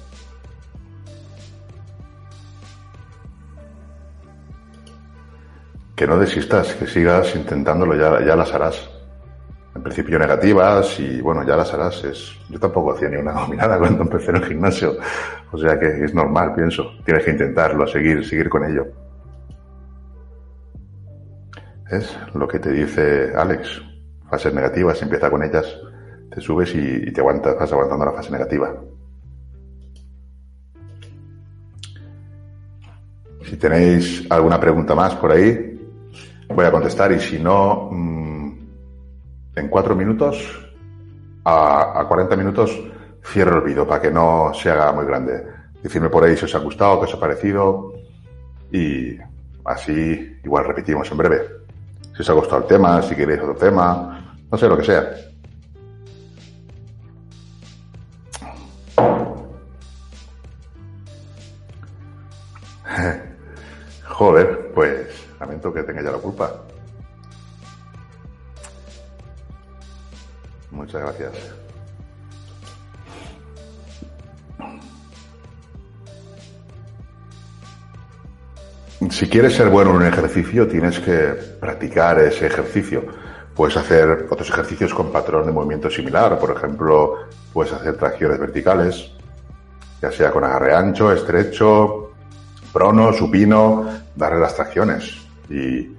Que 6.00 6.08
no 6.08 6.18
desistas, 6.18 6.76
que 6.76 6.88
sigas 6.88 7.36
intentándolo, 7.36 7.94
ya, 7.94 8.26
ya 8.26 8.34
las 8.34 8.54
harás. 8.54 8.90
En 9.76 9.84
principio 9.84 10.18
negativas 10.18 10.98
y 10.98 11.20
bueno, 11.20 11.46
ya 11.46 11.58
las 11.58 11.74
harás. 11.74 12.02
Es, 12.06 12.40
yo 12.48 12.58
tampoco 12.58 12.94
hacía 12.94 13.10
ni 13.10 13.18
una 13.18 13.34
dominada 13.34 13.78
cuando 13.80 14.04
empecé 14.04 14.30
en 14.30 14.38
el 14.38 14.46
gimnasio. 14.46 14.96
O 15.52 15.58
sea 15.58 15.78
que 15.78 16.06
es 16.06 16.14
normal, 16.14 16.56
pienso. 16.56 16.90
Tienes 17.04 17.26
que 17.26 17.32
intentarlo, 17.32 17.86
seguir, 17.86 18.26
seguir 18.26 18.48
con 18.48 18.64
ello. 18.64 18.88
Es 21.92 22.18
lo 22.34 22.48
que 22.48 22.60
te 22.60 22.72
dice 22.72 23.34
Alex. 23.36 23.82
Fases 24.30 24.54
negativas, 24.54 25.02
empieza 25.02 25.30
con 25.30 25.44
ellas, 25.44 25.66
te 26.32 26.40
subes 26.40 26.74
y, 26.76 27.10
y 27.10 27.12
te 27.12 27.20
aguantas, 27.20 27.58
vas 27.60 27.74
aguantando 27.74 28.06
la 28.06 28.14
fase 28.14 28.32
negativa. 28.32 28.74
Si 33.44 33.58
tenéis 33.58 34.26
alguna 34.30 34.62
pregunta 34.62 34.96
más 34.96 35.16
por 35.16 35.32
ahí, 35.34 35.70
voy 36.50 36.66
a 36.66 36.72
contestar 36.72 37.12
y 37.12 37.20
si 37.20 37.40
no, 37.40 37.90
mm, 37.92 38.52
en 39.56 39.68
cuatro 39.70 39.96
minutos 39.96 40.38
a, 41.44 42.00
a 42.00 42.08
40 42.08 42.36
minutos 42.36 42.80
cierro 43.24 43.58
el 43.58 43.64
vídeo 43.64 43.88
para 43.88 44.02
que 44.02 44.12
no 44.12 44.52
se 44.54 44.70
haga 44.70 44.92
muy 44.92 45.06
grande. 45.06 45.44
Decidme 45.82 46.10
por 46.10 46.24
ahí 46.24 46.36
si 46.36 46.46
os 46.46 46.56
ha 46.56 46.60
gustado, 46.60 47.00
qué 47.00 47.06
os 47.06 47.14
ha 47.14 47.20
parecido 47.20 47.94
y 48.72 49.18
así 49.66 50.38
igual 50.44 50.66
repetimos 50.66 51.10
en 51.12 51.18
breve. 51.18 51.48
Si 52.16 52.22
os 52.22 52.30
ha 52.30 52.34
gustado 52.34 52.62
el 52.62 52.68
tema, 52.68 53.02
si 53.02 53.16
queréis 53.16 53.42
otro 53.42 53.56
tema, 53.56 54.36
no 54.52 54.58
sé, 54.58 54.68
lo 54.68 54.78
que 54.78 54.84
sea. 54.84 55.10
Joder, 64.04 64.72
pues 64.74 64.99
Que 65.50 65.84
tenga 65.84 66.02
ya 66.04 66.12
la 66.12 66.20
culpa. 66.20 66.62
Muchas 70.72 71.02
gracias. 71.02 71.32
Si 79.10 79.28
quieres 79.28 79.56
ser 79.56 79.70
bueno 79.70 79.90
en 79.90 79.98
un 79.98 80.06
ejercicio, 80.06 80.68
tienes 80.68 81.00
que 81.00 81.34
practicar 81.60 82.20
ese 82.20 82.46
ejercicio. 82.46 83.04
Puedes 83.56 83.76
hacer 83.76 84.28
otros 84.30 84.50
ejercicios 84.50 84.94
con 84.94 85.12
patrón 85.12 85.48
de 85.48 85.52
movimiento 85.52 85.90
similar. 85.90 86.38
Por 86.38 86.52
ejemplo, 86.52 87.16
puedes 87.52 87.74
hacer 87.74 87.98
tracciones 87.98 88.40
verticales, 88.40 89.12
ya 90.02 90.12
sea 90.12 90.32
con 90.32 90.44
agarre 90.44 90.76
ancho, 90.76 91.12
estrecho, 91.12 92.12
prono, 92.72 93.12
supino, 93.12 93.86
darle 94.16 94.40
las 94.40 94.56
tracciones 94.56 95.29
y 95.50 95.96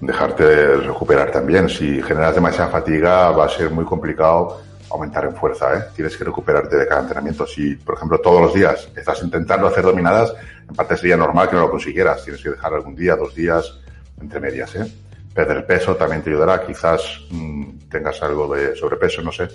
dejarte 0.00 0.76
recuperar 0.76 1.30
también. 1.30 1.68
Si 1.68 2.02
generas 2.02 2.34
demasiada 2.34 2.70
fatiga, 2.70 3.30
va 3.30 3.46
a 3.46 3.48
ser 3.48 3.70
muy 3.70 3.84
complicado 3.84 4.60
aumentar 4.90 5.24
en 5.24 5.34
fuerza. 5.34 5.74
¿eh? 5.76 5.84
Tienes 5.94 6.16
que 6.16 6.24
recuperarte 6.24 6.76
de 6.76 6.86
cada 6.86 7.02
entrenamiento. 7.02 7.46
Si, 7.46 7.76
por 7.76 7.96
ejemplo, 7.96 8.18
todos 8.18 8.40
los 8.42 8.54
días 8.54 8.88
estás 8.94 9.22
intentando 9.22 9.66
hacer 9.66 9.84
dominadas, 9.84 10.34
en 10.68 10.74
parte 10.74 10.96
sería 10.96 11.16
normal 11.16 11.48
que 11.48 11.56
no 11.56 11.62
lo 11.62 11.70
consiguieras. 11.70 12.24
Tienes 12.24 12.42
que 12.42 12.50
dejar 12.50 12.74
algún 12.74 12.94
día, 12.94 13.16
dos 13.16 13.34
días 13.34 13.78
entre 14.20 14.40
medias. 14.40 14.74
¿eh? 14.74 14.92
Perder 15.34 15.66
peso 15.66 15.96
también 15.96 16.22
te 16.22 16.30
ayudará. 16.30 16.64
Quizás 16.66 17.20
mmm, 17.30 17.78
tengas 17.90 18.22
algo 18.22 18.54
de 18.54 18.76
sobrepeso, 18.76 19.22
no 19.22 19.32
sé. 19.32 19.48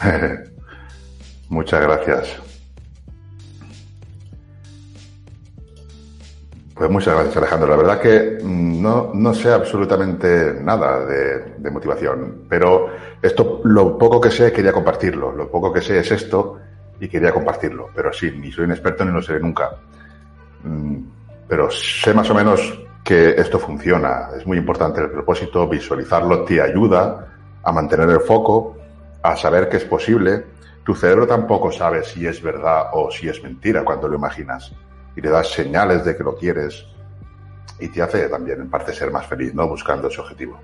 Muchas 1.48 1.82
gracias. 1.82 2.51
Pues 6.74 6.90
muchas 6.90 7.14
gracias, 7.14 7.36
Alejandro. 7.36 7.68
La 7.68 7.76
verdad 7.76 8.00
que 8.00 8.38
mm, 8.42 8.82
no, 8.82 9.10
no 9.12 9.34
sé 9.34 9.52
absolutamente 9.52 10.54
nada 10.60 11.04
de, 11.04 11.70
motivación, 11.70 12.44
pero 12.48 12.88
esto, 13.20 13.60
lo 13.64 13.98
poco 13.98 14.20
que 14.20 14.30
sé, 14.30 14.52
quería 14.52 14.72
compartirlo. 14.72 15.32
Lo 15.32 15.50
poco 15.50 15.72
que 15.72 15.82
sé 15.82 15.98
es 15.98 16.10
esto 16.10 16.58
y 16.98 17.08
quería 17.08 17.32
compartirlo. 17.32 17.90
Pero 17.94 18.12
sí, 18.12 18.30
ni 18.30 18.50
soy 18.50 18.64
un 18.64 18.72
experto 18.72 19.04
ni 19.04 19.12
lo 19.12 19.20
seré 19.20 19.40
nunca. 19.40 19.70
Mm, 20.64 20.98
pero 21.46 21.70
sé 21.70 22.14
más 22.14 22.30
o 22.30 22.34
menos 22.34 22.80
que 23.04 23.30
esto 23.30 23.58
funciona. 23.58 24.30
Es 24.36 24.46
muy 24.46 24.56
importante 24.56 25.02
el 25.02 25.10
propósito, 25.10 25.68
visualizarlo 25.68 26.44
te 26.44 26.62
ayuda 26.62 27.28
a 27.62 27.72
mantener 27.72 28.08
el 28.08 28.20
foco, 28.20 28.76
a 29.22 29.36
saber 29.36 29.68
que 29.68 29.76
es 29.76 29.84
posible. 29.84 30.46
Tu 30.84 30.94
cerebro 30.94 31.26
tampoco 31.26 31.70
sabe 31.70 32.02
si 32.02 32.26
es 32.26 32.42
verdad 32.42 32.86
o 32.92 33.10
si 33.10 33.28
es 33.28 33.42
mentira 33.42 33.84
cuando 33.84 34.08
lo 34.08 34.16
imaginas 34.16 34.72
y 35.16 35.20
le 35.20 35.30
das 35.30 35.50
señales 35.50 36.04
de 36.04 36.16
que 36.16 36.22
lo 36.24 36.36
quieres 36.36 36.86
y 37.78 37.88
te 37.88 38.02
hace 38.02 38.28
también 38.28 38.60
en 38.60 38.70
parte 38.70 38.92
ser 38.92 39.10
más 39.10 39.26
feliz, 39.26 39.54
¿no? 39.54 39.66
Buscando 39.68 40.08
ese 40.08 40.20
objetivo. 40.20 40.60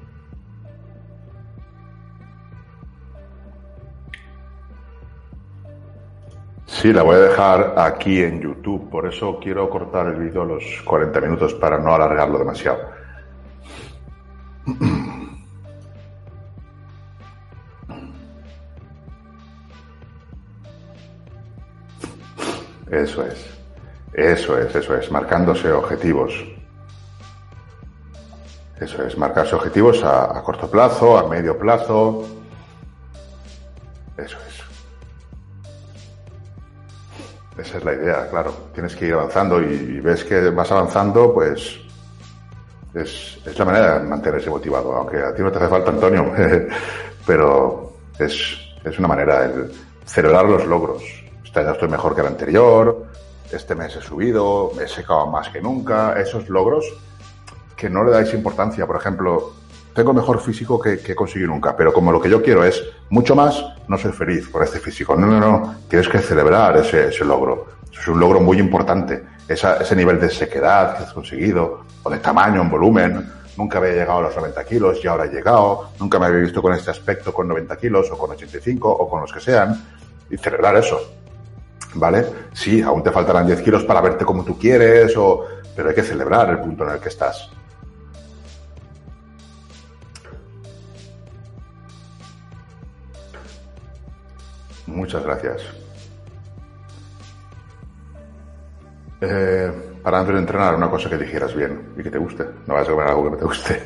Sí, 6.67 6.93
la 6.93 7.03
voy 7.03 7.17
a 7.17 7.21
dejar 7.21 7.75
aquí 7.77 8.23
en 8.23 8.41
YouTube, 8.41 8.89
por 8.89 9.07
eso 9.07 9.41
quiero 9.43 9.69
cortar 9.69 10.07
el 10.07 10.15
vídeo 10.15 10.43
a 10.43 10.45
los 10.45 10.63
40 10.85 11.21
minutos 11.23 11.55
para 11.55 11.77
no 11.79 11.93
alargarlo 11.93 12.39
demasiado. 12.39 12.79
Eso 22.91 23.23
es. 23.25 23.58
Eso 24.19 24.59
es, 24.59 24.75
eso 24.75 24.97
es, 24.97 25.09
marcándose 25.13 25.71
objetivos. 25.71 26.33
Eso 28.81 29.05
es, 29.05 29.17
marcarse 29.17 29.55
objetivos 29.55 30.03
a, 30.03 30.43
corto 30.43 30.69
plazo, 30.69 31.17
a 31.17 31.29
medio 31.29 31.57
plazo. 31.57 32.27
Eso 34.17 34.37
es. 34.49 34.59
Esa 37.65 37.79
es 37.79 37.85
la 37.85 37.93
idea, 37.93 38.29
claro. 38.29 38.53
Tienes 38.75 38.97
que 38.97 39.07
ir 39.07 39.15
avanzando 39.15 39.63
y, 39.63 40.01
ves 40.01 40.25
que 40.25 40.51
vas 40.51 40.73
avanzando, 40.73 41.33
pues 41.33 41.79
es, 42.95 43.39
es, 43.47 43.57
la 43.57 43.65
manera 43.65 44.01
de 44.01 44.05
mantenerse 44.05 44.51
motivado. 44.51 44.95
Aunque 44.95 45.19
a 45.19 45.33
ti 45.33 45.43
no 45.43 45.53
te 45.53 45.59
hace 45.59 45.69
falta, 45.69 45.91
Antonio, 45.91 46.33
pero 47.25 47.93
es, 48.19 48.59
una 48.99 49.07
manera 49.07 49.47
de 49.47 49.71
celebrar 50.05 50.45
los 50.45 50.67
logros. 50.67 51.05
Este 51.45 51.61
año 51.61 51.71
estoy 51.71 51.89
mejor 51.89 52.17
que 52.17 52.23
el 52.23 52.27
anterior, 52.27 53.07
este 53.53 53.75
mes 53.75 53.97
he 53.97 54.01
subido, 54.01 54.73
he 54.81 54.89
secado 54.89 55.27
más 55.27 55.49
que 55.49 55.61
nunca, 55.61 56.21
esos 56.21 56.49
logros 56.49 56.85
que 57.77 57.89
no 57.89 58.05
le 58.05 58.11
dais 58.11 58.35
importancia. 58.35 58.87
Por 58.87 58.97
ejemplo, 58.97 59.53
tengo 59.95 60.13
mejor 60.13 60.41
físico 60.41 60.81
que, 60.81 60.99
que 60.99 61.13
he 61.13 61.15
conseguido 61.15 61.51
nunca, 61.51 61.77
pero 61.77 61.93
como 61.93 62.13
lo 62.13 62.21
que 62.21 62.29
yo 62.29 62.43
quiero 62.43 62.65
es 62.65 62.83
mucho 63.11 63.35
más, 63.35 63.65
no 63.87 63.97
soy 63.97 64.13
feliz 64.13 64.49
por 64.49 64.63
este 64.63 64.81
físico. 64.81 65.17
No, 65.17 65.27
no, 65.27 65.41
no, 65.41 65.77
tienes 65.89 66.09
que 66.09 66.19
celebrar 66.19 66.77
ese, 66.77 67.09
ese 67.09 67.25
logro. 67.25 67.67
Es 67.93 68.07
un 68.07 68.21
logro 68.21 68.41
muy 68.41 68.59
importante. 68.59 69.25
ese 69.49 69.97
nivel 69.97 70.21
de 70.21 70.29
sequedad 70.29 70.97
que 70.97 71.05
has 71.05 71.13
conseguido, 71.13 71.85
o 72.03 72.11
de 72.11 72.19
tamaño, 72.19 72.61
en 72.63 72.71
volumen. 72.71 73.33
Nunca 73.57 73.79
había 73.79 73.93
llegado 73.93 74.19
a 74.19 74.23
los 74.23 74.37
90 74.37 74.65
kilos 74.65 75.01
y 75.03 75.09
ahora 75.09 75.25
he 75.25 75.31
llegado. 75.31 75.91
Nunca 75.99 76.19
me 76.19 76.27
había 76.27 76.41
visto 76.41 76.63
con 76.63 76.75
este 76.75 76.91
aspecto 76.91 77.33
con 77.33 77.49
90 77.49 77.77
kilos 77.77 78.09
o 78.11 78.19
con 78.19 78.31
85 78.31 78.89
o 78.89 79.09
con 79.09 79.21
los 79.21 79.33
que 79.33 79.41
sean. 79.41 79.85
Y 80.31 80.37
celebrar 80.37 80.77
eso. 80.77 81.18
¿Vale? 81.95 82.27
Sí, 82.53 82.83
aún 82.83 83.03
te 83.03 83.11
faltarán 83.11 83.47
10 83.47 83.63
kilos 83.63 83.85
para 83.85 84.01
verte 84.01 84.25
como 84.25 84.45
tú 84.45 84.59
quieres, 84.59 85.17
o... 85.17 85.45
pero 85.75 85.89
hay 85.89 85.95
que 85.95 86.03
celebrar 86.03 86.51
el 86.51 86.59
punto 86.61 86.85
en 86.85 86.91
el 86.91 87.01
que 87.01 87.09
estás. 87.09 87.51
Muchas 94.87 95.23
gracias. 95.23 95.63
Eh, 99.21 99.73
para 100.03 100.21
antes 100.21 100.35
de 100.35 100.41
entrenar, 100.41 100.75
una 100.75 100.89
cosa 100.89 101.11
que 101.11 101.19
dijeras 101.19 101.55
bien 101.55 101.93
y 101.97 102.03
que 102.03 102.11
te 102.11 102.19
guste. 102.19 102.45
No 102.67 102.75
vas 102.75 102.89
a 102.89 102.93
comer 102.93 103.09
algo 103.09 103.25
que 103.25 103.31
no 103.31 103.37
te 103.37 103.45
guste. 103.45 103.83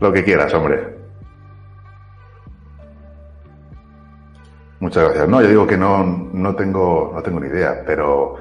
Lo 0.00 0.12
que 0.12 0.24
quieras, 0.24 0.52
hombre. 0.54 1.01
Muchas 4.82 5.04
gracias. 5.04 5.28
No, 5.28 5.40
yo 5.40 5.46
digo 5.46 5.64
que 5.64 5.76
no, 5.76 6.02
no, 6.04 6.56
tengo, 6.56 7.12
no 7.14 7.22
tengo 7.22 7.38
ni 7.38 7.46
idea, 7.46 7.84
pero 7.86 8.34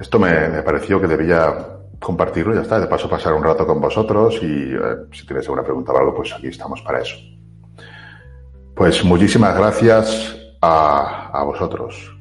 esto 0.00 0.18
me, 0.18 0.48
me 0.48 0.64
pareció 0.64 1.00
que 1.00 1.06
debía 1.06 1.54
compartirlo 2.00 2.52
y 2.52 2.56
ya 2.56 2.62
está. 2.62 2.80
De 2.80 2.88
paso, 2.88 3.08
pasar 3.08 3.34
un 3.34 3.44
rato 3.44 3.64
con 3.64 3.80
vosotros 3.80 4.40
y 4.42 4.74
eh, 4.74 5.06
si 5.12 5.24
tienes 5.24 5.46
alguna 5.46 5.62
pregunta 5.62 5.92
o 5.92 5.98
algo, 5.98 6.12
pues 6.12 6.32
aquí 6.32 6.48
estamos 6.48 6.82
para 6.82 7.02
eso. 7.02 7.14
Pues 8.74 9.04
muchísimas 9.04 9.56
gracias 9.56 10.36
a, 10.60 11.30
a 11.32 11.44
vosotros. 11.44 12.12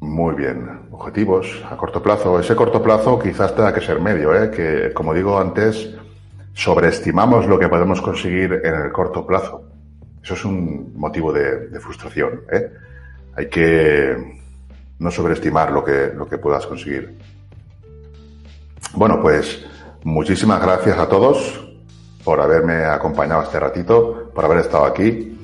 Muy 0.00 0.34
bien. 0.34 0.88
Objetivos 0.90 1.64
a 1.70 1.76
corto 1.76 2.02
plazo. 2.02 2.40
Ese 2.40 2.56
corto 2.56 2.82
plazo 2.82 3.20
quizás 3.20 3.54
tenga 3.54 3.72
que 3.72 3.80
ser 3.80 4.00
medio, 4.00 4.34
¿eh? 4.34 4.50
que 4.50 4.92
como 4.92 5.14
digo 5.14 5.38
antes, 5.38 5.94
sobreestimamos 6.54 7.46
lo 7.46 7.56
que 7.56 7.68
podemos 7.68 8.02
conseguir 8.02 8.62
en 8.64 8.74
el 8.74 8.90
corto 8.90 9.24
plazo. 9.24 9.77
Eso 10.22 10.34
es 10.34 10.44
un 10.44 10.92
motivo 10.96 11.32
de, 11.32 11.78
frustración. 11.80 12.42
¿eh? 12.50 12.70
Hay 13.36 13.48
que 13.48 14.38
no 14.98 15.10
sobreestimar 15.10 15.70
lo 15.70 15.84
que, 15.84 16.12
lo 16.14 16.28
que 16.28 16.38
puedas 16.38 16.66
conseguir. 16.66 17.16
Bueno, 18.94 19.20
pues 19.20 19.64
muchísimas 20.04 20.60
gracias 20.60 20.98
a 20.98 21.08
todos 21.08 21.64
por 22.24 22.40
haberme 22.40 22.84
acompañado 22.84 23.42
este 23.42 23.60
ratito, 23.60 24.30
por 24.34 24.44
haber 24.44 24.58
estado 24.58 24.84
aquí 24.84 25.38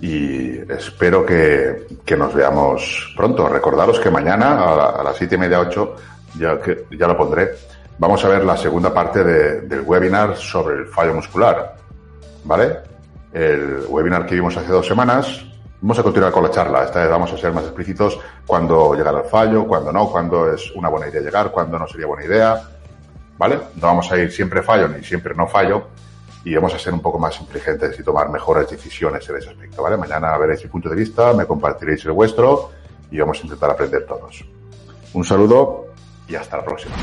y 0.00 0.58
espero 0.70 1.24
que, 1.24 1.86
que 2.04 2.16
nos 2.16 2.34
veamos 2.34 3.14
pronto. 3.16 3.48
Recordaros 3.48 4.00
que 4.00 4.10
mañana 4.10 4.88
a, 4.88 5.02
las 5.02 5.16
siete 5.16 5.36
y 5.36 5.38
media, 5.38 5.60
ocho, 5.60 5.94
ya, 6.38 6.58
ya 6.90 7.06
lo 7.06 7.16
pondré, 7.16 7.52
vamos 7.98 8.24
a 8.24 8.28
ver 8.28 8.44
la 8.44 8.56
segunda 8.56 8.92
parte 8.92 9.24
de, 9.24 9.60
del 9.62 9.80
webinar 9.80 10.36
sobre 10.36 10.80
el 10.80 10.86
fallo 10.86 11.14
muscular. 11.14 11.76
¿Vale? 12.44 12.95
El 13.36 13.84
webinar 13.90 14.24
que 14.24 14.34
vimos 14.34 14.56
hace 14.56 14.72
dos 14.72 14.86
semanas. 14.86 15.44
Vamos 15.82 15.98
a 15.98 16.02
continuar 16.02 16.32
con 16.32 16.42
la 16.42 16.50
charla. 16.50 16.84
Esta 16.84 17.00
vez 17.00 17.10
vamos 17.10 17.30
a 17.34 17.36
ser 17.36 17.52
más 17.52 17.64
explícitos 17.64 18.18
cuando 18.46 18.94
llegará 18.94 19.18
el 19.18 19.26
fallo, 19.26 19.66
cuando 19.66 19.92
no, 19.92 20.10
cuando 20.10 20.50
es 20.50 20.70
una 20.70 20.88
buena 20.88 21.08
idea 21.08 21.20
llegar, 21.20 21.50
cuando 21.50 21.78
no 21.78 21.86
sería 21.86 22.06
buena 22.06 22.24
idea. 22.24 22.62
¿Vale? 23.36 23.56
No 23.74 23.88
vamos 23.88 24.10
a 24.10 24.16
ir 24.16 24.32
siempre 24.32 24.62
fallo 24.62 24.88
ni 24.88 25.04
siempre 25.04 25.34
no 25.34 25.46
fallo 25.46 25.88
y 26.44 26.54
vamos 26.54 26.72
a 26.72 26.78
ser 26.78 26.94
un 26.94 27.00
poco 27.00 27.18
más 27.18 27.38
inteligentes 27.38 28.00
y 28.00 28.02
tomar 28.02 28.30
mejores 28.30 28.70
decisiones 28.70 29.28
en 29.28 29.36
ese 29.36 29.50
aspecto, 29.50 29.82
¿vale? 29.82 29.98
Mañana 29.98 30.38
veréis 30.38 30.64
mi 30.64 30.70
punto 30.70 30.88
de 30.88 30.96
vista, 30.96 31.34
me 31.34 31.44
compartiréis 31.44 32.06
el 32.06 32.12
vuestro 32.12 32.70
y 33.10 33.18
vamos 33.18 33.38
a 33.38 33.42
intentar 33.42 33.68
aprender 33.68 34.06
todos. 34.06 34.46
Un 35.12 35.24
saludo 35.26 35.88
y 36.26 36.36
hasta 36.36 36.56
la 36.56 36.64
próxima. 36.64 36.94